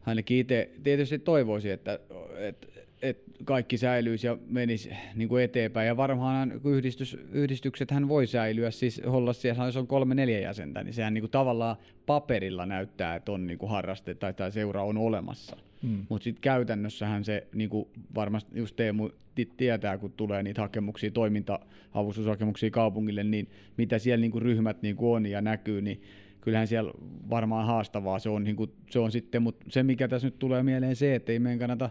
ainakin 0.07 0.39
itse 0.39 0.71
tietysti 0.83 1.19
toivoisin, 1.19 1.73
että, 1.73 2.01
että 2.37 2.67
et 3.03 3.23
kaikki 3.45 3.79
säilyisi 3.79 4.27
ja 4.27 4.39
menisi 4.49 4.91
niin 5.15 5.29
kuin 5.29 5.45
eteenpäin. 5.45 5.87
Ja 5.87 5.97
varmaan 5.97 6.61
yhdistys, 6.65 7.19
yhdistykset 7.33 7.91
hän 7.91 8.09
voi 8.09 8.27
säilyä, 8.27 8.71
siis 8.71 9.03
Hollassa 9.07 9.49
jos 9.49 9.77
on 9.77 9.87
kolme 9.87 10.15
neljä 10.15 10.41
jäsentä, 10.41 10.85
niin 10.85 10.95
sehän 10.95 11.15
niin 11.15 11.23
kuin 11.23 11.31
tavallaan 11.31 11.77
paperilla 12.07 12.67
näyttää, 12.67 13.15
että 13.15 13.33
on 13.33 13.47
niin 13.47 13.59
kuin 13.59 13.71
harraste 13.71 14.15
tai, 14.15 14.35
tai 14.35 14.53
seura 14.53 14.85
on 14.85 14.97
olemassa. 14.97 15.57
Mm. 15.83 16.07
Mutta 16.09 16.25
sitten 16.25 16.41
käytännössähän 16.41 17.25
se 17.25 17.47
niin 17.55 17.71
kuin 17.71 17.89
varmasti 18.15 18.59
just 18.59 18.77
Teemu 18.77 19.11
tietää, 19.57 19.99
kun 19.99 20.13
tulee 20.13 20.43
niitä 20.43 20.61
hakemuksia, 20.61 21.11
toiminta-avustushakemuksia 21.11 22.71
kaupungille, 22.71 23.25
niin 23.25 23.49
mitä 23.77 23.99
siellä 23.99 24.21
niin 24.21 24.31
kuin 24.31 24.43
ryhmät 24.43 24.83
niin 24.83 24.97
kuin 24.97 25.17
on 25.17 25.27
ja 25.27 25.41
näkyy, 25.41 25.81
niin 25.81 26.03
kyllähän 26.41 26.67
siellä 26.67 26.93
varmaan 27.31 27.67
haastavaa 27.67 28.19
se 28.19 28.29
on, 28.29 28.45
niin 28.45 28.57
kuin, 28.57 28.71
se 28.91 28.99
on 28.99 29.13
sitten, 29.13 29.43
mutta 29.43 29.67
se 29.69 29.83
mikä 29.83 30.09
tässä 30.09 30.27
nyt 30.27 30.39
tulee 30.39 30.63
mieleen 30.63 30.97
se, 30.97 31.15
että 31.15 31.33
ei 31.33 31.39
meidän 31.39 31.59
kannata 31.59 31.91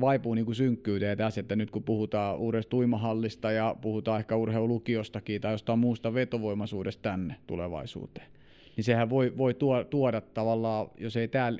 vaipuu 0.00 0.34
niin 0.34 0.44
kuin 0.44 0.54
synkkyyteen 0.54 1.18
tässä, 1.18 1.40
että 1.40 1.56
nyt 1.56 1.70
kun 1.70 1.82
puhutaan 1.82 2.38
uudesta 2.38 2.76
uimahallista 2.76 3.52
ja 3.52 3.76
puhutaan 3.80 4.20
ehkä 4.20 4.36
urheilulukiostakin 4.36 5.40
tai 5.40 5.52
jostain 5.52 5.78
muusta 5.78 6.14
vetovoimaisuudesta 6.14 7.02
tänne 7.02 7.36
tulevaisuuteen, 7.46 8.26
niin 8.76 8.84
sehän 8.84 9.10
voi, 9.10 9.32
voi 9.36 9.54
tuoda 9.90 10.20
tavallaan, 10.20 10.86
jos 10.98 11.16
ei 11.16 11.28
täällä 11.28 11.58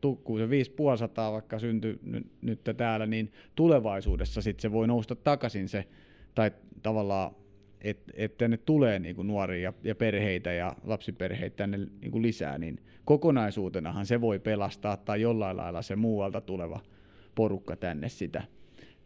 tukkuu 0.00 0.38
se 0.38 0.50
5500 0.50 1.32
vaikka 1.32 1.58
syntyi 1.58 1.98
nyt, 2.42 2.60
täällä, 2.76 3.06
niin 3.06 3.32
tulevaisuudessa 3.54 4.42
sitten 4.42 4.62
se 4.62 4.72
voi 4.72 4.86
nousta 4.86 5.14
takaisin 5.14 5.68
se, 5.68 5.84
tai 6.34 6.50
tavallaan, 6.82 7.30
että 7.80 8.12
et 8.16 8.38
tänne 8.38 8.56
tulee 8.56 8.98
niinku 8.98 9.22
nuoria 9.22 9.62
ja, 9.62 9.72
ja 9.84 9.94
perheitä 9.94 10.52
ja 10.52 10.76
lapsiperheitä 10.84 11.56
tänne 11.56 11.78
niinku 12.00 12.22
lisää, 12.22 12.58
niin 12.58 12.80
kokonaisuutenahan 13.04 14.06
se 14.06 14.20
voi 14.20 14.38
pelastaa 14.38 14.96
tai 14.96 15.20
jollain 15.20 15.56
lailla 15.56 15.82
se 15.82 15.96
muualta 15.96 16.40
tuleva 16.40 16.80
porukka 17.36 17.76
tänne 17.76 18.08
sitä. 18.08 18.42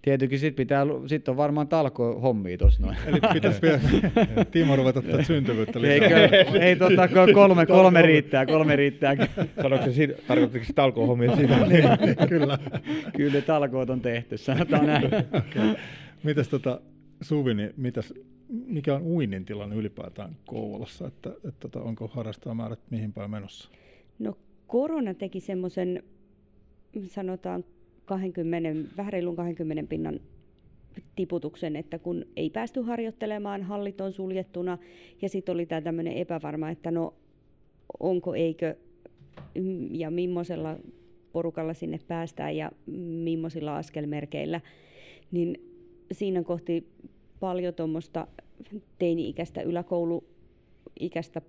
Tietenkin 0.02 0.38
sit 0.38 0.56
pitää, 0.56 0.86
sit 1.06 1.28
on 1.28 1.36
varmaan 1.36 1.68
talko 1.68 2.20
hommia 2.20 2.58
tuossa 2.58 2.82
noin. 2.82 2.96
Eli 3.06 3.20
pitäisi 3.32 3.62
vielä 3.62 3.80
Timo 4.50 4.76
ruveta 4.76 5.02
tätä 5.02 5.22
syntyvyyttä 5.22 5.80
lisää. 5.80 6.08
Ei, 6.08 6.58
ei 6.60 6.76
totta, 6.76 7.08
kolme, 7.34 7.66
kolme 7.66 8.02
riittää, 8.02 8.46
kolme 8.46 8.76
riittää. 8.76 9.16
Sanoitko 9.62 9.92
se, 9.92 10.16
tarkoittiko 10.28 10.64
se 10.64 10.72
talko 10.72 11.06
hommia 11.06 11.36
siinä? 11.36 11.66
Kyllä. 12.28 12.58
Kyllä 13.16 13.32
ne 13.32 13.42
talkoot 13.42 13.90
on 13.90 14.00
tehty, 14.00 14.38
sanotaan 14.38 14.86
näin. 14.86 15.06
Okay. 15.06 15.76
Mitäs 16.22 16.48
tota, 16.48 16.80
Suvi, 17.20 17.54
niin 17.54 17.74
mitäs, 17.76 18.14
mikä 18.66 18.94
on 18.94 19.02
uinnin 19.02 19.44
tilanne 19.44 19.76
ylipäätään 19.76 20.36
Kouvolassa, 20.46 21.06
että, 21.06 21.28
että, 21.30 21.48
että 21.48 21.60
tota, 21.60 21.80
onko 21.80 22.08
harrastajamäärät 22.08 22.80
mihin 22.90 23.12
päin 23.12 23.30
menossa? 23.30 23.70
No 24.18 24.38
korona 24.66 25.14
teki 25.14 25.40
semmoisen, 25.40 26.02
sanotaan 27.04 27.64
20, 28.10 28.96
vähän 28.96 29.12
reilun 29.12 29.36
20 29.36 29.88
pinnan 29.88 30.20
tiputuksen, 31.16 31.76
että 31.76 31.98
kun 31.98 32.24
ei 32.36 32.50
päästy 32.50 32.80
harjoittelemaan, 32.80 33.62
hallit 33.62 34.00
on 34.00 34.12
suljettuna 34.12 34.78
ja 35.22 35.28
sitten 35.28 35.52
oli 35.52 35.66
tämä 35.66 35.80
tämmöinen 35.80 36.12
epävarma, 36.12 36.70
että 36.70 36.90
no 36.90 37.14
onko 38.00 38.34
eikö 38.34 38.76
ja 39.90 40.10
millaisella 40.10 40.76
porukalla 41.32 41.74
sinne 41.74 41.98
päästään 42.08 42.56
ja 42.56 42.72
millaisilla 43.24 43.76
askelmerkeillä, 43.76 44.60
niin 45.30 45.60
siinä 46.12 46.42
kohti 46.42 46.86
paljon 47.40 47.74
tuommoista 47.74 48.26
teini-ikäistä 48.98 49.62
yläkouluikäistä 49.62 51.42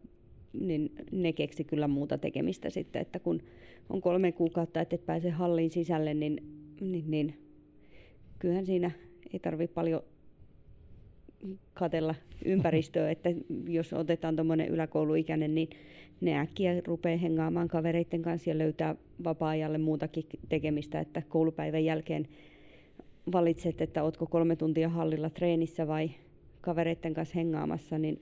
niin 0.53 0.91
ne 1.11 1.33
keksi 1.33 1.63
kyllä 1.63 1.87
muuta 1.87 2.17
tekemistä 2.17 2.69
sitten, 2.69 3.01
että 3.01 3.19
kun 3.19 3.41
on 3.89 4.01
kolme 4.01 4.31
kuukautta, 4.31 4.81
että 4.81 4.95
et 4.95 5.05
pääse 5.05 5.29
halliin 5.29 5.71
sisälle, 5.71 6.13
niin, 6.13 6.43
niin, 6.81 7.11
niin 7.11 7.37
kyllähän 8.39 8.65
siinä 8.65 8.91
ei 9.33 9.39
tarvitse 9.39 9.73
paljon 9.73 10.01
katella 11.73 12.15
ympäristöä, 12.45 13.11
että 13.11 13.29
jos 13.67 13.93
otetaan 13.93 14.35
tuommoinen 14.35 14.67
yläkouluikäinen, 14.67 15.55
niin 15.55 15.69
ne 16.21 16.39
äkkiä 16.39 16.81
rupeaa 16.87 17.17
hengaamaan 17.17 17.67
kavereiden 17.67 18.21
kanssa 18.21 18.49
ja 18.49 18.57
löytää 18.57 18.95
vapaa-ajalle 19.23 19.77
muutakin 19.77 20.25
tekemistä, 20.49 20.99
että 20.99 21.21
koulupäivän 21.29 21.85
jälkeen 21.85 22.27
valitset, 23.31 23.81
että 23.81 24.03
ootko 24.03 24.25
kolme 24.25 24.55
tuntia 24.55 24.89
hallilla 24.89 25.29
treenissä 25.29 25.87
vai 25.87 26.11
kavereiden 26.61 27.13
kanssa 27.13 27.35
hengaamassa, 27.35 27.97
niin 27.97 28.19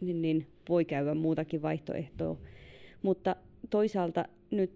niin, 0.00 0.22
niin 0.22 0.46
voi 0.68 0.84
käydä 0.84 1.14
muutakin 1.14 1.62
vaihtoehtoa. 1.62 2.36
Mutta 3.02 3.36
toisaalta 3.70 4.24
nyt 4.50 4.70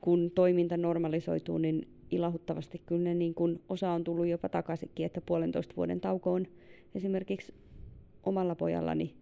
kun 0.00 0.30
toiminta 0.34 0.76
normalisoituu, 0.76 1.58
niin 1.58 1.88
ilahuttavasti 2.10 2.82
kyllä 2.86 3.02
ne 3.02 3.14
niin 3.14 3.34
kun 3.34 3.60
osa 3.68 3.90
on 3.90 4.04
tullut 4.04 4.26
jopa 4.26 4.48
takaisinkin, 4.48 5.06
että 5.06 5.20
puolentoista 5.20 5.76
vuoden 5.76 6.00
tauko 6.00 6.32
on 6.32 6.46
esimerkiksi 6.94 7.54
omalla 8.22 8.54
pojallani 8.54 9.14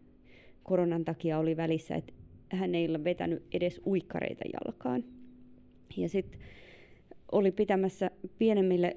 koronan 0.62 1.04
takia 1.04 1.38
oli 1.38 1.56
välissä, 1.56 1.94
että 1.94 2.12
hän 2.48 2.74
ei 2.74 2.88
ole 2.88 3.04
vetänyt 3.04 3.42
edes 3.52 3.80
uikkareita 3.86 4.44
jalkaan. 4.52 5.04
Ja 5.96 6.08
sitten 6.08 6.40
oli 7.32 7.52
pitämässä 7.52 8.10
pienemmille 8.38 8.96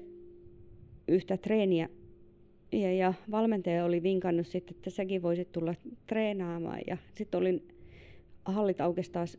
yhtä 1.08 1.36
treeniä 1.36 1.88
ja, 2.72 2.92
ja 2.92 3.14
valmentaja 3.30 3.84
oli 3.84 4.02
vinkannut 4.02 4.46
sitten, 4.46 4.76
että 4.76 4.90
säkin 4.90 5.22
voisit 5.22 5.52
tulla 5.52 5.74
treenaamaan. 6.06 6.80
Ja 6.86 6.96
sitten 7.14 7.38
olin 7.38 7.68
hallit 8.44 8.80
aukesi 8.80 9.12
taas 9.12 9.38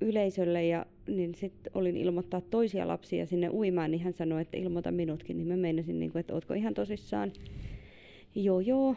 yleisölle 0.00 0.66
ja 0.66 0.86
niin 1.06 1.34
sitten 1.34 1.72
olin 1.74 1.96
ilmoittaa 1.96 2.40
toisia 2.40 2.88
lapsia 2.88 3.26
sinne 3.26 3.50
uimaan, 3.50 3.90
niin 3.90 4.02
hän 4.02 4.12
sanoi, 4.12 4.42
että 4.42 4.56
ilmoita 4.56 4.90
minutkin. 4.90 5.36
Niin 5.36 5.48
mä 5.48 5.56
meinasin, 5.56 5.98
niin 5.98 6.12
kuin, 6.12 6.20
että 6.20 6.34
ootko 6.34 6.54
ihan 6.54 6.74
tosissaan? 6.74 7.32
Joo, 8.34 8.60
joo. 8.60 8.96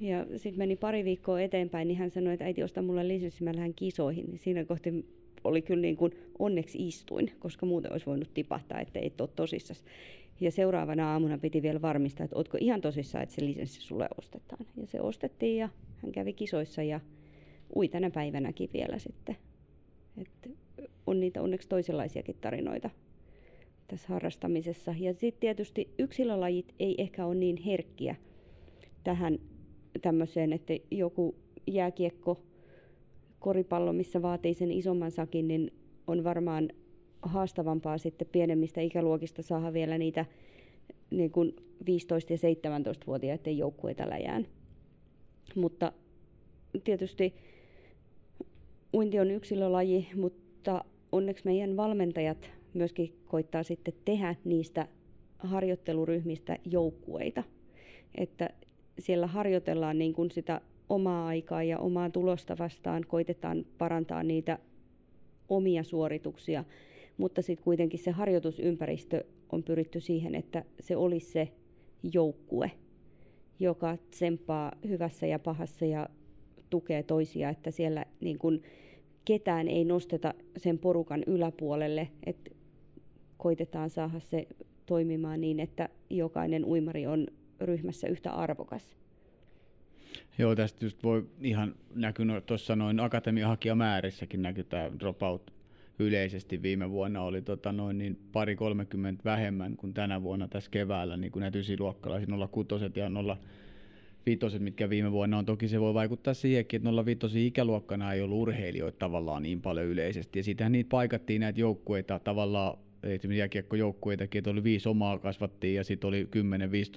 Ja 0.00 0.26
sitten 0.36 0.58
meni 0.58 0.76
pari 0.76 1.04
viikkoa 1.04 1.40
eteenpäin, 1.40 1.88
niin 1.88 1.98
hän 1.98 2.10
sanoi, 2.10 2.32
että 2.32 2.44
äiti 2.44 2.62
osta 2.62 2.82
mulle 2.82 3.08
lisenssi, 3.08 3.44
mä 3.44 3.54
lähden 3.54 3.74
kisoihin. 3.74 4.26
Niin 4.26 4.38
siinä 4.38 4.64
kohti 4.64 5.04
oli 5.44 5.62
kyllä 5.62 5.82
niin 5.82 5.96
kuin 5.96 6.12
onneksi 6.38 6.88
istuin, 6.88 7.30
koska 7.38 7.66
muuten 7.66 7.92
olisi 7.92 8.06
voinut 8.06 8.34
tipahtaa, 8.34 8.80
että 8.80 8.98
et 9.02 9.20
ole 9.20 9.28
tosissaan. 9.36 9.80
Ja 10.40 10.50
seuraavana 10.50 11.12
aamuna 11.12 11.38
piti 11.38 11.62
vielä 11.62 11.82
varmistaa, 11.82 12.24
että 12.24 12.36
oletko 12.36 12.58
ihan 12.60 12.80
tosissaan, 12.80 13.22
että 13.22 13.34
se 13.34 13.44
lisenssi 13.44 13.80
sulle 13.80 14.08
ostetaan. 14.18 14.66
Ja 14.76 14.86
se 14.86 15.00
ostettiin 15.00 15.56
ja 15.56 15.68
hän 16.02 16.12
kävi 16.12 16.32
kisoissa 16.32 16.82
ja 16.82 17.00
ui 17.76 17.88
tänä 17.88 18.10
päivänäkin 18.10 18.70
vielä 18.72 18.98
sitten. 18.98 19.36
Et 20.18 20.50
on 21.06 21.20
niitä 21.20 21.42
onneksi 21.42 21.68
toisenlaisiakin 21.68 22.36
tarinoita 22.40 22.90
tässä 23.86 24.08
harrastamisessa. 24.08 24.94
Ja 24.98 25.14
sitten 25.14 25.40
tietysti 25.40 25.94
yksilölajit 25.98 26.74
ei 26.78 26.94
ehkä 26.98 27.26
ole 27.26 27.34
niin 27.34 27.56
herkkiä 27.56 28.16
tähän 29.04 29.38
tämmöiseen, 30.02 30.52
että 30.52 30.72
joku 30.90 31.34
jääkiekko, 31.66 32.42
koripallo, 33.38 33.92
missä 33.92 34.22
vaatii 34.22 34.54
sen 34.54 34.72
isomman 34.72 35.10
sakin, 35.10 35.48
niin 35.48 35.72
on 36.06 36.24
varmaan 36.24 36.70
haastavampaa 37.22 37.98
sitten 37.98 38.28
pienemmistä 38.32 38.80
ikäluokista 38.80 39.42
saada 39.42 39.72
vielä 39.72 39.98
niitä 39.98 40.26
niin 41.10 41.30
kuin 41.30 41.56
15- 41.58 41.84
ja 42.30 42.36
17-vuotiaiden 42.36 43.58
joukkueita 43.58 44.10
läjään. 44.10 44.46
Mutta 45.54 45.92
tietysti 46.84 47.34
uinti 48.94 49.20
on 49.20 49.30
yksilölaji, 49.30 50.08
mutta 50.16 50.84
onneksi 51.12 51.44
meidän 51.44 51.76
valmentajat 51.76 52.50
myöskin 52.74 53.12
koittaa 53.26 53.62
sitten 53.62 53.94
tehdä 54.04 54.34
niistä 54.44 54.88
harjoitteluryhmistä 55.38 56.58
joukkueita. 56.64 57.42
Että 58.14 58.50
siellä 58.98 59.26
harjoitellaan 59.26 59.98
niin 59.98 60.12
kuin 60.12 60.30
sitä 60.30 60.60
omaa 60.88 61.26
aikaa 61.26 61.62
ja 61.62 61.78
omaa 61.78 62.10
tulosta 62.10 62.58
vastaan, 62.58 63.04
koitetaan 63.08 63.66
parantaa 63.78 64.22
niitä 64.22 64.58
omia 65.48 65.82
suorituksia 65.82 66.64
mutta 67.20 67.42
sitten 67.42 67.64
kuitenkin 67.64 68.00
se 68.00 68.10
harjoitusympäristö 68.10 69.24
on 69.52 69.62
pyritty 69.62 70.00
siihen, 70.00 70.34
että 70.34 70.64
se 70.80 70.96
olisi 70.96 71.30
se 71.30 71.48
joukkue, 72.12 72.70
joka 73.58 73.96
tsemppaa 74.10 74.72
hyvässä 74.88 75.26
ja 75.26 75.38
pahassa 75.38 75.84
ja 75.84 76.08
tukee 76.70 77.02
toisia, 77.02 77.48
että 77.48 77.70
siellä 77.70 78.04
niin 78.20 78.38
kun 78.38 78.62
ketään 79.24 79.68
ei 79.68 79.84
nosteta 79.84 80.34
sen 80.56 80.78
porukan 80.78 81.24
yläpuolelle, 81.26 82.08
että 82.26 82.50
koitetaan 83.36 83.90
saada 83.90 84.20
se 84.20 84.46
toimimaan 84.86 85.40
niin, 85.40 85.60
että 85.60 85.88
jokainen 86.10 86.64
uimari 86.64 87.06
on 87.06 87.26
ryhmässä 87.60 88.08
yhtä 88.08 88.30
arvokas. 88.30 88.96
Joo, 90.38 90.56
tästä 90.56 90.84
just 90.84 91.02
voi 91.02 91.26
ihan 91.40 91.74
näkyä 91.94 92.40
tuossa 92.40 92.76
noin 92.76 93.00
akatemiahakijamäärissäkin 93.00 94.42
näkyy 94.42 94.64
tämä 94.64 94.90
dropout 95.00 95.59
yleisesti 96.00 96.62
viime 96.62 96.90
vuonna 96.90 97.22
oli 97.22 97.42
tota 97.42 97.72
noin 97.72 97.98
niin 97.98 98.18
pari 98.32 98.56
30 98.56 99.24
vähemmän 99.24 99.76
kuin 99.76 99.94
tänä 99.94 100.22
vuonna 100.22 100.48
tässä 100.48 100.70
keväällä, 100.70 101.16
niin 101.16 101.32
kuin 101.32 101.40
näitä 101.40 101.58
ysiluokkalaisia 101.58 102.48
06 102.50 102.74
ja 102.96 103.10
05, 104.26 104.58
mitkä 104.58 104.90
viime 104.90 105.12
vuonna 105.12 105.38
on. 105.38 105.46
Toki 105.46 105.68
se 105.68 105.80
voi 105.80 105.94
vaikuttaa 105.94 106.34
siihenkin, 106.34 106.88
että 106.88 107.04
05 107.04 107.46
ikäluokkana 107.46 108.12
ei 108.12 108.22
ollut 108.22 108.38
urheilijoita 108.38 108.98
tavallaan 108.98 109.42
niin 109.42 109.62
paljon 109.62 109.86
yleisesti. 109.86 110.38
Ja 110.38 110.42
siitähän 110.42 110.72
niitä 110.72 110.88
paikattiin 110.88 111.40
näitä 111.40 111.60
joukkueita 111.60 112.18
tavallaan, 112.18 112.78
esimerkiksi 113.02 113.38
jääkiekkojoukkueitakin, 113.38 114.38
että 114.38 114.50
oli 114.50 114.64
viisi 114.64 114.88
omaa 114.88 115.18
kasvattiin 115.18 115.74
ja 115.74 115.84
sitten 115.84 116.08
oli 116.08 116.28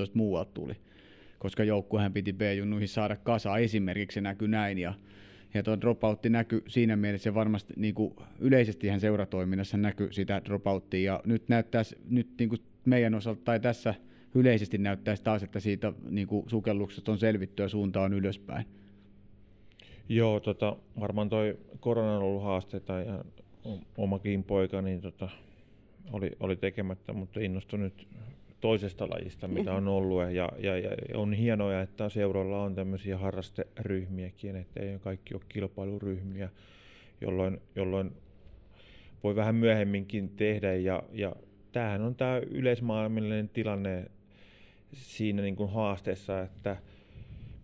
10-15 0.08 0.12
muualta 0.14 0.52
tuli. 0.54 0.74
Koska 1.40 1.64
joukkuehän 1.64 2.14
piti 2.14 2.34
B-junnuihin 2.34 2.88
saada 2.88 3.16
kasa 3.16 3.58
esimerkiksi, 3.58 4.16
se 4.16 4.22
näkyy 4.22 4.48
näin. 4.48 4.78
Ja 4.78 4.94
ja 5.54 5.64
tuo 5.64 5.82
dropoutti 5.82 6.30
näkyy 6.30 6.64
siinä 6.68 6.96
mielessä 6.96 7.34
varmasti 7.34 7.74
niin 7.78 7.94
kuin 7.94 8.14
yleisesti 8.40 8.88
ihan 8.88 9.00
seuratoiminnassa 9.00 9.78
näkyy 9.78 10.14
sitä 10.14 10.42
dropouttia. 10.46 11.14
Ja 11.14 11.22
nyt 11.26 11.50
näyttäisi 11.50 11.96
nyt 12.10 12.28
niin 12.40 12.50
kuin 12.50 12.62
meidän 12.86 13.16
osalta 13.16 13.42
tai 13.44 13.60
tässä 13.60 13.96
yleisesti 14.36 14.78
näyttäisi 14.78 15.24
taas, 15.24 15.44
että 15.44 15.60
siitä 15.60 15.94
niin 16.10 16.28
kuin 16.28 16.50
sukelluksesta 16.50 17.12
on 17.12 17.18
selvitty 17.18 17.64
ja 17.64 17.70
suunta 17.70 18.02
on 18.02 18.14
ylöspäin. 18.14 18.66
Joo, 20.10 20.40
tota, 20.40 20.76
varmaan 21.00 21.30
toi 21.30 21.58
korona 21.80 22.18
on 22.18 22.24
ollut 22.24 22.44
haasteita 22.44 22.94
ja 22.94 23.26
omakin 23.98 24.44
poika 24.44 24.82
niin 24.82 25.02
tota, 25.02 25.30
oli, 26.12 26.32
oli 26.40 26.56
tekemättä, 26.56 27.14
mutta 27.14 27.40
innostui 27.40 27.80
nyt 27.80 28.08
toisesta 28.64 29.10
lajista, 29.10 29.48
mitä 29.48 29.74
on 29.74 29.88
ollut. 29.88 30.22
Ja, 30.22 30.50
ja, 30.58 30.78
ja 30.78 30.90
on 31.14 31.34
hienoa, 31.34 31.82
että 31.82 32.10
seuroilla 32.10 32.64
on 32.64 32.76
tämmöisiä 32.76 33.18
harrasteryhmiäkin, 33.18 34.56
että 34.56 34.80
ei 34.80 35.00
kaikki 35.00 35.34
ole 35.34 35.42
kilpailuryhmiä, 35.50 36.50
jolloin, 37.22 37.62
jolloin 37.76 38.12
voi 39.24 39.36
vähän 39.36 39.56
myöhemminkin 39.56 40.30
tehdä. 40.30 40.76
Ja, 40.76 41.04
ja 41.12 41.36
tämähän 41.72 42.02
on 42.02 42.16
tämä 42.16 42.38
yleismaailmallinen 42.38 43.50
tilanne 43.50 44.12
siinä 44.94 45.42
niin 45.42 45.56
kuin 45.56 45.72
haasteessa, 45.72 46.42
että 46.42 46.78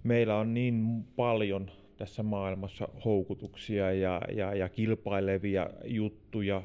meillä 0.04 0.38
on 0.38 0.54
niin 0.54 1.06
paljon 1.16 1.72
tässä 1.98 2.24
maailmassa 2.24 2.88
houkutuksia 3.06 3.94
ja, 3.94 4.22
ja, 4.36 4.56
ja 4.56 4.70
kilpailevia 4.70 5.70
juttuja, 5.86 6.62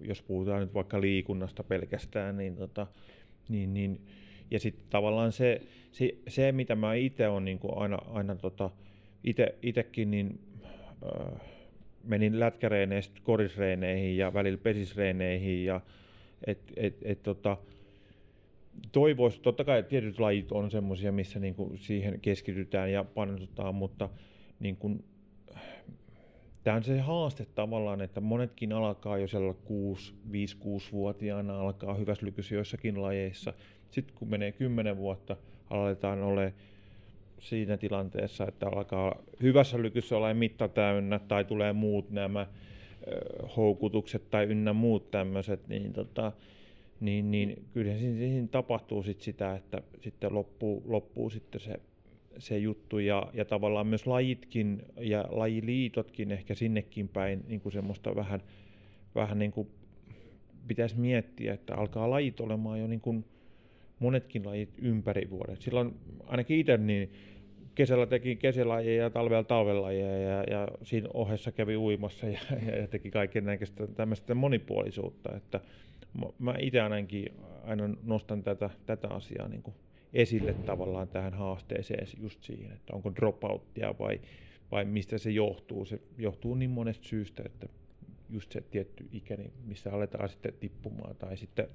jos 0.00 0.22
puhutaan 0.22 0.60
nyt 0.60 0.74
vaikka 0.74 1.00
liikunnasta 1.00 1.64
pelkästään, 1.64 2.36
niin, 2.36 2.56
tota, 2.56 2.86
niin, 3.48 3.74
niin. 3.74 4.00
Ja 4.50 4.60
sitten 4.60 4.84
tavallaan 4.90 5.32
se, 5.32 5.60
se, 5.92 6.10
se, 6.28 6.52
mitä 6.52 6.74
mä 6.74 6.94
itse 6.94 7.28
olen 7.28 7.44
niin 7.44 7.60
aina, 7.76 7.98
aina 8.06 8.36
tota, 8.36 8.70
itsekin, 9.62 10.10
niin 10.10 10.40
äh, 11.04 11.40
menin 12.04 12.40
lätkäreeneistä 12.40 13.20
korisreeneihin 13.22 14.16
ja 14.16 14.34
välillä 14.34 14.58
pesisreeneihin 14.58 15.64
ja 15.64 15.80
et, 16.46 16.72
et, 16.76 16.96
et, 17.02 17.22
tota, 17.22 17.56
toivoisi, 18.92 19.40
totta 19.40 19.64
kai 19.64 19.82
tietyt 19.82 20.18
lajit 20.18 20.52
on 20.52 20.70
semmoisia, 20.70 21.12
missä 21.12 21.38
niin 21.38 21.54
kuin 21.54 21.78
siihen 21.78 22.20
keskitytään 22.20 22.92
ja 22.92 23.04
panostetaan, 23.04 23.74
mutta 23.74 24.08
niin 24.60 24.76
kuin, 24.76 25.04
tämä 26.64 26.76
on 26.76 26.84
se 26.84 27.00
haaste 27.00 27.46
tavallaan, 27.54 28.00
että 28.00 28.20
monetkin 28.20 28.72
alkaa 28.72 29.18
jo 29.18 29.28
siellä 29.28 29.54
5-6-vuotiaana 30.30 31.60
alkaa 31.60 31.94
hyväslykyssä 31.94 32.54
joissakin 32.54 33.02
lajeissa. 33.02 33.52
Sitten 33.90 34.16
kun 34.16 34.28
menee 34.28 34.52
10 34.52 34.96
vuotta, 34.96 35.36
aletaan 35.70 36.22
ole 36.22 36.54
siinä 37.38 37.76
tilanteessa, 37.76 38.46
että 38.48 38.66
alkaa 38.68 39.22
hyvässä 39.42 39.82
lykyssä 39.82 40.16
olla 40.16 40.34
mitta 40.34 40.68
täynnä 40.68 41.18
tai 41.18 41.44
tulee 41.44 41.72
muut 41.72 42.10
nämä 42.10 42.46
houkutukset 43.56 44.30
tai 44.30 44.44
ynnä 44.44 44.72
muut 44.72 45.10
tämmöiset, 45.10 45.68
niin, 45.68 45.92
tota, 45.92 46.32
niin, 47.00 47.30
niin 47.30 47.64
kyllä 47.72 47.98
siinä, 47.98 48.18
siinä 48.18 48.48
tapahtuu 48.50 49.02
sit 49.02 49.20
sitä, 49.20 49.54
että 49.54 49.82
sitten 50.00 50.34
loppuu, 50.34 50.82
loppuu 50.86 51.30
sitten 51.30 51.60
se, 51.60 51.80
se 52.38 52.58
juttu 52.58 52.98
ja, 52.98 53.30
ja 53.34 53.44
tavallaan 53.44 53.86
myös 53.86 54.06
lajitkin 54.06 54.82
ja 55.00 55.24
lajiliitotkin 55.30 56.32
ehkä 56.32 56.54
sinnekin 56.54 57.08
päin 57.08 57.44
niin 57.48 57.60
kuin 57.60 57.72
semmoista 57.72 58.16
vähän, 58.16 58.42
vähän 59.14 59.38
niin 59.38 59.52
kuin 59.52 59.68
pitäisi 60.68 60.98
miettiä, 60.98 61.54
että 61.54 61.74
alkaa 61.74 62.10
lajit 62.10 62.40
olemaan 62.40 62.80
jo 62.80 62.86
niin 62.86 63.00
kuin 63.00 63.24
monetkin 63.98 64.46
lajit 64.46 64.70
ympäri 64.78 65.30
vuoden. 65.30 65.56
Silloin 65.56 65.94
ainakin 66.26 66.58
itse 66.58 66.76
niin 66.76 67.12
kesällä 67.74 68.06
teki 68.06 68.36
kesälajeja 68.36 69.02
ja 69.02 69.10
talvella 69.10 69.44
talvelajeja 69.44 70.18
ja, 70.18 70.44
ja 70.50 70.68
siinä 70.82 71.08
ohessa 71.14 71.52
kävi 71.52 71.76
uimassa 71.76 72.26
ja, 72.26 72.40
ja 72.80 72.88
teki 72.88 73.10
kaiken 73.10 73.44
näköistä 73.44 73.86
tämmöistä 73.86 74.34
monipuolisuutta. 74.34 75.36
Että 75.36 75.60
mä 76.38 76.54
itse 76.58 76.80
ainakin 76.80 77.26
aina 77.64 77.90
nostan 78.02 78.42
tätä, 78.42 78.70
tätä 78.86 79.08
asiaa 79.08 79.48
niin 79.48 79.62
kuin 79.62 79.74
esille 80.14 80.54
tavallaan 80.54 81.08
tähän 81.08 81.34
haasteeseen 81.34 82.06
just 82.20 82.42
siihen, 82.42 82.72
että 82.72 82.96
onko 82.96 83.12
dropouttia 83.16 83.94
vai, 83.98 84.20
vai 84.70 84.84
mistä 84.84 85.18
se 85.18 85.30
johtuu. 85.30 85.84
Se 85.84 86.00
johtuu 86.18 86.54
niin 86.54 86.70
monesta 86.70 87.08
syystä, 87.08 87.42
että 87.46 87.66
just 88.30 88.52
se 88.52 88.60
tietty 88.60 89.08
ikä, 89.12 89.36
niin 89.36 89.52
missä 89.64 89.92
aletaan 89.92 90.28
sitten 90.28 90.54
tippumaan 90.60 91.16
tai 91.16 91.36
sitten 91.36 91.68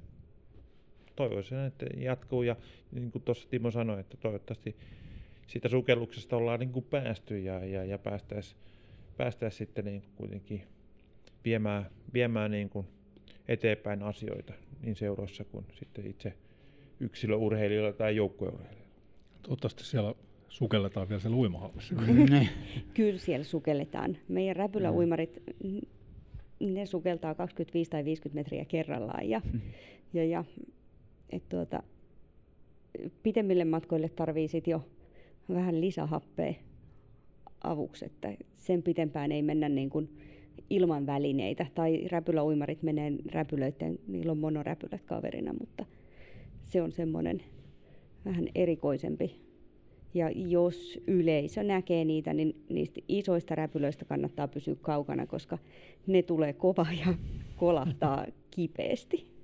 toivoisin, 1.15 1.57
että 1.57 1.85
jatkuu 1.97 2.43
ja 2.43 2.55
niin 2.91 3.11
kuin 3.11 3.21
tuossa 3.21 3.49
Timo 3.49 3.71
sanoi, 3.71 3.99
että 3.99 4.17
toivottavasti 4.17 4.75
siitä 5.47 5.69
sukelluksesta 5.69 6.37
ollaan 6.37 6.59
niin 6.59 6.71
kuin 6.71 6.85
päästy 6.85 7.39
ja, 7.39 7.65
ja, 7.65 7.83
ja 7.83 7.97
päästäisiin 7.97 8.59
päästäis 9.17 9.57
sitten 9.57 9.85
niin 9.85 10.03
kuitenkin 10.15 10.63
viemään, 11.45 11.85
viemään 12.13 12.51
niin 12.51 12.69
kuin 12.69 12.87
eteenpäin 13.47 14.03
asioita 14.03 14.53
niin 14.81 14.95
seuroissa 14.95 15.43
kuin 15.43 15.65
sitten 15.73 16.07
itse 16.07 16.33
yksilöurheilijoilla 16.99 17.93
tai 17.93 18.15
joukkueurheilijoilla. 18.15 18.85
Toivottavasti 19.41 19.85
siellä 19.85 20.15
sukelletaan 20.49 21.09
vielä 21.09 21.21
siellä 21.21 21.37
uimahallissa. 21.37 21.95
Kyllä 22.93 23.19
siellä 23.19 23.43
sukelletaan. 23.43 24.17
Meidän 24.27 24.55
räpyläuimarit, 24.55 25.43
ne 26.59 26.85
sukeltaa 26.85 27.35
25 27.35 27.91
tai 27.91 28.05
50 28.05 28.39
metriä 28.39 28.65
kerrallaan. 28.65 29.29
Ja, 29.29 29.41
mm. 29.53 29.61
ja, 30.13 30.25
ja 30.25 30.43
et 31.29 31.49
tuota, 31.49 31.83
pitemmille 33.23 33.65
matkoille 33.65 34.09
tarvii 34.09 34.47
sit 34.47 34.67
jo 34.67 34.85
vähän 35.53 35.81
lisähappea 35.81 36.53
avuksi, 37.63 38.05
että 38.05 38.33
sen 38.57 38.83
pitempään 38.83 39.31
ei 39.31 39.41
mennä 39.41 39.69
niin 39.69 39.89
kuin 39.89 40.09
ilman 40.69 41.05
välineitä. 41.05 41.65
Tai 41.75 42.07
räpyläuimarit 42.11 42.83
menee 42.83 43.13
räpylöiden, 43.31 43.99
niillä 44.07 44.31
on 44.31 44.37
monoräpylät 44.37 45.01
kaverina, 45.05 45.53
mutta 45.53 45.85
se 46.65 46.81
on 46.81 46.91
semmoinen 46.91 47.41
vähän 48.25 48.47
erikoisempi. 48.55 49.35
Ja 50.13 50.29
jos 50.29 50.99
yleisö 51.07 51.63
näkee 51.63 52.05
niitä, 52.05 52.33
niin 52.33 52.55
niistä 52.69 53.01
isoista 53.07 53.55
räpylöistä 53.55 54.05
kannattaa 54.05 54.47
pysyä 54.47 54.75
kaukana, 54.81 55.27
koska 55.27 55.57
ne 56.07 56.21
tulee 56.21 56.53
kova 56.53 56.87
ja 57.05 57.13
kolahtaa 57.55 58.25
kipeästi. 58.51 59.35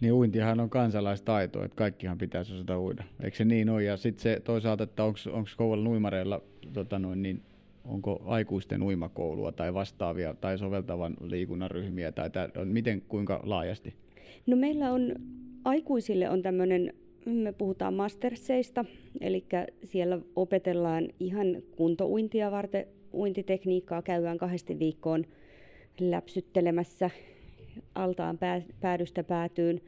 Niin 0.00 0.12
uintihan 0.12 0.60
on 0.60 0.70
kansalaistaito, 0.70 1.64
että 1.64 1.76
kaikkihan 1.76 2.18
pitäisi 2.18 2.54
osata 2.54 2.80
uida. 2.80 3.04
Eikö 3.22 3.36
se 3.36 3.44
niin 3.44 3.70
ole? 3.70 3.84
Ja 3.84 3.96
sitten 3.96 4.22
se 4.22 4.40
toisaalta, 4.44 4.84
että 4.84 5.04
onko 5.04 5.18
kovalla 5.56 5.88
uimareilla, 5.88 6.42
tota 6.72 6.98
noin, 6.98 7.22
niin 7.22 7.42
onko 7.84 8.22
aikuisten 8.24 8.82
uimakoulua 8.82 9.52
tai 9.52 9.74
vastaavia 9.74 10.34
tai 10.34 10.58
soveltavan 10.58 11.16
liikunnan 11.20 11.70
ryhmiä 11.70 12.12
tai 12.12 12.30
tää, 12.30 12.48
miten 12.64 13.02
kuinka 13.08 13.40
laajasti? 13.44 13.94
No 14.46 14.56
meillä 14.56 14.92
on 14.92 15.14
aikuisille 15.64 16.30
on 16.30 16.42
tämmöinen, 16.42 16.94
me 17.24 17.52
puhutaan 17.52 17.94
masterseista, 17.94 18.84
eli 19.20 19.44
siellä 19.84 20.18
opetellaan 20.36 21.08
ihan 21.20 21.62
kuntouintia 21.76 22.50
varten 22.50 22.86
uintitekniikkaa, 23.12 24.02
käydään 24.02 24.38
kahdesti 24.38 24.78
viikkoon 24.78 25.24
läpsyttelemässä 26.00 27.10
altaan 27.94 28.38
päädystä 28.80 29.24
päätyyn 29.24 29.80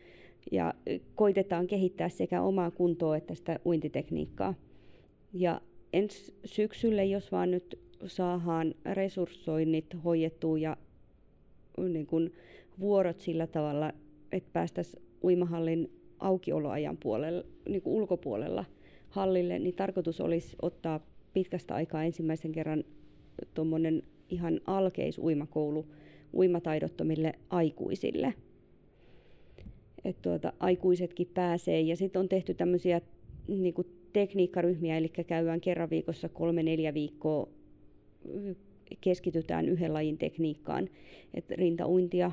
ja 0.53 0.75
koitetaan 1.15 1.67
kehittää 1.67 2.09
sekä 2.09 2.43
omaa 2.43 2.71
kuntoa 2.71 3.17
että 3.17 3.35
sitä 3.35 3.59
uintitekniikkaa. 3.67 4.55
Ja 5.33 5.61
ensi 5.93 6.35
syksylle, 6.45 7.05
jos 7.05 7.33
vaan 7.33 7.51
nyt 7.51 7.79
saadaan 8.07 8.75
resurssoinnit 8.93 9.87
hoidettua 10.05 10.59
ja 10.59 10.77
niin 11.89 12.07
kuin 12.07 12.33
vuorot 12.81 13.21
sillä 13.21 13.47
tavalla, 13.47 13.93
että 14.33 14.51
päästäisiin 14.53 15.03
uimahallin 15.25 15.91
aukioloajan 16.19 16.97
puolella, 16.97 17.45
niin 17.69 17.83
kuin 17.83 17.95
ulkopuolella 17.95 18.65
hallille, 19.09 19.59
niin 19.59 19.75
tarkoitus 19.75 20.21
olisi 20.21 20.57
ottaa 20.63 21.01
pitkästä 21.33 21.75
aikaa 21.75 22.05
ensimmäisen 22.05 22.53
kerran 22.53 22.85
tuommoinen 23.55 24.03
ihan 24.29 24.61
alkeisuimakoulu 24.67 25.87
uimataidottomille 26.35 27.33
aikuisille. 27.51 28.35
Et 30.05 30.23
tuota, 30.23 30.53
aikuisetkin 30.61 31.31
pääsee 31.35 31.81
ja 31.81 31.97
sitten 31.97 32.21
on 32.21 32.29
tehty 32.29 32.55
tämmöisiä 32.55 33.01
niin 33.49 33.75
tekniikkaryhmiä, 34.13 34.97
eli 34.97 35.09
käydään 35.09 35.61
kerran 35.61 35.91
viikossa 35.91 36.29
kolme 36.29 36.63
neljä 36.63 36.95
viikkoa 36.95 37.49
keskitytään 39.01 39.69
yhden 39.69 39.95
lajin 39.95 40.19
tekniikkaan. 40.19 40.89
Et 41.35 41.51
rintauintia, 41.51 42.31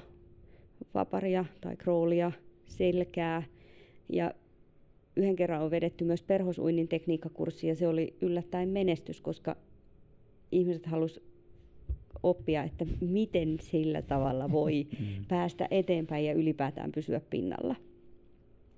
vaparia 0.93 1.45
tai 1.61 1.75
kroolia, 1.75 2.31
selkää 2.71 3.43
ja 4.09 4.33
yhden 5.15 5.35
kerran 5.35 5.61
on 5.61 5.71
vedetty 5.71 6.03
myös 6.03 6.23
perhosuinnin 6.23 6.87
tekniikkakurssi 6.87 7.67
ja 7.67 7.75
se 7.75 7.87
oli 7.87 8.13
yllättäen 8.21 8.69
menestys, 8.69 9.21
koska 9.21 9.55
ihmiset 10.51 10.85
halusivat 10.85 11.31
oppia, 12.23 12.63
että 12.63 12.85
miten 13.01 13.57
sillä 13.61 14.01
tavalla 14.01 14.51
voi 14.51 14.87
mm. 14.99 15.25
päästä 15.27 15.67
eteenpäin 15.71 16.25
ja 16.25 16.33
ylipäätään 16.33 16.91
pysyä 16.91 17.21
pinnalla. 17.29 17.75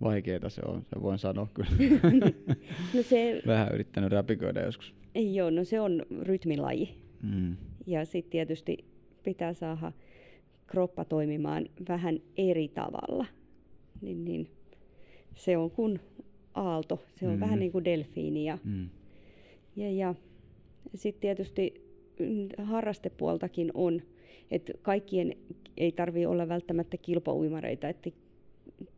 Vaikeeta 0.03 0.49
se 0.49 0.61
on, 0.65 0.83
se 0.83 1.01
voin 1.01 1.19
sanoa 1.19 1.47
kyllä. 1.53 1.69
no 2.95 3.01
se, 3.01 3.41
Vähän 3.47 3.73
yrittänyt 3.73 4.11
räpiköidä 4.11 4.61
joskus. 4.61 4.93
Joo, 5.15 5.49
no 5.49 5.63
se 5.63 5.79
on 5.79 6.05
rytmilaji. 6.21 6.89
Mm. 7.21 7.55
Ja 7.85 8.05
sitten 8.05 8.31
tietysti 8.31 8.85
pitää 9.23 9.53
saada 9.53 9.91
kroppa 10.67 11.05
toimimaan 11.05 11.65
vähän 11.87 12.19
eri 12.37 12.67
tavalla. 12.67 13.25
Niin, 14.03 14.25
niin 14.25 14.47
se 15.35 15.57
on 15.57 15.71
kuin 15.71 15.99
aalto, 16.53 17.03
se 17.19 17.27
on 17.27 17.33
mm. 17.33 17.39
vähän 17.39 17.59
niin 17.59 17.71
kuin 17.71 17.85
delfiini. 17.85 18.45
Ja, 18.45 18.57
mm. 18.63 18.89
ja, 19.75 19.91
ja 19.91 20.15
sitten 20.95 21.21
tietysti 21.21 21.81
mm, 22.19 22.47
harrastepuoltakin 22.63 23.71
on. 23.73 24.01
Että 24.51 24.73
kaikkien 24.81 25.35
ei 25.77 25.91
tarvitse 25.91 26.27
olla 26.27 26.47
välttämättä 26.47 26.97
kilpauimareita, 26.97 27.89
että 27.89 28.09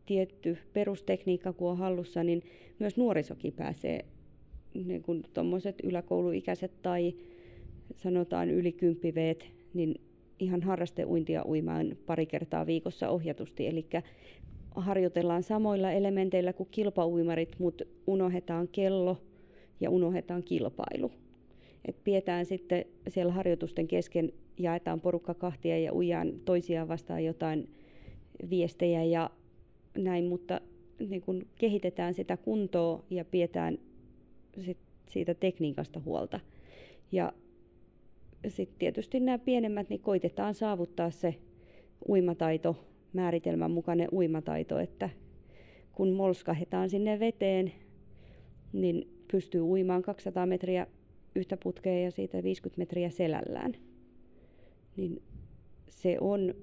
tietty 0.06 0.58
perustekniikka 0.74 1.54
kun 1.54 1.72
on 1.72 1.78
hallussa, 1.78 2.24
niin 2.24 2.44
myös 2.80 2.98
nuorisokin 2.98 3.54
pääsee, 3.54 4.06
niin 4.74 5.02
kuin 5.02 5.24
tuommoiset 5.34 5.76
yläkouluikäiset 5.84 6.82
tai 6.82 7.14
sanotaan 7.96 8.50
yli 8.50 8.72
kymppiveet, 8.72 9.46
niin 9.74 9.96
ihan 10.40 10.62
harrasteuintia 10.62 11.46
uimaan 11.46 11.98
pari 12.06 12.26
kertaa 12.26 12.66
viikossa 12.66 13.10
ohjatusti. 13.10 13.68
Eli 13.68 13.86
harjoitellaan 14.76 15.44
samoilla 15.44 15.92
elementeillä 15.92 16.54
kuin 16.54 16.70
kilpauimarit, 16.72 17.56
mutta 17.60 17.84
unohdetaan 18.08 18.68
kello 18.68 19.18
ja 19.80 19.90
unohdetaan 19.90 20.44
kilpailu. 20.44 21.12
Et 21.86 22.04
pidetään 22.04 22.46
sitten 22.46 22.86
siellä 23.08 23.34
harjoitusten 23.34 23.88
kesken, 23.88 24.34
jaetaan 24.58 25.02
porukka 25.02 25.34
kahtia 25.34 25.80
ja 25.80 25.94
ujaan 25.94 26.34
toisiaan 26.46 26.88
vastaan 26.88 27.26
jotain 27.26 27.70
viestejä 28.50 29.04
ja 29.04 29.30
näin, 29.98 30.26
mutta 30.26 30.62
niin 31.10 31.22
kun 31.22 31.46
kehitetään 31.56 32.14
sitä 32.14 32.38
kuntoa 32.38 33.04
ja 33.10 33.26
pidetään 33.26 33.78
sit 34.62 34.78
siitä 35.10 35.34
tekniikasta 35.34 36.02
huolta. 36.06 36.40
Ja 37.12 37.34
sitten 38.48 38.80
tietysti 38.80 39.20
nämä 39.20 39.38
pienemmät, 39.38 39.90
niin 39.90 40.00
koitetaan 40.00 40.54
saavuttaa 40.54 41.12
se 41.12 41.36
uimataito, 42.10 42.76
määritelmän 43.16 43.72
mukainen 43.72 44.10
uimataito, 44.12 44.80
että 44.80 45.10
kun 45.92 46.14
molskahetaan 46.14 46.90
sinne 46.90 47.20
veteen, 47.20 47.72
niin 48.74 49.08
pystyy 49.32 49.62
uimaan 49.62 50.02
200 50.02 50.46
metriä 50.46 50.88
yhtä 51.36 51.58
putkea 51.58 52.04
ja 52.04 52.12
siitä 52.12 52.44
50 52.44 52.82
metriä 52.82 53.10
selällään. 53.10 53.74
Niin 54.98 55.22
se 55.90 56.18
on 56.22 56.54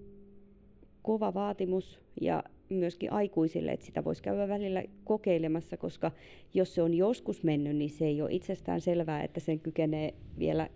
kova 1.03 1.35
vaatimus 1.35 2.01
ja 2.21 2.45
myöskin 2.69 3.13
aikuisille, 3.13 3.73
että 3.73 3.87
sitä 3.87 4.05
voisi 4.05 4.23
käydä 4.23 4.49
välillä 4.49 4.85
kokeilemassa, 5.05 5.77
koska 5.77 6.11
jos 6.55 6.75
se 6.75 6.83
on 6.83 6.95
joskus 6.95 7.43
mennyt, 7.43 7.77
niin 7.77 7.91
se 7.91 8.07
ei 8.07 8.23
ole 8.23 8.33
itsestään 8.33 8.81
selvää, 8.81 9.23
että 9.23 9.41
sen 9.41 9.61
kykenee 9.61 10.15
vielä 10.39 10.69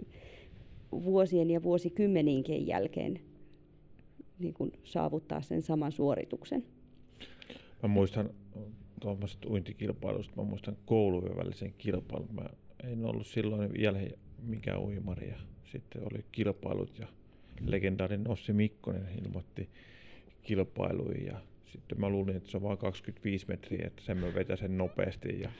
vuosien 0.92 1.50
ja 1.50 1.62
vuosikymmeniinkin 1.62 2.66
jälkeen 2.66 3.20
niin 4.38 4.54
kuin 4.54 4.72
saavuttaa 4.84 5.42
sen 5.42 5.62
saman 5.62 5.92
suorituksen. 5.92 6.64
Mä 7.82 7.88
muistan 7.88 8.30
tuommoisesta 9.00 9.48
uintikilpailusta, 9.48 10.36
mä 10.36 10.42
muistan 10.42 10.76
koulujen 10.86 11.36
välisen 11.36 11.74
kilpailun. 11.78 12.34
Mä 12.34 12.46
en 12.84 13.04
ollut 13.04 13.26
silloin 13.26 13.72
vielä 13.72 13.98
mikään 14.42 14.80
uimari 14.80 15.28
ja 15.28 15.36
sitten 15.64 16.02
oli 16.02 16.24
kilpailut 16.32 16.98
ja 16.98 17.06
legendaarinen 17.60 18.30
Ossi 18.30 18.52
Mikkonen 18.52 19.08
ilmoitti 19.24 19.68
kilpailuihin 20.42 21.26
ja 21.26 21.40
sitten 21.66 22.00
mä 22.00 22.08
luulin, 22.08 22.36
että 22.36 22.50
se 22.50 22.56
on 22.56 22.62
vain 22.62 22.78
25 22.78 23.46
metriä, 23.48 23.86
että 23.86 24.02
sen 24.02 24.18
mä 24.18 24.34
vetäisen 24.34 24.78
nopeasti 24.78 25.40
ja 25.40 25.50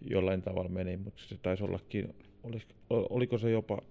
jollain 0.00 0.42
tavalla 0.42 0.68
meni, 0.68 0.96
mutta 0.96 1.22
se 1.26 1.36
taisi 1.42 1.64
ollakin, 1.64 2.14
olis, 2.42 2.66
oliko 2.90 3.38
se 3.38 3.50
jopa 3.50 3.82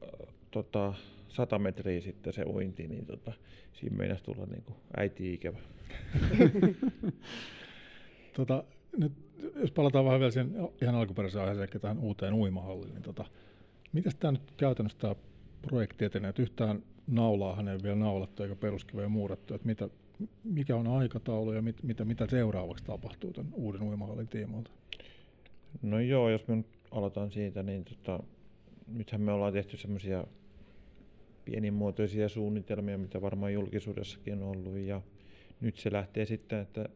tota, 0.51 0.93
100 1.27 1.59
metriä 1.59 2.01
sitten 2.01 2.33
se 2.33 2.43
uinti, 2.43 2.87
niin 2.87 3.05
tota, 3.05 3.31
siinä 3.73 3.97
meinasi 3.97 4.23
tulla 4.23 4.45
niin 4.45 4.63
kuin 4.63 4.75
äiti-ikävä. 4.97 5.57
tota, 8.37 8.63
nyt, 8.97 9.13
jos 9.55 9.71
palataan 9.71 10.05
vähän 10.05 10.19
vielä 10.19 10.31
sen 10.31 10.55
ihan 10.81 10.95
alkuperäiseen 10.95 11.45
aiheeseen, 11.45 11.81
tähän 11.81 11.99
uuteen 11.99 12.33
uimahalliin, 12.33 12.93
niin 12.93 13.03
tota, 13.03 13.25
miten 13.93 14.11
tämä 14.19 14.31
nyt 14.31 14.51
käytännössä 14.57 14.99
tämä 14.99 15.15
projekti 15.61 16.05
etenee? 16.05 16.29
Että 16.29 16.41
yhtään 16.41 16.83
naulaahan 17.07 17.67
ei 17.67 17.77
vielä 17.83 17.95
naulattu 17.95 18.43
eikä 18.43 18.55
peruskiveä 18.55 19.09
muurattu. 19.09 19.53
Että 19.53 19.67
mitä, 19.67 19.89
mikä 20.43 20.75
on 20.75 20.87
aikataulu 20.87 21.53
ja 21.53 21.61
mit, 21.61 21.83
mitä, 21.83 22.05
mitä 22.05 22.27
seuraavaksi 22.27 22.83
tapahtuu 22.83 23.33
tämän 23.33 23.53
uuden 23.53 23.81
uimahallin 23.83 24.27
tiimoilta? 24.27 24.71
No 25.81 25.99
joo, 25.99 26.29
jos 26.29 26.47
me 26.47 26.55
nyt 26.55 26.67
aloitan 26.91 27.31
siitä, 27.31 27.63
niin 27.63 27.85
tota, 27.85 28.23
nythän 28.87 29.21
me 29.21 29.31
ollaan 29.31 29.53
tehty 29.53 29.77
semmoisia 29.77 30.27
pienimuotoisia 31.45 32.29
suunnitelmia, 32.29 32.97
mitä 32.97 33.21
varmaan 33.21 33.53
julkisuudessakin 33.53 34.33
on 34.33 34.43
ollut. 34.43 34.77
Ja 34.77 35.01
nyt 35.61 35.77
se 35.77 35.91
lähtee 35.91 36.25
sitten, 36.25 36.59
että 36.59 36.89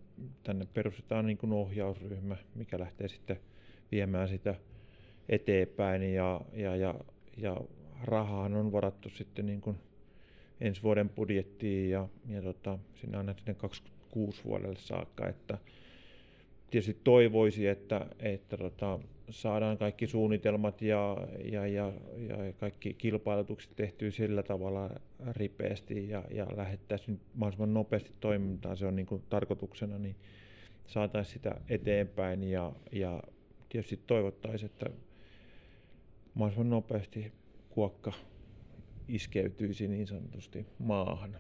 tänne 0.43 0.67
perustetaan 0.73 1.25
niin 1.25 1.37
kuin 1.37 1.53
ohjausryhmä, 1.53 2.37
mikä 2.55 2.79
lähtee 2.79 3.07
sitten 3.07 3.37
viemään 3.91 4.27
sitä 4.27 4.55
eteenpäin. 5.29 6.13
Ja, 6.13 6.41
ja, 6.53 6.75
ja, 6.75 6.95
ja 7.37 7.57
rahaan 8.03 8.53
on 8.53 8.71
varattu 8.71 9.09
sitten 9.09 9.45
niin 9.45 9.61
kuin 9.61 9.77
ensi 10.61 10.83
vuoden 10.83 11.09
budjettiin 11.09 11.89
ja, 11.89 12.07
ja 12.27 12.41
tota, 12.41 12.79
sinne 13.01 13.17
aina 13.17 13.33
sinne 13.33 13.53
26 13.53 14.43
vuodelle 14.45 14.79
saakka. 14.79 15.27
Että 15.27 15.57
tietysti 16.71 16.97
toivoisi, 17.03 17.67
että, 17.67 18.05
että 18.19 18.57
tota, 18.57 18.99
saadaan 19.29 19.77
kaikki 19.77 20.07
suunnitelmat 20.07 20.81
ja, 20.81 21.17
ja, 21.43 21.67
ja, 21.67 21.93
ja 22.17 22.53
kaikki 22.53 22.93
kilpailutukset 22.93 23.75
tehtyä 23.75 24.11
sillä 24.11 24.43
tavalla 24.43 24.89
ripeästi 25.31 26.09
ja, 26.09 26.23
ja 26.31 26.47
lähettäisiin 26.55 27.19
mahdollisimman 27.33 27.73
nopeasti 27.73 28.11
toimintaan, 28.19 28.77
se 28.77 28.85
on 28.85 28.95
niin 28.95 29.05
kuin 29.05 29.23
tarkoituksena, 29.29 29.99
niin 29.99 30.15
saataisiin 30.87 31.33
sitä 31.33 31.61
eteenpäin 31.69 32.43
ja, 32.43 32.71
ja 32.91 33.23
tietysti 33.69 33.99
toivottaisiin, 34.07 34.71
että 34.71 34.89
mahdollisimman 36.33 36.69
nopeasti 36.69 37.31
kuokka 37.69 38.11
iskeytyisi 39.07 39.87
niin 39.87 40.07
sanotusti 40.07 40.65
maahan. 40.79 41.37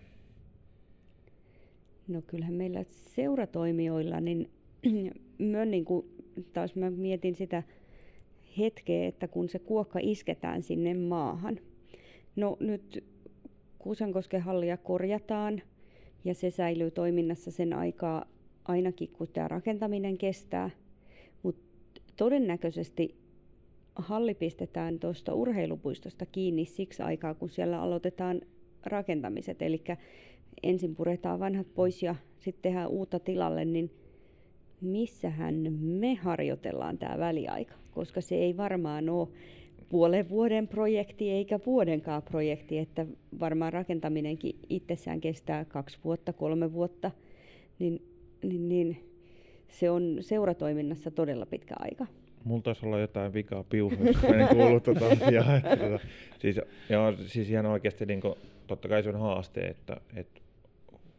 No 2.07 2.21
kyllähän 2.21 2.53
meillä 2.53 2.83
seuratoimijoilla, 2.83 4.19
niin 4.19 4.49
mä, 5.51 5.65
niin 5.65 5.85
kuin, 5.85 6.05
taas 6.53 6.75
mä 6.75 6.89
mietin 6.89 7.35
sitä 7.35 7.63
hetkeä, 8.57 9.07
että 9.07 9.27
kun 9.27 9.49
se 9.49 9.59
kuokka 9.59 9.99
isketään 10.01 10.63
sinne 10.63 10.93
maahan. 10.93 11.59
No 12.35 12.57
nyt 12.59 13.03
Kuusankosken 13.79 14.41
hallia 14.41 14.77
korjataan 14.77 15.61
ja 16.23 16.33
se 16.33 16.49
säilyy 16.49 16.91
toiminnassa 16.91 17.51
sen 17.51 17.73
aikaa 17.73 18.25
ainakin 18.65 19.09
kun 19.09 19.27
tämä 19.33 19.47
rakentaminen 19.47 20.17
kestää. 20.17 20.69
Mutta 21.43 21.61
todennäköisesti 22.17 23.15
halli 23.95 24.33
pistetään 24.33 24.99
tuosta 24.99 25.33
urheilupuistosta 25.33 26.25
kiinni 26.25 26.65
siksi 26.65 27.01
aikaa, 27.01 27.33
kun 27.33 27.49
siellä 27.49 27.81
aloitetaan 27.81 28.41
rakentamiset. 28.83 29.61
Eli 29.61 29.83
ensin 30.63 30.95
puretaan 30.95 31.39
vanhat 31.39 31.73
pois 31.75 32.03
ja 32.03 32.15
sitten 32.39 32.61
tehdään 32.61 32.89
uutta 32.89 33.19
tilalle, 33.19 33.65
niin 33.65 33.91
missähän 34.81 35.55
me 35.79 36.15
harjoitellaan 36.15 36.97
tämä 36.97 37.17
väliaika, 37.17 37.75
koska 37.99 38.21
se 38.21 38.35
ei 38.35 38.57
varmaan 38.57 39.09
ole 39.09 39.27
puolen 39.89 40.29
vuoden 40.29 40.67
projekti 40.67 41.31
eikä 41.31 41.59
vuodenkaan 41.65 42.23
projekti, 42.23 42.77
että 42.77 43.05
varmaan 43.39 43.73
rakentaminenkin 43.73 44.55
itsessään 44.69 45.21
kestää 45.21 45.65
kaksi 45.65 45.99
vuotta, 46.03 46.33
kolme 46.33 46.73
vuotta, 46.73 47.11
niin, 47.79 48.01
niin, 48.43 48.69
niin 48.69 49.09
se 49.67 49.89
on 49.89 50.17
seuratoiminnassa 50.21 51.11
todella 51.11 51.45
pitkä 51.45 51.75
aika. 51.79 52.05
Mulla 52.43 52.61
taisi 52.61 52.85
olla 52.85 52.99
jotain 52.99 53.33
vikaa 53.33 53.63
piuhoissa, 53.63 54.27
kun 54.27 54.39
en 54.39 54.47
kuullut 54.47 54.83
tuota 54.83 55.07
asiaa. 55.07 55.57
Että, 55.57 55.77
tuota, 55.77 55.99
siis, 56.39 56.55
ja, 56.89 57.13
siis 57.25 57.49
ihan 57.49 57.65
oikeasti 57.65 58.05
niin 58.05 58.21
kuin, 58.21 58.35
totta 58.67 58.87
kai 58.87 59.03
se 59.03 59.09
on 59.09 59.19
haaste, 59.19 59.61
että, 59.61 60.01
että 60.15 60.41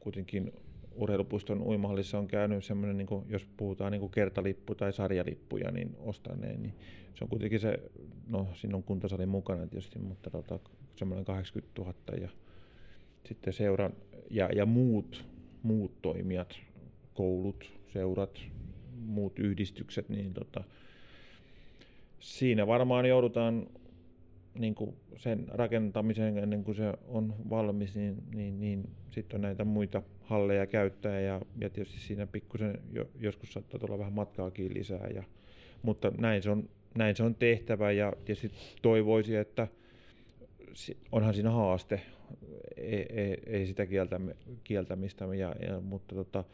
kuitenkin 0.00 0.52
urheilupuiston 0.94 1.62
uimahallissa 1.62 2.18
on 2.18 2.26
käynyt 2.26 2.64
semmoinen, 2.64 2.96
niin 2.96 3.06
kuin, 3.06 3.24
jos 3.28 3.46
puhutaan 3.56 3.92
niin 3.92 4.00
kuin 4.00 4.12
kertalippu 4.12 4.74
tai 4.74 4.92
sarjalippuja, 4.92 5.70
niin 5.70 5.96
ostaneen, 5.98 6.62
niin 6.62 6.74
se 7.14 7.24
on 7.24 7.28
kuitenkin 7.28 7.60
se, 7.60 7.78
no 8.26 8.48
siinä 8.54 8.76
on 8.76 8.82
kuntosali 8.82 9.26
mukana 9.26 9.66
tietysti, 9.66 9.98
mutta 9.98 10.30
tota, 10.30 10.58
semmoinen 10.96 11.24
80 11.24 11.82
000 11.82 11.94
ja 12.20 12.28
sitten 13.24 13.52
seuran 13.52 13.92
ja, 14.30 14.48
ja 14.54 14.66
muut, 14.66 15.24
muut 15.62 16.02
toimijat, 16.02 16.58
koulut, 17.14 17.72
seurat, 17.92 18.40
muut 19.00 19.38
yhdistykset, 19.38 20.08
niin 20.08 20.34
tota, 20.34 20.64
siinä 22.20 22.66
varmaan 22.66 23.06
joudutaan 23.06 23.66
niin 24.58 24.74
kuin 24.74 24.96
sen 25.16 25.46
rakentamiseen 25.48 26.38
ennen 26.38 26.64
kuin 26.64 26.74
se 26.74 26.92
on 27.08 27.34
valmis, 27.50 27.94
niin, 27.94 28.22
niin, 28.34 28.60
niin 28.60 28.90
sitten 29.10 29.36
on 29.36 29.40
näitä 29.40 29.64
muita 29.64 30.02
halleja 30.20 30.66
käyttää 30.66 31.20
ja, 31.20 31.40
ja 31.56 31.70
tietysti 31.70 32.00
siinä 32.00 32.26
pikkusen 32.26 32.78
jo, 32.92 33.10
joskus 33.20 33.52
saattaa 33.52 33.80
tulla 33.80 33.98
vähän 33.98 34.12
matkaakin 34.12 34.74
lisää. 34.74 35.08
Ja, 35.14 35.22
mutta 35.82 36.12
näin 36.18 36.42
se, 36.42 36.50
on, 36.50 36.68
näin 36.94 37.16
se 37.16 37.22
on 37.22 37.34
tehtävä 37.34 37.92
ja 37.92 38.12
tietysti 38.24 38.50
toivoisi, 38.82 39.36
että 39.36 39.68
onhan 41.12 41.34
siinä 41.34 41.50
haaste, 41.50 42.00
ei, 42.76 43.06
ei, 43.08 43.38
ei 43.46 43.66
sitä 43.66 43.86
kieltämä, 43.86 44.32
kieltämistä, 44.64 45.24
ja, 45.24 45.54
ja, 45.66 45.80
mutta 45.80 46.14
tota, 46.14 46.44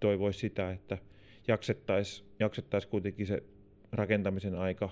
toivoisi 0.00 0.38
sitä, 0.38 0.70
että 0.70 0.98
jaksettaisiin 1.48 2.28
jaksettais 2.38 2.86
kuitenkin 2.86 3.26
se 3.26 3.42
rakentamisen 3.92 4.54
aika 4.54 4.90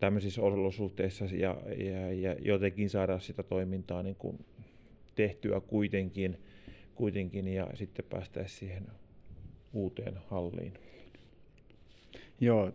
tämmöisissä 0.00 0.42
olosuhteissa 0.42 1.24
ja, 1.24 1.56
ja, 1.78 2.12
ja 2.12 2.36
jotenkin 2.40 2.90
saada 2.90 3.18
sitä 3.18 3.42
toimintaa 3.42 4.02
niin 4.02 4.16
kuin 4.16 4.44
tehtyä 5.14 5.60
kuitenkin, 5.60 6.38
kuitenkin 6.94 7.48
ja 7.48 7.68
sitten 7.74 8.04
päästä 8.10 8.46
siihen 8.46 8.86
uuteen 9.72 10.14
halliin. 10.26 10.72
Joo, 12.40 12.72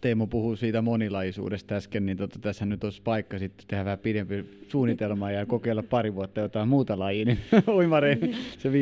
Teemu 0.00 0.26
puhuu 0.26 0.56
siitä 0.56 0.82
monilaisuudesta 0.82 1.74
äsken, 1.74 2.06
niin 2.06 2.16
tota, 2.16 2.38
tässä 2.38 2.66
nyt 2.66 2.84
olisi 2.84 3.02
paikka 3.02 3.38
sitten 3.38 3.66
tehdä 3.66 3.84
vähän 3.84 3.98
pidempi 3.98 4.44
suunnitelma 4.68 5.30
ja 5.30 5.46
kokeilla 5.46 5.82
pari 5.82 6.14
vuotta 6.14 6.40
jotain 6.40 6.68
muuta 6.68 6.98
lajia, 6.98 7.24
niin 7.24 7.38
uimarein 7.76 8.36
se 8.58 8.68
5-600, 8.68 8.72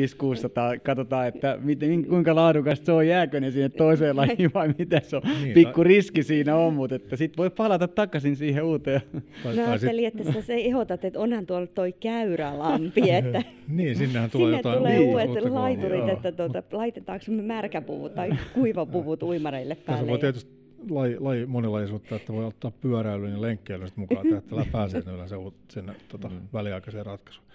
katsotaan, 0.83 1.27
että 1.27 1.57
miten, 1.61 2.05
kuinka 2.05 2.35
laadukasta 2.35 2.85
se 2.85 2.91
on, 2.91 3.07
jääkö 3.07 3.39
ne 3.39 3.51
sinne 3.51 3.69
toiseen 3.69 4.15
lajiin 4.15 4.51
vai 4.53 4.73
mitä 4.77 5.01
se 5.03 5.15
on. 5.15 5.21
Niin, 5.41 5.53
Pikku 5.53 5.83
riski 5.83 6.23
siinä 6.23 6.55
on, 6.55 6.73
mutta 6.73 6.95
että 6.95 7.15
sitten 7.15 7.37
voi 7.37 7.49
palata 7.49 7.87
takaisin 7.87 8.35
siihen 8.35 8.63
uuteen. 8.63 9.01
No 9.43 9.49
ajattelin, 9.49 10.07
että 10.07 10.33
sä 10.33 10.41
se 10.41 10.55
ehdotat, 10.55 11.05
että 11.05 11.19
onhan 11.19 11.45
tuolla 11.45 11.67
toi 11.67 11.93
käyrälampi, 11.93 13.11
että 13.11 13.43
niin, 13.67 13.95
sinnehän 13.95 14.29
tulee 14.29 14.45
sinne 14.45 14.57
jotain 14.57 14.77
tulee 14.77 14.97
niin, 14.97 15.09
uudet 15.09 15.51
laiturit, 15.51 16.09
että 16.09 16.31
tuota, 16.31 16.63
laitetaanko 16.71 17.25
me 17.27 17.41
märkäpuvut 17.41 18.15
tai 18.15 18.29
kuivapuvut 18.53 19.23
uimareille 19.29 19.75
päälle. 19.75 20.01
Tässä 20.01 20.11
voi 20.11 20.19
tietysti 20.19 20.66
laji, 20.89 21.19
laji, 21.19 21.45
monilaisuutta, 21.45 22.15
että 22.15 22.33
voi 22.33 22.45
ottaa 22.45 22.71
pyöräilyn 22.71 23.31
ja 23.31 23.41
lenkkeilyn 23.41 23.89
mukaan, 23.95 24.33
että 24.33 24.49
tällä 24.49 24.65
pääsee 24.71 25.03
yleensä 25.13 25.35
sinne 25.69 25.95
tota, 26.07 26.29
mm. 26.29 26.41
väliaikaiseen 26.53 27.05
ratkaisuun. 27.05 27.47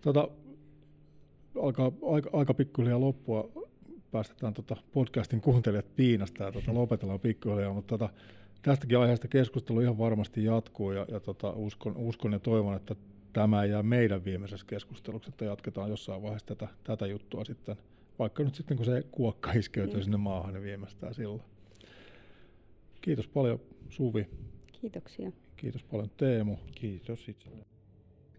Tota, 0.00 0.28
alkaa 1.62 1.92
aika, 2.12 2.30
aika 2.32 2.54
pikkuhiljaa 2.54 3.00
loppua, 3.00 3.48
päästetään 4.10 4.54
tota 4.54 4.76
podcastin 4.92 5.40
kuuntelijat 5.40 5.96
piinasta 5.96 6.44
ja 6.44 6.52
tota, 6.52 6.74
lopetellaan 6.74 7.20
pikkuhiljaa, 7.20 7.74
mutta 7.74 7.98
tota, 7.98 8.12
tästäkin 8.62 8.98
aiheesta 8.98 9.28
keskustelu 9.28 9.80
ihan 9.80 9.98
varmasti 9.98 10.44
jatkuu 10.44 10.92
ja, 10.92 11.06
ja 11.08 11.20
tota, 11.20 11.50
uskon, 11.50 11.96
uskon 11.96 12.32
ja 12.32 12.38
toivon, 12.38 12.76
että 12.76 12.94
tämä 13.32 13.62
ei 13.62 13.70
jää 13.70 13.82
meidän 13.82 14.24
viimeisessä 14.24 14.66
keskusteluksi, 14.66 15.30
että 15.30 15.44
jatketaan 15.44 15.90
jossain 15.90 16.22
vaiheessa 16.22 16.46
tätä, 16.46 16.68
tätä 16.84 17.06
juttua 17.06 17.44
sitten, 17.44 17.76
vaikka 18.18 18.42
nyt 18.42 18.54
sitten 18.54 18.76
kun 18.76 18.86
se 18.86 19.04
kuokka 19.10 19.52
iskeytyy 19.52 19.96
mm. 19.96 20.02
sinne 20.02 20.16
maahan, 20.16 20.54
niin 20.54 20.64
viimeistään 20.64 21.14
silloin. 21.14 21.42
Kiitos 23.00 23.26
paljon 23.28 23.60
Suvi. 23.88 24.26
Kiitoksia. 24.80 25.32
Kiitos 25.56 25.82
paljon 25.82 26.10
Teemu. 26.16 26.56
Kiitos 26.74 27.28
itselle. 27.28 27.64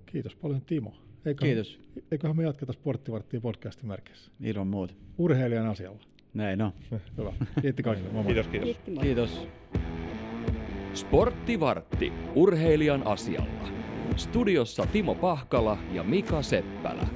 Kiitos 0.05 0.35
paljon 0.35 0.61
Timo. 0.61 0.93
Eiköhän, 1.25 1.49
Kiitos. 1.49 1.79
Eiköhän 2.11 2.37
me 2.37 2.43
jatketa 2.43 2.73
Sporttivarttia 2.73 3.41
podcastin 3.41 3.87
merkissä. 3.87 4.31
Ilman 4.39 4.67
muuta. 4.67 4.93
Urheilijan 5.17 5.67
asialla. 5.67 5.99
Näin 6.33 6.61
on. 6.61 6.71
Hyvä. 7.17 7.33
Kiitti 7.61 7.83
kaikille. 7.83 8.09
Moi 8.11 8.25
Kiitos, 8.25 8.47
kiitos. 8.47 8.77
Kiitos. 9.01 9.47
Sporttivartti 10.93 12.13
urheilijan 12.35 13.07
asialla. 13.07 13.71
Studiossa 14.15 14.85
Timo 14.85 15.15
Pahkala 15.15 15.77
ja 15.93 16.03
Mika 16.03 16.41
Seppälä. 16.41 17.07